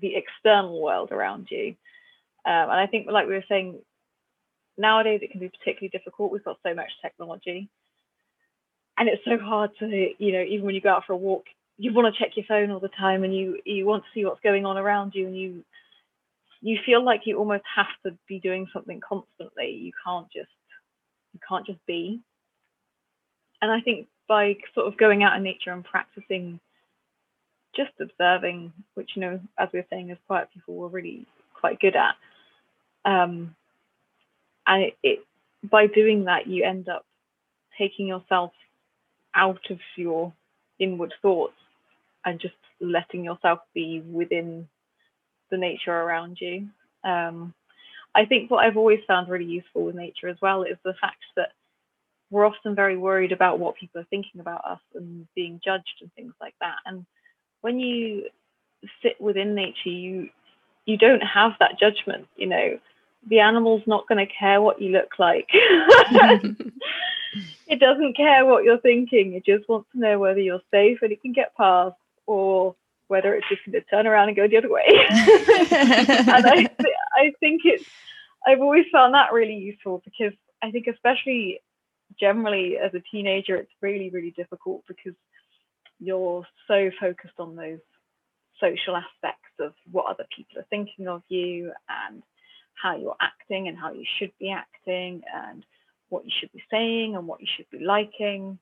the 0.00 0.14
external 0.14 0.80
world 0.80 1.10
around 1.10 1.48
you. 1.50 1.74
Um, 2.46 2.70
and 2.70 2.80
I 2.80 2.86
think, 2.86 3.08
like 3.10 3.26
we 3.26 3.34
were 3.34 3.44
saying, 3.48 3.78
nowadays 4.78 5.20
it 5.22 5.30
can 5.30 5.40
be 5.40 5.48
particularly 5.48 5.88
difficult. 5.88 6.32
We've 6.32 6.44
got 6.44 6.58
so 6.62 6.74
much 6.74 6.90
technology, 7.02 7.68
and 8.98 9.08
it's 9.08 9.24
so 9.24 9.38
hard 9.38 9.70
to, 9.80 9.86
you 9.86 10.32
know, 10.32 10.42
even 10.42 10.66
when 10.66 10.74
you 10.74 10.80
go 10.80 10.90
out 10.90 11.04
for 11.06 11.12
a 11.12 11.16
walk, 11.16 11.46
you 11.80 11.94
want 11.94 12.14
to 12.14 12.20
check 12.22 12.36
your 12.36 12.44
phone 12.44 12.70
all 12.70 12.78
the 12.78 12.88
time, 12.88 13.24
and 13.24 13.34
you 13.34 13.58
you 13.64 13.86
want 13.86 14.04
to 14.04 14.08
see 14.12 14.24
what's 14.24 14.42
going 14.42 14.66
on 14.66 14.76
around 14.76 15.14
you, 15.14 15.26
and 15.26 15.36
you 15.36 15.64
you 16.60 16.78
feel 16.84 17.02
like 17.02 17.22
you 17.24 17.38
almost 17.38 17.64
have 17.74 17.86
to 18.04 18.16
be 18.28 18.38
doing 18.38 18.68
something 18.70 19.00
constantly. 19.00 19.70
You 19.70 19.92
can't 20.04 20.26
just 20.30 20.50
you 21.32 21.40
can't 21.48 21.66
just 21.66 21.84
be. 21.86 22.20
And 23.62 23.72
I 23.72 23.80
think 23.80 24.08
by 24.28 24.56
sort 24.74 24.88
of 24.88 24.98
going 24.98 25.22
out 25.22 25.36
in 25.36 25.42
nature 25.42 25.72
and 25.72 25.82
practicing 25.82 26.60
just 27.74 27.92
observing, 27.98 28.74
which 28.92 29.12
you 29.14 29.22
know, 29.22 29.40
as 29.58 29.70
we 29.72 29.78
are 29.78 29.86
saying, 29.88 30.10
as 30.10 30.18
quiet 30.26 30.48
people 30.52 30.74
were 30.74 30.88
really 30.88 31.26
quite 31.58 31.80
good 31.80 31.96
at. 31.96 32.14
Um, 33.06 33.54
and 34.66 34.82
it, 34.82 34.98
it 35.02 35.20
by 35.64 35.86
doing 35.86 36.24
that, 36.24 36.46
you 36.46 36.62
end 36.62 36.90
up 36.90 37.06
taking 37.78 38.06
yourself 38.06 38.52
out 39.34 39.70
of 39.70 39.78
your 39.96 40.34
inward 40.78 41.14
thoughts 41.22 41.54
and 42.24 42.40
just 42.40 42.54
letting 42.80 43.24
yourself 43.24 43.60
be 43.74 44.00
within 44.00 44.68
the 45.50 45.56
nature 45.56 45.92
around 45.92 46.38
you. 46.40 46.68
Um, 47.04 47.54
I 48.14 48.24
think 48.24 48.50
what 48.50 48.64
I've 48.64 48.76
always 48.76 49.00
found 49.06 49.28
really 49.28 49.44
useful 49.44 49.84
with 49.84 49.94
nature 49.94 50.28
as 50.28 50.36
well 50.42 50.62
is 50.62 50.76
the 50.84 50.94
fact 51.00 51.22
that 51.36 51.52
we're 52.30 52.46
often 52.46 52.74
very 52.74 52.96
worried 52.96 53.32
about 53.32 53.58
what 53.58 53.76
people 53.76 54.00
are 54.00 54.06
thinking 54.10 54.40
about 54.40 54.64
us 54.64 54.80
and 54.94 55.26
being 55.34 55.60
judged 55.64 56.00
and 56.00 56.12
things 56.14 56.34
like 56.40 56.54
that. 56.60 56.76
And 56.86 57.04
when 57.60 57.80
you 57.80 58.24
sit 59.02 59.20
within 59.20 59.54
nature, 59.54 59.90
you 59.90 60.30
you 60.86 60.96
don't 60.96 61.22
have 61.22 61.52
that 61.60 61.78
judgment. 61.78 62.26
You 62.36 62.48
know, 62.48 62.78
the 63.28 63.40
animal's 63.40 63.82
not 63.86 64.08
going 64.08 64.26
to 64.26 64.32
care 64.32 64.60
what 64.60 64.80
you 64.80 64.90
look 64.90 65.18
like. 65.18 65.48
it 67.68 67.78
doesn't 67.78 68.16
care 68.16 68.44
what 68.44 68.64
you're 68.64 68.80
thinking. 68.80 69.34
It 69.34 69.44
just 69.44 69.68
wants 69.68 69.88
to 69.92 70.00
know 70.00 70.18
whether 70.18 70.40
you're 70.40 70.62
safe 70.70 70.98
and 71.02 71.12
it 71.12 71.22
can 71.22 71.32
get 71.32 71.56
past, 71.56 71.96
or 72.26 72.76
whether 73.08 73.34
it's 73.34 73.48
just 73.48 73.62
going 73.64 73.72
to 73.72 73.88
turn 73.90 74.06
around 74.06 74.28
and 74.28 74.36
go 74.36 74.46
the 74.46 74.56
other 74.56 74.70
way. 74.70 74.84
and 74.88 76.46
I, 76.46 76.54
th- 76.54 76.96
I 77.14 77.32
think 77.40 77.62
it's. 77.64 77.84
I've 78.46 78.60
always 78.60 78.86
found 78.92 79.14
that 79.14 79.32
really 79.32 79.56
useful 79.56 80.00
because 80.04 80.32
I 80.62 80.70
think, 80.70 80.86
especially 80.86 81.60
generally 82.18 82.78
as 82.78 82.94
a 82.94 83.02
teenager, 83.10 83.56
it's 83.56 83.72
really, 83.82 84.10
really 84.10 84.30
difficult 84.30 84.84
because 84.86 85.14
you're 85.98 86.46
so 86.66 86.90
focused 86.98 87.34
on 87.38 87.56
those 87.56 87.80
social 88.60 88.96
aspects 88.96 89.52
of 89.58 89.72
what 89.90 90.06
other 90.06 90.26
people 90.34 90.58
are 90.58 90.66
thinking 90.70 91.08
of 91.08 91.22
you 91.28 91.72
and 92.08 92.22
how 92.80 92.96
you're 92.96 93.16
acting 93.20 93.68
and 93.68 93.78
how 93.78 93.92
you 93.92 94.04
should 94.18 94.32
be 94.38 94.50
acting 94.50 95.22
and 95.34 95.64
what 96.08 96.24
you 96.24 96.30
should 96.40 96.52
be 96.52 96.62
saying 96.70 97.16
and 97.16 97.26
what 97.26 97.40
you 97.40 97.46
should 97.56 97.68
be 97.70 97.84
liking. 97.84 98.58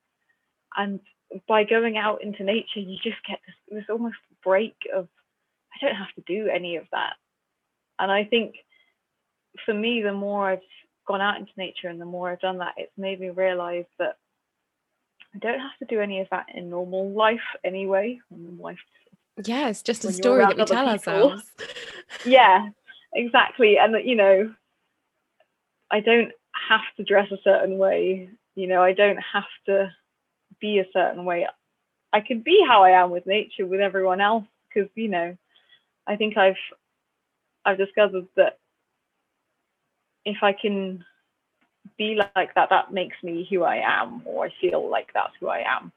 And 0.77 1.01
by 1.47 1.65
going 1.65 1.97
out 1.97 2.23
into 2.23 2.45
nature, 2.45 2.81
you 2.81 2.97
just 3.03 3.17
get 3.29 3.39
this, 3.47 3.79
this 3.79 3.85
almost 3.91 4.17
break 4.43 4.77
of, 4.95 5.09
I 5.75 5.87
don't 5.87 5.97
have 5.97 6.15
to 6.15 6.23
do 6.27 6.49
any 6.49 6.77
of 6.77 6.85
that. 6.93 7.15
And 7.99 8.11
I 8.11 8.25
think 8.25 8.55
for 9.65 9.75
me, 9.75 10.03
the 10.03 10.13
more 10.13 10.51
I've 10.51 10.61
gone 11.07 11.21
out 11.21 11.39
into 11.39 11.53
nature 11.57 11.89
and 11.89 12.01
the 12.01 12.05
more 12.05 12.31
I've 12.31 12.41
done 12.41 12.59
that, 12.59 12.75
it's 12.77 12.97
made 12.97 13.21
me 13.21 13.31
realize 13.31 13.87
that 13.99 14.17
I 15.35 15.39
don't 15.39 15.61
have 15.61 15.77
to 15.81 15.85
do 15.85 16.01
any 16.01 16.21
of 16.21 16.29
that 16.31 16.47
in 16.55 16.71
normal 16.71 17.11
life 17.11 17.41
anyway. 17.65 18.21
Life, 18.31 18.79
yeah, 19.45 19.69
it's 19.69 19.83
just 19.83 20.05
a 20.05 20.13
story 20.13 20.45
that 20.45 20.57
we 20.57 20.65
tell 20.65 20.93
people. 20.93 21.31
ourselves. 21.31 21.43
yeah, 22.27 22.69
exactly. 23.13 23.77
And 23.79 23.95
you 24.05 24.17
know, 24.17 24.55
I 25.91 26.01
don't 26.01 26.33
have 26.69 26.81
to 26.97 27.05
dress 27.05 27.31
a 27.31 27.39
certain 27.45 27.79
way. 27.79 28.31
You 28.55 28.67
know, 28.67 28.83
I 28.83 28.93
don't 28.93 29.19
have 29.33 29.45
to 29.67 29.91
be 30.61 30.79
a 30.79 30.87
certain 30.93 31.25
way. 31.25 31.47
I 32.13 32.21
can 32.21 32.41
be 32.41 32.65
how 32.67 32.83
I 32.83 32.91
am 32.91 33.11
with 33.11 33.27
nature, 33.27 33.67
with 33.67 33.81
everyone 33.81 34.21
else, 34.21 34.45
because 34.69 34.91
you 34.95 35.09
know, 35.09 35.37
I 36.07 36.17
think 36.17 36.37
I've 36.37 36.57
I've 37.65 37.79
discovered 37.79 38.27
that 38.37 38.59
if 40.25 40.39
I 40.43 40.53
can 40.53 41.05
be 41.97 42.19
like 42.37 42.55
that, 42.55 42.71
that 42.71 42.93
makes 42.93 43.17
me 43.23 43.47
who 43.51 43.63
I 43.63 43.77
am, 43.77 44.23
or 44.25 44.47
I 44.47 44.53
feel 44.61 44.89
like 44.91 45.09
that's 45.15 45.33
who 45.41 45.49
I 45.49 45.65
am 45.67 45.93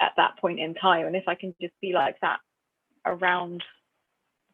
at 0.00 0.12
that 0.16 0.36
point 0.38 0.60
in 0.60 0.74
time. 0.74 1.06
And 1.06 1.16
if 1.16 1.28
I 1.28 1.34
can 1.34 1.54
just 1.60 1.74
be 1.80 1.92
like 1.92 2.16
that 2.20 2.38
around 3.06 3.62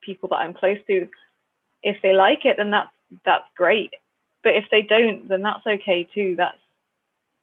people 0.03 0.28
that 0.30 0.36
I'm 0.36 0.55
close 0.55 0.78
to, 0.86 1.09
if 1.82 1.97
they 2.03 2.12
like 2.12 2.45
it, 2.45 2.57
then 2.57 2.70
that's 2.70 2.91
that's 3.24 3.45
great. 3.57 3.91
But 4.43 4.57
if 4.57 4.64
they 4.70 4.82
don't, 4.82 5.28
then 5.28 5.43
that's 5.43 5.66
okay 5.66 6.09
too. 6.14 6.34
That's 6.36 6.59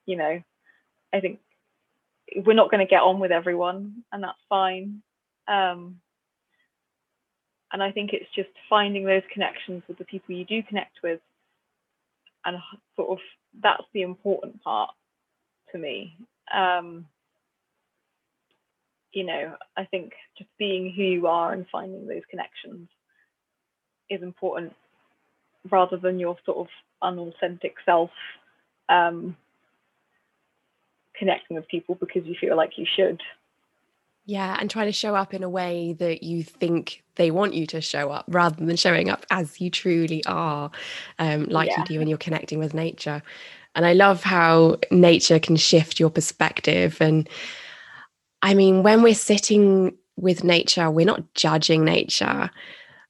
you 0.05 0.17
know, 0.17 0.41
I 1.13 1.19
think 1.19 1.39
we're 2.45 2.53
not 2.53 2.71
going 2.71 2.85
to 2.85 2.89
get 2.89 3.01
on 3.01 3.19
with 3.19 3.31
everyone, 3.31 4.03
and 4.11 4.23
that's 4.23 4.37
fine. 4.49 5.01
Um, 5.47 5.99
and 7.71 7.81
I 7.83 7.91
think 7.91 8.11
it's 8.13 8.29
just 8.35 8.49
finding 8.69 9.05
those 9.05 9.23
connections 9.33 9.83
with 9.87 9.97
the 9.97 10.05
people 10.05 10.35
you 10.35 10.45
do 10.45 10.63
connect 10.63 10.97
with, 11.03 11.19
and 12.45 12.57
sort 12.95 13.11
of 13.11 13.17
that's 13.61 13.83
the 13.93 14.01
important 14.01 14.63
part 14.63 14.91
to 15.71 15.77
me. 15.77 16.15
Um, 16.53 17.05
you 19.11 19.25
know, 19.25 19.55
I 19.75 19.85
think 19.85 20.13
just 20.37 20.49
being 20.59 20.93
who 20.95 21.03
you 21.03 21.27
are 21.27 21.53
and 21.53 21.65
finding 21.71 22.07
those 22.07 22.21
connections 22.29 22.87
is 24.09 24.21
important 24.21 24.73
rather 25.69 25.97
than 25.97 26.19
your 26.19 26.37
sort 26.45 26.57
of 26.57 26.67
unauthentic 27.01 27.75
self 27.85 28.11
um, 28.89 29.35
connecting 31.17 31.55
with 31.55 31.67
people 31.67 31.95
because 31.95 32.25
you 32.25 32.35
feel 32.39 32.55
like 32.55 32.77
you 32.77 32.85
should. 32.95 33.21
Yeah, 34.25 34.57
and 34.59 34.69
try 34.69 34.83
to 34.83 34.91
show 34.91 35.15
up 35.15 35.33
in 35.33 35.41
a 35.41 35.49
way 35.49 35.93
that 35.99 36.21
you 36.21 36.43
think 36.43 37.01
they 37.15 37.31
want 37.31 37.53
you 37.53 37.65
to 37.67 37.79
show 37.79 38.11
up 38.11 38.25
rather 38.27 38.63
than 38.63 38.75
showing 38.75 39.09
up 39.09 39.25
as 39.31 39.61
you 39.61 39.69
truly 39.69 40.21
are, 40.25 40.69
um, 41.17 41.45
like 41.45 41.69
yeah. 41.69 41.79
you 41.79 41.85
do 41.85 41.99
when 41.99 42.09
you're 42.09 42.17
connecting 42.17 42.59
with 42.59 42.73
nature. 42.73 43.23
And 43.73 43.85
I 43.85 43.93
love 43.93 44.23
how 44.23 44.79
nature 44.91 45.39
can 45.39 45.55
shift 45.55 45.97
your 45.97 46.09
perspective. 46.09 46.97
And 46.99 47.29
I 48.41 48.53
mean, 48.53 48.83
when 48.83 49.01
we're 49.01 49.13
sitting 49.13 49.95
with 50.17 50.43
nature, 50.43 50.91
we're 50.91 51.05
not 51.05 51.33
judging 51.33 51.85
nature. 51.85 52.49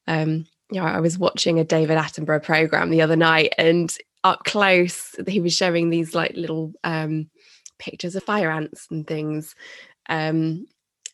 Um, 0.08 0.46
you 0.72 0.80
know, 0.80 0.86
I 0.86 1.00
was 1.00 1.18
watching 1.18 1.60
a 1.60 1.64
David 1.64 1.98
Attenborough 1.98 2.44
program 2.44 2.92
the 2.92 3.02
other 3.02 3.16
night, 3.16 3.54
and 3.58 3.96
up 4.24 4.44
close, 4.44 5.16
he 5.28 5.40
was 5.40 5.56
showing 5.56 5.90
these 5.90 6.14
like 6.14 6.34
little 6.36 6.74
um, 6.84 7.30
pictures 7.80 8.16
of 8.16 8.24
fire 8.24 8.52
ants 8.52 8.88
and 8.90 9.06
things. 9.06 9.56
Um, 10.10 10.68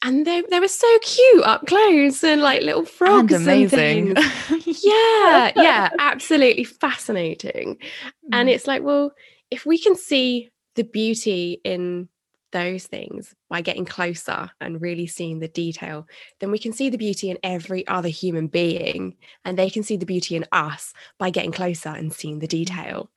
and 0.05 0.27
they, 0.27 0.41
they 0.49 0.59
were 0.59 0.67
so 0.67 0.99
cute 0.99 1.43
up 1.43 1.65
close 1.65 2.23
and 2.23 2.41
like 2.41 2.61
little 2.61 2.83
frogs 2.83 3.33
and 3.33 3.43
amazing 3.43 4.17
and 4.17 4.67
yeah 4.83 5.51
yeah 5.55 5.89
absolutely 5.97 6.65
fascinating 6.65 7.77
mm. 8.25 8.29
and 8.33 8.49
it's 8.49 8.67
like 8.67 8.83
well 8.83 9.13
if 9.49 9.65
we 9.65 9.77
can 9.77 9.95
see 9.95 10.51
the 10.75 10.83
beauty 10.83 11.61
in 11.63 12.09
those 12.53 12.85
things 12.85 13.35
by 13.49 13.59
getting 13.61 13.83
closer 13.83 14.49
and 14.61 14.81
really 14.81 15.07
seeing 15.07 15.39
the 15.39 15.49
detail, 15.49 16.07
then 16.39 16.51
we 16.51 16.59
can 16.59 16.71
see 16.71 16.89
the 16.89 16.97
beauty 16.97 17.29
in 17.29 17.37
every 17.43 17.85
other 17.87 18.07
human 18.07 18.47
being. 18.47 19.17
And 19.43 19.57
they 19.57 19.69
can 19.69 19.83
see 19.83 19.97
the 19.97 20.05
beauty 20.05 20.37
in 20.37 20.45
us 20.53 20.93
by 21.19 21.31
getting 21.31 21.51
closer 21.51 21.89
and 21.89 22.13
seeing 22.13 22.39
the 22.39 22.47
detail. 22.47 23.09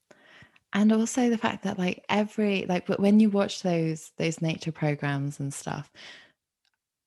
And 0.76 0.92
also 0.92 1.30
the 1.30 1.38
fact 1.38 1.64
that 1.64 1.78
like 1.78 2.04
every 2.10 2.66
like 2.68 2.86
when 2.86 3.18
you 3.18 3.30
watch 3.30 3.62
those 3.62 4.12
those 4.18 4.42
nature 4.42 4.72
programs 4.72 5.40
and 5.40 5.52
stuff, 5.52 5.90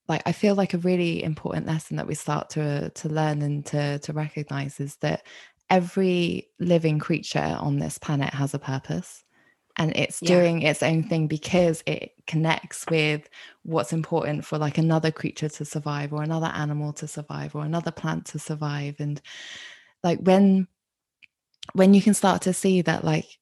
like 0.08 0.24
I 0.26 0.32
feel 0.32 0.56
like 0.56 0.74
a 0.74 0.80
really 0.80 1.24
important 1.24 1.68
lesson 1.68 1.98
that 1.98 2.08
we 2.08 2.16
start 2.16 2.50
to 2.52 2.90
to 2.90 3.10
learn 3.10 3.44
and 3.44 3.64
to 3.68 4.00
to 4.00 4.12
recognize 4.12 4.80
is 4.80 4.96
that 5.02 5.24
every 5.70 6.48
living 6.60 6.98
creature 6.98 7.58
on 7.60 7.78
this 7.78 8.00
planet 8.00 8.34
has 8.34 8.56
a 8.56 8.60
purpose 8.60 9.24
and 9.78 9.96
it's 9.96 10.20
yeah. 10.20 10.30
doing 10.30 10.64
its 10.64 10.82
own 10.82 11.04
thing 11.04 11.28
because 11.28 11.84
it 11.86 12.14
connects 12.26 12.88
with 12.90 13.30
what's 13.62 13.94
important 13.94 14.46
for 14.46 14.58
like 14.58 14.80
another 14.80 15.12
creature 15.12 15.48
to 15.48 15.64
survive 15.64 16.12
or 16.12 16.24
another 16.24 16.52
animal 16.56 16.92
to 16.92 17.08
survive 17.08 17.54
or 17.54 17.64
another 17.64 17.92
plant 17.92 18.26
to 18.26 18.40
survive 18.40 18.96
and 18.98 19.22
like 20.04 20.18
when 20.22 20.68
when 21.74 21.94
you 21.94 22.02
can 22.02 22.16
start 22.16 22.42
to 22.42 22.52
see 22.52 22.82
that 22.82 23.04
like 23.04 23.39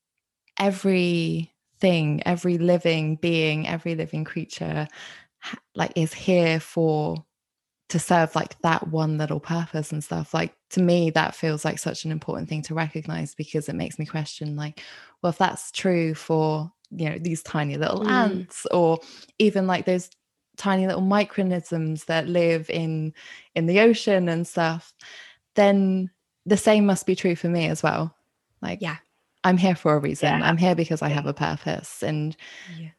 every 0.60 1.54
thing 1.80 2.22
every 2.26 2.58
living 2.58 3.16
being 3.18 3.68
every 3.68 3.94
living 3.94 4.24
creature 4.24 4.88
like 5.76 5.92
is 5.96 6.12
here 6.12 6.60
for 6.60 7.24
to 7.90 8.00
serve 8.00 8.36
like 8.36 8.60
that 8.62 8.88
one 8.90 9.18
little 9.18 9.40
purpose 9.40 9.92
and 9.92 10.04
stuff. 10.04 10.34
Like 10.34 10.54
to 10.72 10.82
me 10.82 11.10
that 11.12 11.36
feels 11.36 11.64
like 11.64 11.80
such 11.80 12.04
an 12.04 12.12
important 12.12 12.50
thing 12.50 12.62
to 12.64 12.74
recognize 12.74 13.34
because 13.34 13.70
it 13.70 13.76
makes 13.76 13.98
me 13.98 14.06
question 14.06 14.56
like 14.56 14.82
well 15.22 15.30
if 15.30 15.38
that's 15.38 15.72
true 15.72 16.14
for 16.14 16.72
you 16.92 17.10
know 17.10 17.18
these 17.18 17.44
tiny 17.44 17.78
little 17.78 18.02
mm. 18.02 18.10
ants 18.10 18.66
or 18.72 19.00
even 19.40 19.68
like 19.68 19.86
those 19.86 20.10
tiny 20.58 20.88
little 20.88 21.02
microorganisms 21.02 22.06
that 22.06 22.28
live 22.28 22.70
in 22.70 23.14
in 23.56 23.68
the 23.68 23.80
ocean 23.80 24.28
and 24.28 24.46
stuff 24.48 24.94
then 25.56 26.10
the 26.46 26.58
same 26.58 26.86
must 26.86 27.06
be 27.06 27.16
true 27.16 27.36
for 27.36 27.50
me 27.50 27.68
as 27.68 27.84
well. 27.84 28.14
Like 28.62 28.82
yeah 28.82 28.98
i'm 29.44 29.58
here 29.58 29.76
for 29.76 29.96
a 29.96 30.00
reason 30.00 30.40
yeah. 30.40 30.48
i'm 30.48 30.58
here 30.58 30.76
because 30.76 31.02
i 31.02 31.10
have 31.10 31.26
a 31.26 31.34
purpose 31.34 32.04
and 32.04 32.36
yeah 32.78 32.90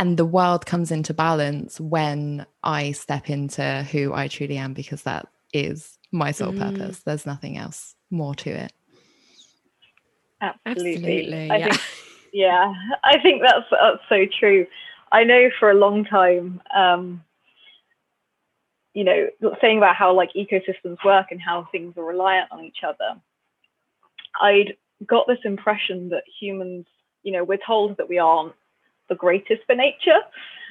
and 0.00 0.16
the 0.16 0.24
world 0.24 0.64
comes 0.64 0.90
into 0.90 1.12
balance 1.12 1.78
when 1.78 2.46
I 2.64 2.92
step 2.92 3.28
into 3.28 3.86
who 3.92 4.14
I 4.14 4.28
truly 4.28 4.56
am 4.56 4.72
because 4.72 5.02
that 5.02 5.28
is 5.52 5.98
my 6.10 6.30
sole 6.30 6.54
mm. 6.54 6.58
purpose. 6.58 7.00
There's 7.00 7.26
nothing 7.26 7.58
else 7.58 7.94
more 8.10 8.34
to 8.36 8.50
it. 8.50 8.72
Absolutely. 10.40 10.94
Absolutely 10.94 11.50
I 11.50 11.56
yeah. 11.58 11.64
Think, 11.68 11.80
yeah, 12.32 12.72
I 13.04 13.18
think 13.20 13.42
that's 13.42 13.66
that's 13.70 14.02
so 14.08 14.24
true. 14.38 14.66
I 15.12 15.22
know 15.24 15.50
for 15.58 15.70
a 15.70 15.74
long 15.74 16.06
time, 16.06 16.62
um, 16.74 17.22
you 18.94 19.04
know, 19.04 19.28
saying 19.60 19.76
about 19.76 19.96
how 19.96 20.14
like 20.14 20.30
ecosystems 20.32 20.96
work 21.04 21.26
and 21.30 21.42
how 21.42 21.68
things 21.70 21.92
are 21.98 22.04
reliant 22.04 22.50
on 22.50 22.64
each 22.64 22.78
other. 22.82 23.20
I'd 24.40 24.78
got 25.06 25.26
this 25.26 25.38
impression 25.44 26.08
that 26.10 26.24
humans, 26.40 26.86
you 27.22 27.32
know, 27.32 27.44
we're 27.44 27.58
told 27.66 27.96
that 27.96 28.08
we 28.08 28.18
aren't 28.18 28.54
the 29.08 29.14
greatest 29.14 29.62
for 29.66 29.74
nature 29.74 30.20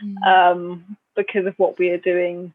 mm. 0.03 0.23
um, 0.25 0.97
because 1.15 1.45
of 1.45 1.53
what 1.57 1.77
we 1.77 1.89
are 1.89 1.97
doing 1.97 2.53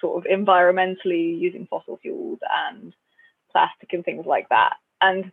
sort 0.00 0.24
of 0.24 0.30
environmentally 0.30 1.38
using 1.38 1.66
fossil 1.68 1.98
fuels 2.00 2.38
and 2.68 2.92
plastic 3.50 3.92
and 3.92 4.04
things 4.04 4.26
like 4.26 4.48
that. 4.50 4.74
And 5.00 5.32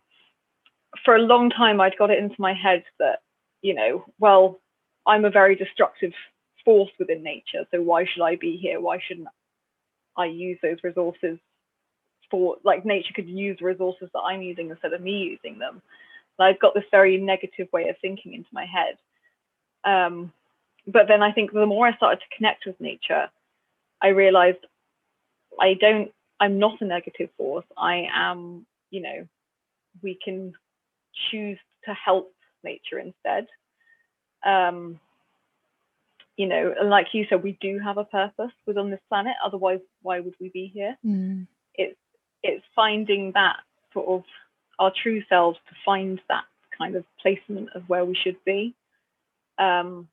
for 1.04 1.16
a 1.16 1.20
long 1.20 1.50
time, 1.50 1.80
I'd 1.80 1.98
got 1.98 2.10
it 2.10 2.18
into 2.18 2.36
my 2.38 2.54
head 2.54 2.84
that, 2.98 3.20
you 3.62 3.74
know, 3.74 4.04
well, 4.18 4.60
I'm 5.06 5.24
a 5.24 5.30
very 5.30 5.54
destructive 5.54 6.12
force 6.64 6.90
within 6.98 7.22
nature. 7.22 7.64
So 7.70 7.80
why 7.80 8.06
should 8.06 8.22
I 8.22 8.36
be 8.36 8.56
here? 8.56 8.80
Why 8.80 8.98
shouldn't 9.06 9.28
I 10.16 10.26
use 10.26 10.58
those 10.62 10.78
resources 10.82 11.38
for, 12.30 12.56
like, 12.64 12.84
nature 12.84 13.12
could 13.14 13.28
use 13.28 13.60
resources 13.60 14.08
that 14.12 14.20
I'm 14.20 14.42
using 14.42 14.70
instead 14.70 14.92
of 14.92 15.00
me 15.00 15.18
using 15.18 15.58
them? 15.58 15.82
I've 16.38 16.60
got 16.60 16.74
this 16.74 16.84
very 16.90 17.16
negative 17.16 17.68
way 17.72 17.88
of 17.88 17.96
thinking 18.00 18.34
into 18.34 18.48
my 18.52 18.66
head. 18.66 18.98
Um, 19.84 20.32
but 20.86 21.08
then 21.08 21.22
I 21.22 21.32
think 21.32 21.52
the 21.52 21.66
more 21.66 21.86
I 21.86 21.96
started 21.96 22.20
to 22.20 22.36
connect 22.36 22.66
with 22.66 22.80
nature, 22.80 23.28
I 24.02 24.08
realized 24.08 24.58
I 25.58 25.74
don't, 25.74 26.12
I'm 26.38 26.58
not 26.58 26.80
a 26.80 26.84
negative 26.84 27.30
force. 27.36 27.64
I 27.76 28.08
am, 28.14 28.66
you 28.90 29.00
know, 29.00 29.26
we 30.02 30.18
can 30.22 30.52
choose 31.30 31.58
to 31.86 31.94
help 31.94 32.32
nature 32.62 32.98
instead. 32.98 33.46
Um, 34.44 35.00
you 36.36 36.46
know, 36.46 36.74
and 36.78 36.90
like 36.90 37.06
you 37.12 37.24
said, 37.28 37.42
we 37.42 37.56
do 37.60 37.78
have 37.78 37.96
a 37.96 38.04
purpose 38.04 38.52
within 38.66 38.90
this 38.90 39.00
planet. 39.08 39.34
Otherwise, 39.44 39.80
why 40.02 40.20
would 40.20 40.34
we 40.38 40.50
be 40.50 40.70
here? 40.72 40.96
Mm. 41.04 41.46
It's 41.74 41.98
it's 42.48 42.64
finding 42.74 43.32
that 43.32 43.56
sort 43.92 44.08
of 44.08 44.24
our 44.78 44.92
true 45.02 45.22
selves 45.28 45.58
to 45.68 45.74
find 45.84 46.20
that 46.28 46.44
kind 46.76 46.96
of 46.96 47.04
placement 47.20 47.68
of 47.74 47.82
where 47.88 48.04
we 48.04 48.14
should 48.14 48.36
be 48.44 48.74
um, 49.58 50.08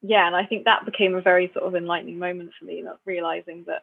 yeah, 0.00 0.26
and 0.26 0.36
I 0.36 0.46
think 0.46 0.64
that 0.64 0.84
became 0.84 1.14
a 1.14 1.20
very 1.20 1.50
sort 1.52 1.66
of 1.66 1.74
enlightening 1.74 2.18
moment 2.18 2.50
for 2.58 2.64
me, 2.64 2.82
not 2.82 3.00
realizing 3.04 3.64
that 3.66 3.82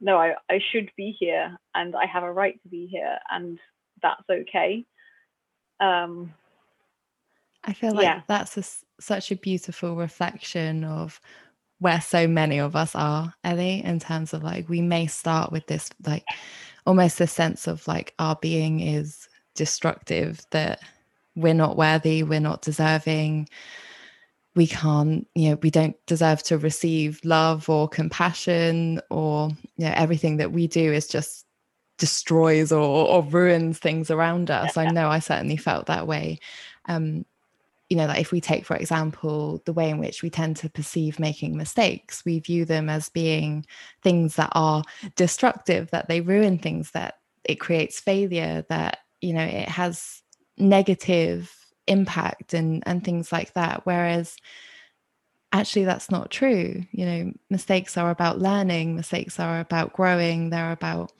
no, 0.00 0.16
I, 0.16 0.34
I 0.48 0.60
should 0.72 0.90
be 0.96 1.14
here 1.18 1.58
and 1.74 1.94
I 1.94 2.06
have 2.06 2.22
a 2.22 2.32
right 2.32 2.60
to 2.62 2.68
be 2.68 2.86
here 2.86 3.18
and 3.30 3.58
that's 4.02 4.22
okay. 4.30 4.84
Um, 5.78 6.34
I 7.64 7.74
feel 7.74 7.94
like 7.94 8.04
yeah. 8.04 8.22
that's 8.26 8.56
a, 8.56 8.64
such 9.02 9.30
a 9.30 9.36
beautiful 9.36 9.96
reflection 9.96 10.84
of 10.84 11.20
where 11.80 12.00
so 12.00 12.28
many 12.28 12.58
of 12.58 12.76
us 12.76 12.94
are, 12.94 13.34
Ellie, 13.42 13.82
in 13.82 13.98
terms 13.98 14.32
of 14.32 14.42
like 14.42 14.68
we 14.68 14.80
may 14.80 15.06
start 15.06 15.50
with 15.50 15.66
this 15.66 15.90
like 16.06 16.24
almost 16.86 17.20
a 17.20 17.26
sense 17.26 17.66
of 17.66 17.86
like 17.88 18.14
our 18.18 18.36
being 18.36 18.80
is 18.80 19.28
destructive 19.54 20.44
that 20.50 20.80
we're 21.34 21.54
not 21.54 21.76
worthy, 21.76 22.22
we're 22.22 22.40
not 22.40 22.62
deserving, 22.62 23.48
we 24.54 24.66
can't, 24.66 25.26
you 25.34 25.50
know, 25.50 25.58
we 25.62 25.70
don't 25.70 25.96
deserve 26.06 26.42
to 26.44 26.58
receive 26.58 27.20
love 27.24 27.68
or 27.68 27.88
compassion, 27.88 29.00
or 29.10 29.50
you 29.76 29.86
know, 29.86 29.92
everything 29.94 30.36
that 30.38 30.52
we 30.52 30.66
do 30.66 30.92
is 30.92 31.06
just 31.06 31.46
destroys 31.98 32.72
or, 32.72 33.08
or 33.08 33.22
ruins 33.22 33.78
things 33.78 34.10
around 34.10 34.50
us. 34.50 34.76
I 34.76 34.86
know 34.90 35.08
I 35.08 35.20
certainly 35.20 35.56
felt 35.56 35.86
that 35.86 36.06
way. 36.06 36.40
Um, 36.86 37.24
you 37.90 37.96
know, 37.96 38.06
like 38.06 38.20
if 38.20 38.30
we 38.30 38.40
take, 38.40 38.64
for 38.64 38.76
example, 38.76 39.60
the 39.66 39.72
way 39.72 39.90
in 39.90 39.98
which 39.98 40.22
we 40.22 40.30
tend 40.30 40.56
to 40.58 40.70
perceive 40.70 41.18
making 41.18 41.56
mistakes, 41.56 42.24
we 42.24 42.38
view 42.38 42.64
them 42.64 42.88
as 42.88 43.08
being 43.08 43.66
things 44.02 44.36
that 44.36 44.52
are 44.52 44.84
destructive, 45.16 45.90
that 45.90 46.08
they 46.08 46.20
ruin 46.20 46.56
things, 46.56 46.92
that 46.92 47.18
it 47.44 47.56
creates 47.56 47.98
failure, 47.98 48.64
that, 48.68 48.98
you 49.20 49.34
know, 49.34 49.42
it 49.42 49.68
has 49.68 50.22
negative 50.56 51.52
impact 51.88 52.54
and, 52.54 52.84
and 52.86 53.02
things 53.02 53.32
like 53.32 53.52
that. 53.54 53.84
Whereas 53.84 54.36
actually, 55.50 55.84
that's 55.84 56.12
not 56.12 56.30
true. 56.30 56.84
You 56.92 57.06
know, 57.06 57.32
mistakes 57.50 57.96
are 57.96 58.10
about 58.10 58.38
learning, 58.38 58.94
mistakes 58.94 59.40
are 59.40 59.58
about 59.58 59.94
growing, 59.94 60.50
they're 60.50 60.70
about 60.70 61.12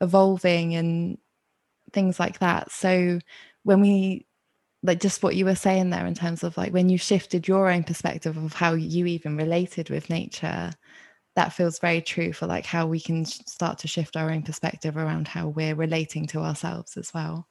evolving 0.00 0.74
and 0.74 1.18
things 1.92 2.18
like 2.18 2.40
that. 2.40 2.72
So 2.72 3.20
when 3.62 3.80
we 3.80 4.25
like 4.86 5.00
just 5.00 5.22
what 5.22 5.36
you 5.36 5.44
were 5.44 5.54
saying 5.54 5.90
there 5.90 6.06
in 6.06 6.14
terms 6.14 6.42
of 6.42 6.56
like 6.56 6.72
when 6.72 6.88
you 6.88 6.96
shifted 6.96 7.48
your 7.48 7.70
own 7.70 7.82
perspective 7.82 8.36
of 8.36 8.52
how 8.52 8.72
you 8.72 9.06
even 9.06 9.36
related 9.36 9.90
with 9.90 10.08
nature 10.08 10.72
that 11.34 11.52
feels 11.52 11.78
very 11.78 12.00
true 12.00 12.32
for 12.32 12.46
like 12.46 12.64
how 12.64 12.86
we 12.86 12.98
can 12.98 13.24
start 13.24 13.78
to 13.78 13.88
shift 13.88 14.16
our 14.16 14.30
own 14.30 14.42
perspective 14.42 14.96
around 14.96 15.28
how 15.28 15.48
we're 15.48 15.74
relating 15.74 16.26
to 16.26 16.40
ourselves 16.40 16.96
as 16.96 17.12
well. 17.12 17.46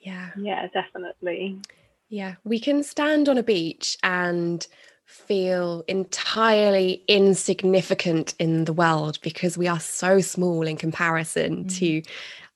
Yeah. 0.00 0.30
Yeah 0.36 0.66
definitely. 0.72 1.60
Yeah 2.08 2.34
we 2.44 2.58
can 2.58 2.82
stand 2.82 3.28
on 3.28 3.38
a 3.38 3.42
beach 3.42 3.96
and 4.02 4.66
feel 5.10 5.82
entirely 5.88 7.02
insignificant 7.08 8.34
in 8.38 8.64
the 8.64 8.72
world 8.72 9.18
because 9.22 9.58
we 9.58 9.66
are 9.66 9.80
so 9.80 10.20
small 10.20 10.62
in 10.62 10.76
comparison 10.76 11.64
mm. 11.64 11.78
to 11.78 12.02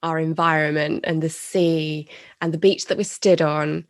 our 0.04 0.18
environment 0.18 1.00
and 1.04 1.22
the 1.22 1.28
sea 1.28 2.08
and 2.40 2.54
the 2.54 2.58
beach 2.58 2.86
that 2.86 2.98
we 2.98 3.04
stood 3.04 3.42
on. 3.42 3.84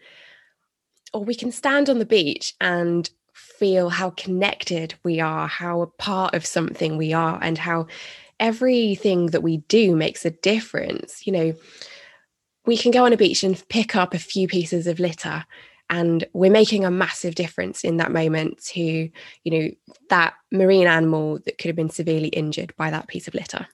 Or 1.13 1.23
we 1.23 1.35
can 1.35 1.53
stand 1.53 1.91
on 1.91 1.99
the 1.99 2.07
beach 2.07 2.55
and 2.61 3.11
feel 3.35 3.91
how 3.91 4.11
connected 4.11 4.95
we 5.05 5.21
are, 5.21 5.47
how 5.47 5.83
a 5.83 5.87
part 5.87 6.35
of 6.35 6.47
something 6.47 6.97
we 6.97 7.13
are, 7.13 7.39
and 7.43 7.59
how 7.59 7.87
everything 8.41 9.27
that 9.27 9.43
we 9.43 9.59
do 9.69 9.95
makes 9.95 10.25
a 10.25 10.31
difference. 10.31 11.27
You 11.27 11.33
know, 11.33 11.55
we 12.65 12.77
can 12.77 12.93
go 12.93 13.05
on 13.05 13.13
a 13.13 13.19
beach 13.19 13.45
and 13.45 13.63
pick 13.69 13.95
up 13.95 14.15
a 14.15 14.19
few 14.19 14.49
pieces 14.49 14.87
of 14.87 14.99
litter 14.99 15.45
and 15.91 16.25
we're 16.33 16.51
making 16.51 16.85
a 16.85 16.91
massive 16.91 17.35
difference 17.35 17.85
in 17.85 17.99
that 17.99 18.11
moment 18.11 18.59
to 18.59 18.81
you 18.81 19.11
know 19.47 19.71
that 20.09 20.35
marine 20.51 20.87
animal 20.87 21.39
that 21.45 21.59
could 21.59 21.69
have 21.69 21.77
been 21.77 21.91
severely 21.91 22.29
injured 22.29 22.75
by 22.77 22.91
that 22.91 23.07
piece 23.07 23.29
of 23.29 23.35
litter 23.35 23.67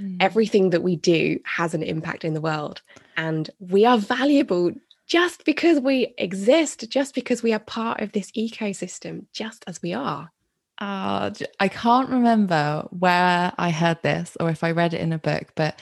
Mm. 0.00 0.16
Everything 0.20 0.70
that 0.70 0.82
we 0.82 0.96
do 0.96 1.38
has 1.44 1.74
an 1.74 1.82
impact 1.82 2.24
in 2.24 2.34
the 2.34 2.40
world. 2.40 2.82
And 3.16 3.50
we 3.58 3.84
are 3.84 3.98
valuable 3.98 4.72
just 5.06 5.44
because 5.44 5.80
we 5.80 6.14
exist, 6.18 6.88
just 6.88 7.14
because 7.14 7.42
we 7.42 7.52
are 7.52 7.58
part 7.58 8.00
of 8.00 8.12
this 8.12 8.30
ecosystem, 8.32 9.26
just 9.32 9.64
as 9.66 9.82
we 9.82 9.92
are. 9.92 10.30
Uh, 10.78 11.30
I 11.60 11.68
can't 11.68 12.08
remember 12.08 12.86
where 12.90 13.52
I 13.56 13.70
heard 13.70 14.02
this 14.02 14.36
or 14.40 14.50
if 14.50 14.64
I 14.64 14.72
read 14.72 14.94
it 14.94 15.00
in 15.00 15.12
a 15.12 15.18
book, 15.18 15.52
but 15.54 15.80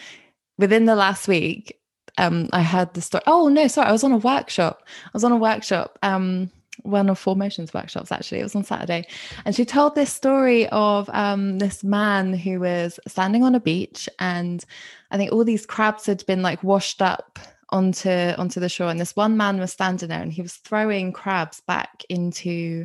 within 0.58 0.84
the 0.84 0.94
last 0.94 1.28
week, 1.28 1.78
um, 2.18 2.48
I 2.52 2.62
heard 2.62 2.92
the 2.92 3.00
story. 3.00 3.22
Oh 3.26 3.48
no, 3.48 3.68
sorry, 3.68 3.88
I 3.88 3.92
was 3.92 4.04
on 4.04 4.12
a 4.12 4.18
workshop. 4.18 4.82
I 5.06 5.10
was 5.14 5.24
on 5.24 5.32
a 5.32 5.36
workshop. 5.36 5.98
Um, 6.02 6.50
one 6.82 7.08
of 7.10 7.18
Four 7.18 7.36
Motions 7.36 7.74
workshops 7.74 8.10
actually. 8.10 8.40
It 8.40 8.44
was 8.44 8.56
on 8.56 8.64
saturday. 8.64 9.06
And 9.44 9.54
she 9.54 9.64
told 9.64 9.94
this 9.94 10.12
story 10.12 10.68
of 10.68 11.08
um, 11.12 11.58
this 11.58 11.84
man 11.84 12.34
who 12.34 12.60
was 12.60 12.98
standing 13.06 13.44
on 13.44 13.54
a 13.54 13.60
beach 13.60 14.08
and 14.18 14.64
i 15.10 15.16
think 15.16 15.32
all 15.32 15.44
these 15.44 15.66
crabs 15.66 16.06
had 16.06 16.24
been 16.26 16.42
like 16.42 16.62
washed 16.62 17.02
up 17.02 17.38
onto 17.70 18.10
onto 18.10 18.60
the 18.60 18.68
shore 18.68 18.90
and 18.90 19.00
this 19.00 19.16
one 19.16 19.36
man 19.36 19.58
was 19.58 19.72
standing 19.72 20.08
there 20.08 20.20
and 20.20 20.32
he 20.32 20.42
was 20.42 20.54
throwing 20.56 21.12
crabs 21.12 21.60
back 21.60 22.04
into 22.08 22.84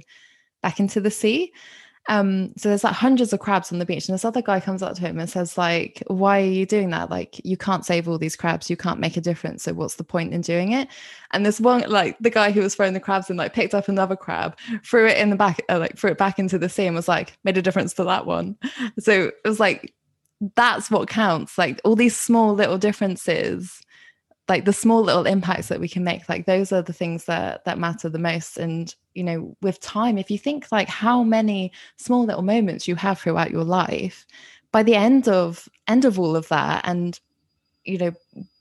back 0.62 0.80
into 0.80 1.02
the 1.02 1.12
sea 1.12 1.52
um, 2.08 2.54
so 2.58 2.70
there's 2.70 2.84
like 2.84 2.94
hundreds 2.94 3.34
of 3.34 3.40
crabs 3.40 3.72
on 3.72 3.80
the 3.80 3.86
beach, 3.86 4.08
and 4.08 4.14
this 4.14 4.26
other 4.26 4.42
guy 4.42 4.60
comes 4.60 4.82
up 4.82 4.96
to 4.96 5.02
him 5.02 5.20
and 5.20 5.30
says, 5.30 5.58
like, 5.58 6.02
why 6.08 6.42
are 6.42 6.46
you 6.46 6.66
doing 6.66 6.90
that? 6.92 7.10
Like, 7.10 7.40
you 7.44 7.58
can't 7.58 7.86
save 7.86 8.08
all 8.08 8.18
these 8.18 8.36
crabs, 8.36 8.70
you 8.70 8.78
can't 8.78 9.00
make 9.00 9.18
a 9.18 9.22
difference. 9.22 9.64
So 9.64 9.74
what's 9.74 9.96
the 9.96 10.04
point 10.04 10.34
in 10.34 10.42
doing 10.42 10.72
it? 10.72 10.88
And 11.32 11.46
this 11.46 11.60
one, 11.60 11.82
like 11.88 12.18
the 12.20 12.30
guy 12.30 12.52
who 12.52 12.62
was 12.62 12.76
throwing 12.76 12.94
the 12.94 13.00
crabs 13.00 13.30
and 13.30 13.38
like 13.38 13.54
picked 13.54 13.74
up 13.74 13.88
another 13.90 14.16
crab, 14.16 14.58
threw 14.84 15.08
it 15.08 15.18
in 15.18 15.30
the 15.30 15.36
back, 15.36 15.62
uh, 15.70 15.80
like 15.80 15.98
threw 15.98 16.12
it 16.12 16.18
back 16.18 16.40
into 16.40 16.58
the 16.58 16.70
sea 16.70 16.86
and 16.86 16.96
was 16.96 17.08
like, 17.08 17.38
made 17.44 17.58
a 17.58 17.62
difference 17.62 17.94
to 17.96 18.04
that 18.06 18.26
one. 18.26 18.56
So 19.00 19.28
it 19.28 19.48
was 19.48 19.60
like 19.60 19.94
that's 20.56 20.92
what 20.92 21.10
counts. 21.10 21.58
Like 21.58 21.82
all 21.84 21.96
these 21.96 22.16
small 22.16 22.54
little 22.54 22.78
differences 22.78 23.82
like 24.50 24.66
the 24.66 24.74
small 24.74 25.02
little 25.02 25.26
impacts 25.26 25.68
that 25.68 25.80
we 25.80 25.90
can 25.90 26.04
make 26.04 26.28
like 26.30 26.46
those 26.46 26.72
are 26.72 26.82
the 26.82 26.94
things 26.94 27.26
that 27.26 27.66
that 27.66 27.80
matter 27.80 28.10
the 28.10 28.20
most. 28.20 28.58
And 28.58 28.94
you 29.14 29.24
know 29.24 29.56
with 29.62 29.80
time 29.80 30.18
if 30.18 30.30
you 30.30 30.38
think 30.38 30.72
like 30.72 30.88
how 30.88 31.24
many 31.24 31.72
small 31.98 32.26
little 32.26 32.44
moments 32.44 32.88
you 32.88 32.96
have 32.96 33.20
throughout 33.20 33.52
your 33.52 33.64
life 33.64 34.26
by 34.72 34.84
the 34.84 34.96
end 34.96 35.28
of 35.28 35.68
end 35.88 36.06
of 36.06 36.20
all 36.20 36.36
of 36.36 36.48
that 36.50 36.88
and 36.88 37.20
you 37.84 37.98
know 37.98 38.12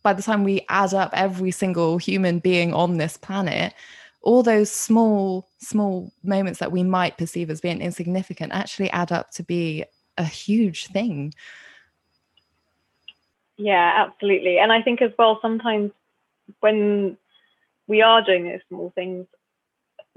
by 0.03 0.15
the 0.15 0.23
time 0.23 0.45
we 0.45 0.65
add 0.71 0.95
up 0.95 1.11
every 1.13 1.51
single 1.51 1.99
human 1.99 2.39
being 2.39 2.73
on 2.73 2.97
this 2.97 3.19
planet 3.19 3.75
all 4.23 4.43
those 4.43 4.71
small 4.71 5.47
small 5.59 6.11
moments 6.25 6.59
that 6.59 6.73
we 6.73 6.83
might 6.83 7.19
perceive 7.19 7.51
as 7.51 7.61
being 7.61 7.83
insignificant 7.83 8.53
actually 8.53 8.91
add 8.91 9.13
up 9.13 9.31
to 9.31 9.43
be 9.43 9.85
a 10.17 10.25
huge 10.25 10.87
thing 10.87 11.33
yeah, 13.57 14.07
absolutely. 14.07 14.59
And 14.59 14.73
I 14.73 14.83
think 14.83 15.03
as 15.03 15.13
well, 15.19 15.39
sometimes 15.41 15.93
when 16.61 17.17
we 17.87 18.03
are 18.03 18.25
doing 18.25 18.45
those 18.45 18.61
small 18.69 18.93
things, 18.95 19.27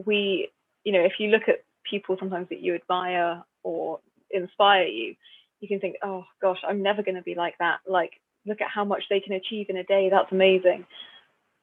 we, 0.05 0.49
you 0.83 0.91
know, 0.91 1.01
if 1.01 1.13
you 1.19 1.29
look 1.29 1.47
at 1.47 1.63
people 1.89 2.17
sometimes 2.19 2.49
that 2.49 2.61
you 2.61 2.75
admire 2.75 3.43
or 3.63 3.99
inspire 4.31 4.85
you, 4.85 5.15
you 5.59 5.67
can 5.67 5.79
think, 5.79 5.97
oh 6.03 6.23
gosh, 6.41 6.59
I'm 6.67 6.81
never 6.81 7.03
going 7.03 7.15
to 7.15 7.21
be 7.21 7.35
like 7.35 7.57
that. 7.59 7.79
Like, 7.87 8.19
look 8.45 8.61
at 8.61 8.69
how 8.69 8.85
much 8.85 9.03
they 9.09 9.19
can 9.19 9.33
achieve 9.33 9.69
in 9.69 9.77
a 9.77 9.83
day. 9.83 10.09
That's 10.09 10.31
amazing. 10.31 10.85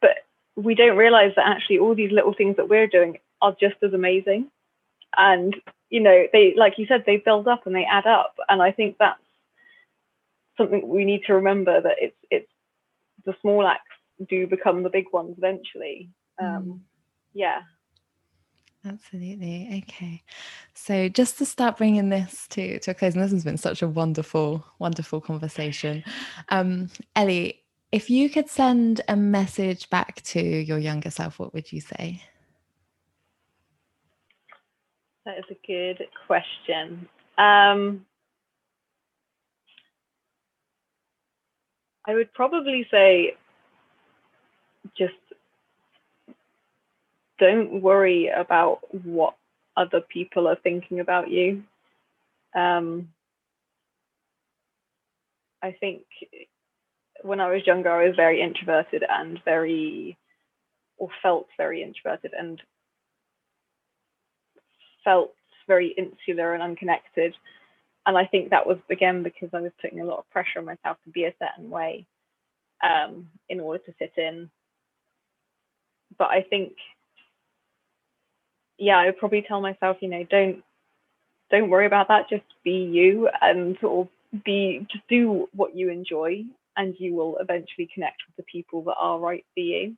But 0.01 0.19
we 0.57 0.75
don't 0.75 0.97
realize 0.97 1.33
that 1.37 1.47
actually 1.47 1.79
all 1.79 1.95
these 1.95 2.13
little 2.13 2.35
things 2.35 2.57
that 2.57 2.69
we're 2.69 2.87
doing 2.87 3.19
are 3.41 3.57
just 3.59 3.77
as 3.83 3.93
amazing. 3.93 4.51
And, 5.17 5.57
you 5.89 6.01
know, 6.01 6.27
they, 6.33 6.55
like 6.57 6.75
you 6.79 6.87
said, 6.87 7.05
they 7.07 7.17
build 7.17 7.49
up 7.49 7.67
and 7.67 7.75
they 7.75 7.85
add 7.85 8.07
up. 8.07 8.37
And 8.49 8.63
I 8.63 8.73
think 8.73 8.97
that's 8.99 9.21
something 10.57 10.87
we 10.89 11.05
need 11.05 11.23
to 11.27 11.35
remember 11.35 11.81
that 11.81 11.97
it's 11.99 12.17
it's 12.31 12.51
the 13.25 13.35
small 13.41 13.67
acts 13.67 13.83
do 14.29 14.47
become 14.47 14.83
the 14.83 14.91
big 14.91 15.07
ones 15.13 15.35
eventually. 15.37 16.11
Um, 16.41 16.65
mm. 16.65 16.81
Yeah. 17.35 17.61
Absolutely. 18.87 19.85
Okay. 19.85 20.23
So 20.75 21.09
just 21.09 21.39
to 21.39 21.45
start 21.45 21.77
bringing 21.77 22.09
this 22.09 22.47
to, 22.51 22.79
to 22.79 22.93
a 22.93 22.95
close, 22.95 23.15
and 23.15 23.23
this 23.23 23.33
has 23.33 23.45
been 23.45 23.57
such 23.57 23.83
a 23.83 23.89
wonderful, 23.89 24.65
wonderful 24.79 25.21
conversation. 25.21 26.05
Um, 26.51 26.89
Ellie, 27.17 27.63
if 27.91 28.09
you 28.11 28.31
could 28.31 28.49
send 28.49 29.01
a 29.09 29.17
message 29.17 29.91
back 29.91 30.23
to 30.23 30.41
your 30.41 30.79
younger 30.79 31.11
self, 31.11 31.39
what 31.39 31.53
would 31.53 31.73
you 31.73 31.81
say? 31.81 32.23
That 35.25 35.39
is 35.39 35.45
a 35.51 35.67
good 35.67 36.07
question. 36.27 37.09
Um, 37.39 38.07
I 42.07 42.15
would 42.15 42.33
probably 42.33 42.87
say 42.91 43.37
just 44.97 45.15
don't 47.39 47.83
worry 47.83 48.29
about 48.29 48.81
what 49.05 49.35
other 49.77 50.01
people 50.01 50.47
are 50.49 50.57
thinking 50.57 51.01
about 51.01 51.31
you. 51.31 51.65
Um, 52.55 53.09
I 55.63 55.73
think 55.73 56.03
when 57.23 57.41
I 57.41 57.51
was 57.51 57.67
younger, 57.67 57.91
I 57.91 58.07
was 58.07 58.17
very 58.17 58.41
introverted 58.41 59.05
and 59.09 59.41
very, 59.45 60.17
or 60.97 61.09
felt 61.23 61.49
very 61.59 61.83
introverted 61.83 62.33
and 62.39 62.63
felt 65.05 65.35
very 65.67 65.89
insular 65.89 66.55
and 66.55 66.63
unconnected 66.63 67.35
and 68.07 68.17
I 68.17 68.25
think 68.25 68.51
that 68.51 68.67
was 68.67 68.79
again 68.91 69.23
because 69.23 69.51
I 69.53 69.61
was 69.61 69.73
putting 69.83 70.01
a 70.01 70.05
lot 70.05 70.19
of 70.19 70.31
pressure 70.31 70.61
on 70.61 70.65
myself 70.65 70.97
to 71.05 71.11
be 71.11 71.25
a 71.25 71.35
certain 71.41 71.69
way 71.71 72.07
um, 72.83 73.29
in 73.49 73.61
order 73.61 73.83
to 73.85 73.93
fit 73.95 74.13
in. 74.17 74.49
But 76.19 76.29
I 76.29 76.43
think, 76.49 76.73
yeah, 78.79 78.97
I 78.97 79.07
would 79.07 79.19
probably 79.19 79.45
tell 79.47 79.61
myself, 79.61 79.99
you 80.01 80.09
know, 80.09 80.25
don't 80.31 80.63
don't 81.51 81.71
worry 81.71 81.87
about 81.87 82.09
that. 82.09 82.31
Just 82.31 82.45
be 82.65 82.89
you 82.93 83.29
and 83.43 83.77
of 83.83 84.09
be 84.45 84.87
just 84.91 85.07
do 85.09 85.49
what 85.55 85.77
you 85.77 85.91
enjoy, 85.91 86.45
and 86.77 86.95
you 86.99 87.15
will 87.15 87.39
eventually 87.39 87.89
connect 87.93 88.23
with 88.27 88.37
the 88.37 88.51
people 88.51 88.83
that 88.83 88.97
are 89.01 89.19
right 89.19 89.45
for 89.55 89.61
you. 89.61 89.97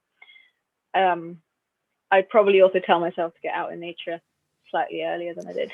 Um, 0.94 1.38
I'd 2.10 2.30
probably 2.30 2.62
also 2.62 2.80
tell 2.84 3.00
myself 3.00 3.34
to 3.34 3.40
get 3.42 3.54
out 3.54 3.72
in 3.72 3.80
nature 3.80 4.20
slightly 4.70 5.04
earlier 5.04 5.34
than 5.34 5.48
I 5.48 5.52
did. 5.52 5.72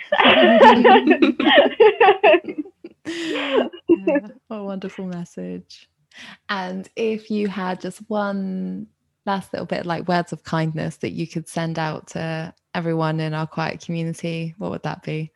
yeah, 3.06 3.68
what 4.48 4.56
a 4.56 4.64
wonderful 4.64 5.06
message. 5.06 5.88
And 6.48 6.88
if 6.96 7.30
you 7.30 7.48
had 7.48 7.80
just 7.80 7.98
one 8.08 8.86
last 9.26 9.52
little 9.52 9.66
bit 9.66 9.86
like 9.86 10.06
words 10.06 10.32
of 10.32 10.44
kindness 10.44 10.98
that 10.98 11.12
you 11.12 11.26
could 11.26 11.48
send 11.48 11.78
out 11.78 12.08
to 12.08 12.54
everyone 12.74 13.20
in 13.20 13.34
our 13.34 13.46
quiet 13.46 13.80
community, 13.80 14.54
what 14.58 14.70
would 14.70 14.82
that 14.82 15.02
be? 15.02 15.32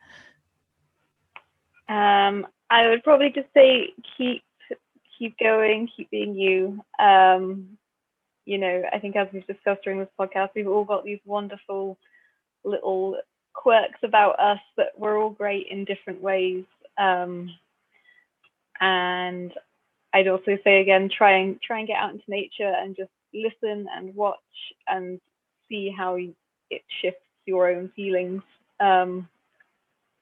Um, 1.87 2.45
I 2.69 2.87
would 2.87 3.03
probably 3.03 3.31
just 3.33 3.47
say 3.53 3.93
keep 4.17 4.43
keep 5.17 5.37
going, 5.37 5.89
keep 5.95 6.09
being 6.11 6.35
you. 6.35 6.83
Um, 6.97 7.77
you 8.45 8.57
know, 8.57 8.83
I 8.91 8.99
think 8.99 9.15
as 9.15 9.27
we've 9.33 9.45
discussed 9.45 9.83
during 9.83 9.99
this 9.99 10.09
podcast, 10.19 10.49
we've 10.55 10.67
all 10.67 10.85
got 10.85 11.03
these 11.03 11.19
wonderful 11.25 11.97
little 12.63 13.17
quirks 13.59 13.99
about 14.03 14.39
us 14.39 14.59
that 14.77 14.97
we're 14.97 15.21
all 15.21 15.31
great 15.31 15.67
in 15.69 15.83
different 15.83 16.21
ways. 16.21 16.63
Um, 16.97 17.49
and 18.79 19.51
I'd 20.13 20.29
also 20.29 20.57
say 20.63 20.79
again, 20.79 21.09
try 21.15 21.37
and 21.39 21.61
try 21.61 21.79
and 21.79 21.87
get 21.87 21.97
out 21.97 22.11
into 22.13 22.23
nature 22.29 22.73
and 22.81 22.95
just 22.95 23.11
listen 23.33 23.87
and 23.93 24.15
watch 24.15 24.37
and 24.87 25.19
see 25.67 25.93
how 25.95 26.15
it 26.15 26.81
shifts 27.01 27.19
your 27.45 27.69
own 27.69 27.91
feelings 27.97 28.41
um, 28.79 29.27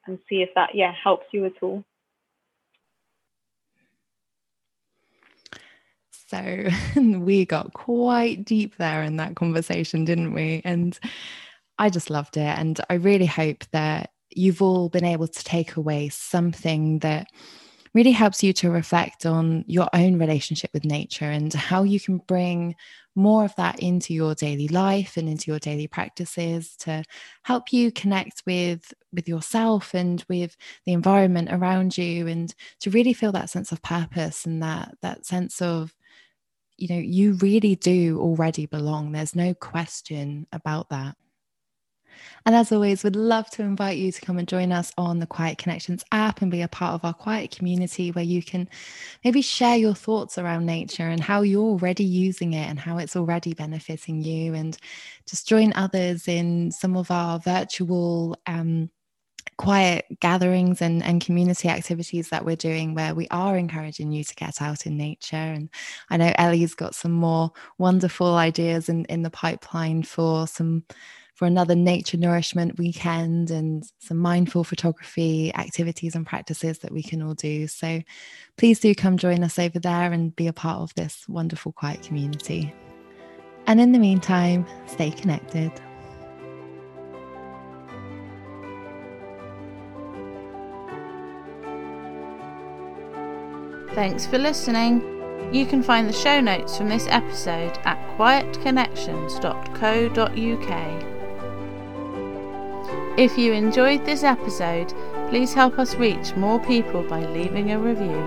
and 0.08 0.18
see 0.28 0.42
if 0.42 0.50
that 0.56 0.74
yeah 0.74 0.94
helps 1.04 1.28
you 1.32 1.46
at 1.46 1.62
all. 1.62 1.84
So 6.28 6.68
we 6.96 7.46
got 7.46 7.72
quite 7.74 8.44
deep 8.46 8.78
there 8.78 9.04
in 9.04 9.18
that 9.18 9.36
conversation, 9.36 10.06
didn't 10.06 10.34
we? 10.34 10.64
And 10.66 11.00
I 11.80 11.90
just 11.90 12.10
loved 12.10 12.38
it. 12.38 12.42
And 12.42 12.80
I 12.90 12.96
really 12.96 13.26
hope 13.26 13.64
that 13.72 14.12
you've 14.30 14.62
all 14.62 14.90
been 14.90 15.06
able 15.06 15.28
to 15.28 15.44
take 15.44 15.76
away 15.76 16.10
something 16.10 17.00
that 17.00 17.28
really 17.94 18.12
helps 18.12 18.44
you 18.44 18.54
to 18.54 18.70
reflect 18.70 19.26
on 19.26 19.64
your 19.68 19.90
own 19.94 20.20
relationship 20.20 20.70
with 20.74 20.86
nature 20.86 21.26
and 21.26 21.52
how 21.54 21.84
you 21.84 22.00
can 22.00 22.18
bring 22.20 22.76
more 23.16 23.44
of 23.44 23.56
that 23.56 23.80
into 23.80 24.14
your 24.14 24.36
daily 24.36 24.68
life 24.68 25.18
and 25.18 25.28
into 25.28 25.50
your 25.50 25.58
daily 25.58 25.88
practices 25.88 26.76
to 26.78 27.04
help 27.42 27.74
you 27.74 27.92
connect 27.92 28.44
with 28.46 28.94
with 29.12 29.28
yourself 29.28 29.96
and 29.96 30.24
with 30.30 30.56
the 30.86 30.94
environment 30.94 31.50
around 31.52 31.98
you 31.98 32.28
and 32.28 32.54
to 32.80 32.92
really 32.92 33.14
feel 33.14 33.32
that 33.32 33.50
sense 33.50 33.72
of 33.72 33.82
purpose 33.82 34.46
and 34.46 34.62
that 34.62 34.96
that 35.02 35.26
sense 35.26 35.60
of 35.60 35.96
you 36.78 36.88
know 36.88 37.02
you 37.02 37.34
really 37.34 37.76
do 37.76 38.20
already 38.20 38.68
belong 38.68 39.12
there's 39.12 39.36
no 39.36 39.56
question 39.56 40.46
about 40.52 40.90
that 40.90 41.16
and 42.46 42.56
as 42.56 42.72
always, 42.72 43.04
we'd 43.04 43.16
love 43.16 43.50
to 43.52 43.62
invite 43.62 43.98
you 43.98 44.12
to 44.12 44.22
come 44.22 44.38
and 44.38 44.48
join 44.48 44.72
us 44.72 44.92
on 44.98 45.20
the 45.20 45.28
Quiet 45.28 45.58
Connections 45.58 46.04
app 46.12 46.42
and 46.42 46.52
be 46.52 46.62
a 46.62 46.68
part 46.68 46.94
of 46.94 47.04
our 47.06 47.14
quiet 47.14 47.52
community 47.52 48.12
where 48.12 48.24
you 48.24 48.42
can 48.42 48.70
maybe 49.24 49.42
share 49.42 49.78
your 49.78 49.94
thoughts 49.94 50.38
around 50.38 50.66
nature 50.66 51.08
and 51.08 51.22
how 51.22 51.42
you're 51.42 51.62
already 51.62 52.04
using 52.04 52.54
it 52.54 52.70
and 52.70 52.80
how 52.80 52.98
it's 52.98 53.16
already 53.16 53.54
benefiting 53.54 54.22
you. 54.22 54.54
And 54.54 54.78
just 55.28 55.48
join 55.48 55.74
others 55.76 56.28
in 56.28 56.72
some 56.72 56.96
of 56.96 57.12
our 57.12 57.40
virtual 57.40 58.38
um, 58.46 58.90
quiet 59.58 60.06
gatherings 60.20 60.82
and, 60.82 61.04
and 61.04 61.24
community 61.24 61.68
activities 61.68 62.30
that 62.30 62.46
we're 62.46 62.56
doing 62.56 62.94
where 62.94 63.16
we 63.16 63.28
are 63.30 63.58
encouraging 63.58 64.12
you 64.12 64.24
to 64.24 64.36
get 64.36 64.62
out 64.62 64.86
in 64.86 64.98
nature. 64.98 65.36
And 65.36 65.70
I 66.10 66.18
know 66.18 66.32
Ellie's 66.38 66.76
got 66.76 66.96
some 66.96 67.12
more 67.12 67.52
wonderful 67.78 68.36
ideas 68.36 68.88
in, 68.88 69.06
in 69.06 69.24
the 69.24 69.32
pipeline 69.32 70.04
for 70.04 70.48
some 70.48 70.84
for 71.38 71.46
another 71.46 71.76
nature 71.76 72.18
nourishment 72.18 72.80
weekend 72.80 73.52
and 73.52 73.84
some 74.00 74.18
mindful 74.18 74.64
photography 74.64 75.54
activities 75.54 76.16
and 76.16 76.26
practices 76.26 76.80
that 76.80 76.92
we 76.92 77.04
can 77.04 77.22
all 77.22 77.36
do. 77.36 77.68
So 77.68 78.02
please 78.58 78.80
do 78.80 78.96
come 78.96 79.18
join 79.18 79.44
us 79.44 79.60
over 79.60 79.78
there 79.78 80.12
and 80.12 80.36
be 80.36 80.48
a 80.48 80.54
part 80.54 80.80
of 80.80 80.96
this 80.96 81.30
wonderful 81.30 81.74
quiet 81.74 82.02
community. 82.02 82.74
And 83.68 83.80
in 83.80 83.92
the 83.92 84.00
meantime, 84.00 84.66
stay 84.88 85.12
connected. 85.12 85.72
Thanks 93.94 94.26
for 94.26 94.40
listening. 94.40 95.04
You 95.54 95.68
can 95.68 95.84
find 95.84 96.10
the 96.10 96.14
show 96.14 96.42
notes 96.42 96.76
from 96.76 96.90
this 96.90 97.06
episode 97.10 97.78
at 97.86 98.00
quietconnections.co.uk. 98.18 101.17
If 103.18 103.36
you 103.36 103.52
enjoyed 103.52 104.06
this 104.06 104.24
episode, 104.24 104.94
please 105.30 105.52
help 105.52 105.80
us 105.80 105.96
reach 105.96 106.36
more 106.36 106.60
people 106.60 107.02
by 107.02 107.26
leaving 107.26 107.72
a 107.72 107.80
review. 107.80 108.22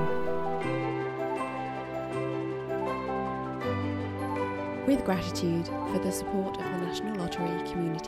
With 4.88 5.04
gratitude 5.04 5.68
for 5.92 6.00
the 6.00 6.10
support 6.10 6.56
of 6.56 6.64
the 6.64 6.86
National 6.86 7.14
Lottery 7.18 7.70
Community. 7.70 7.99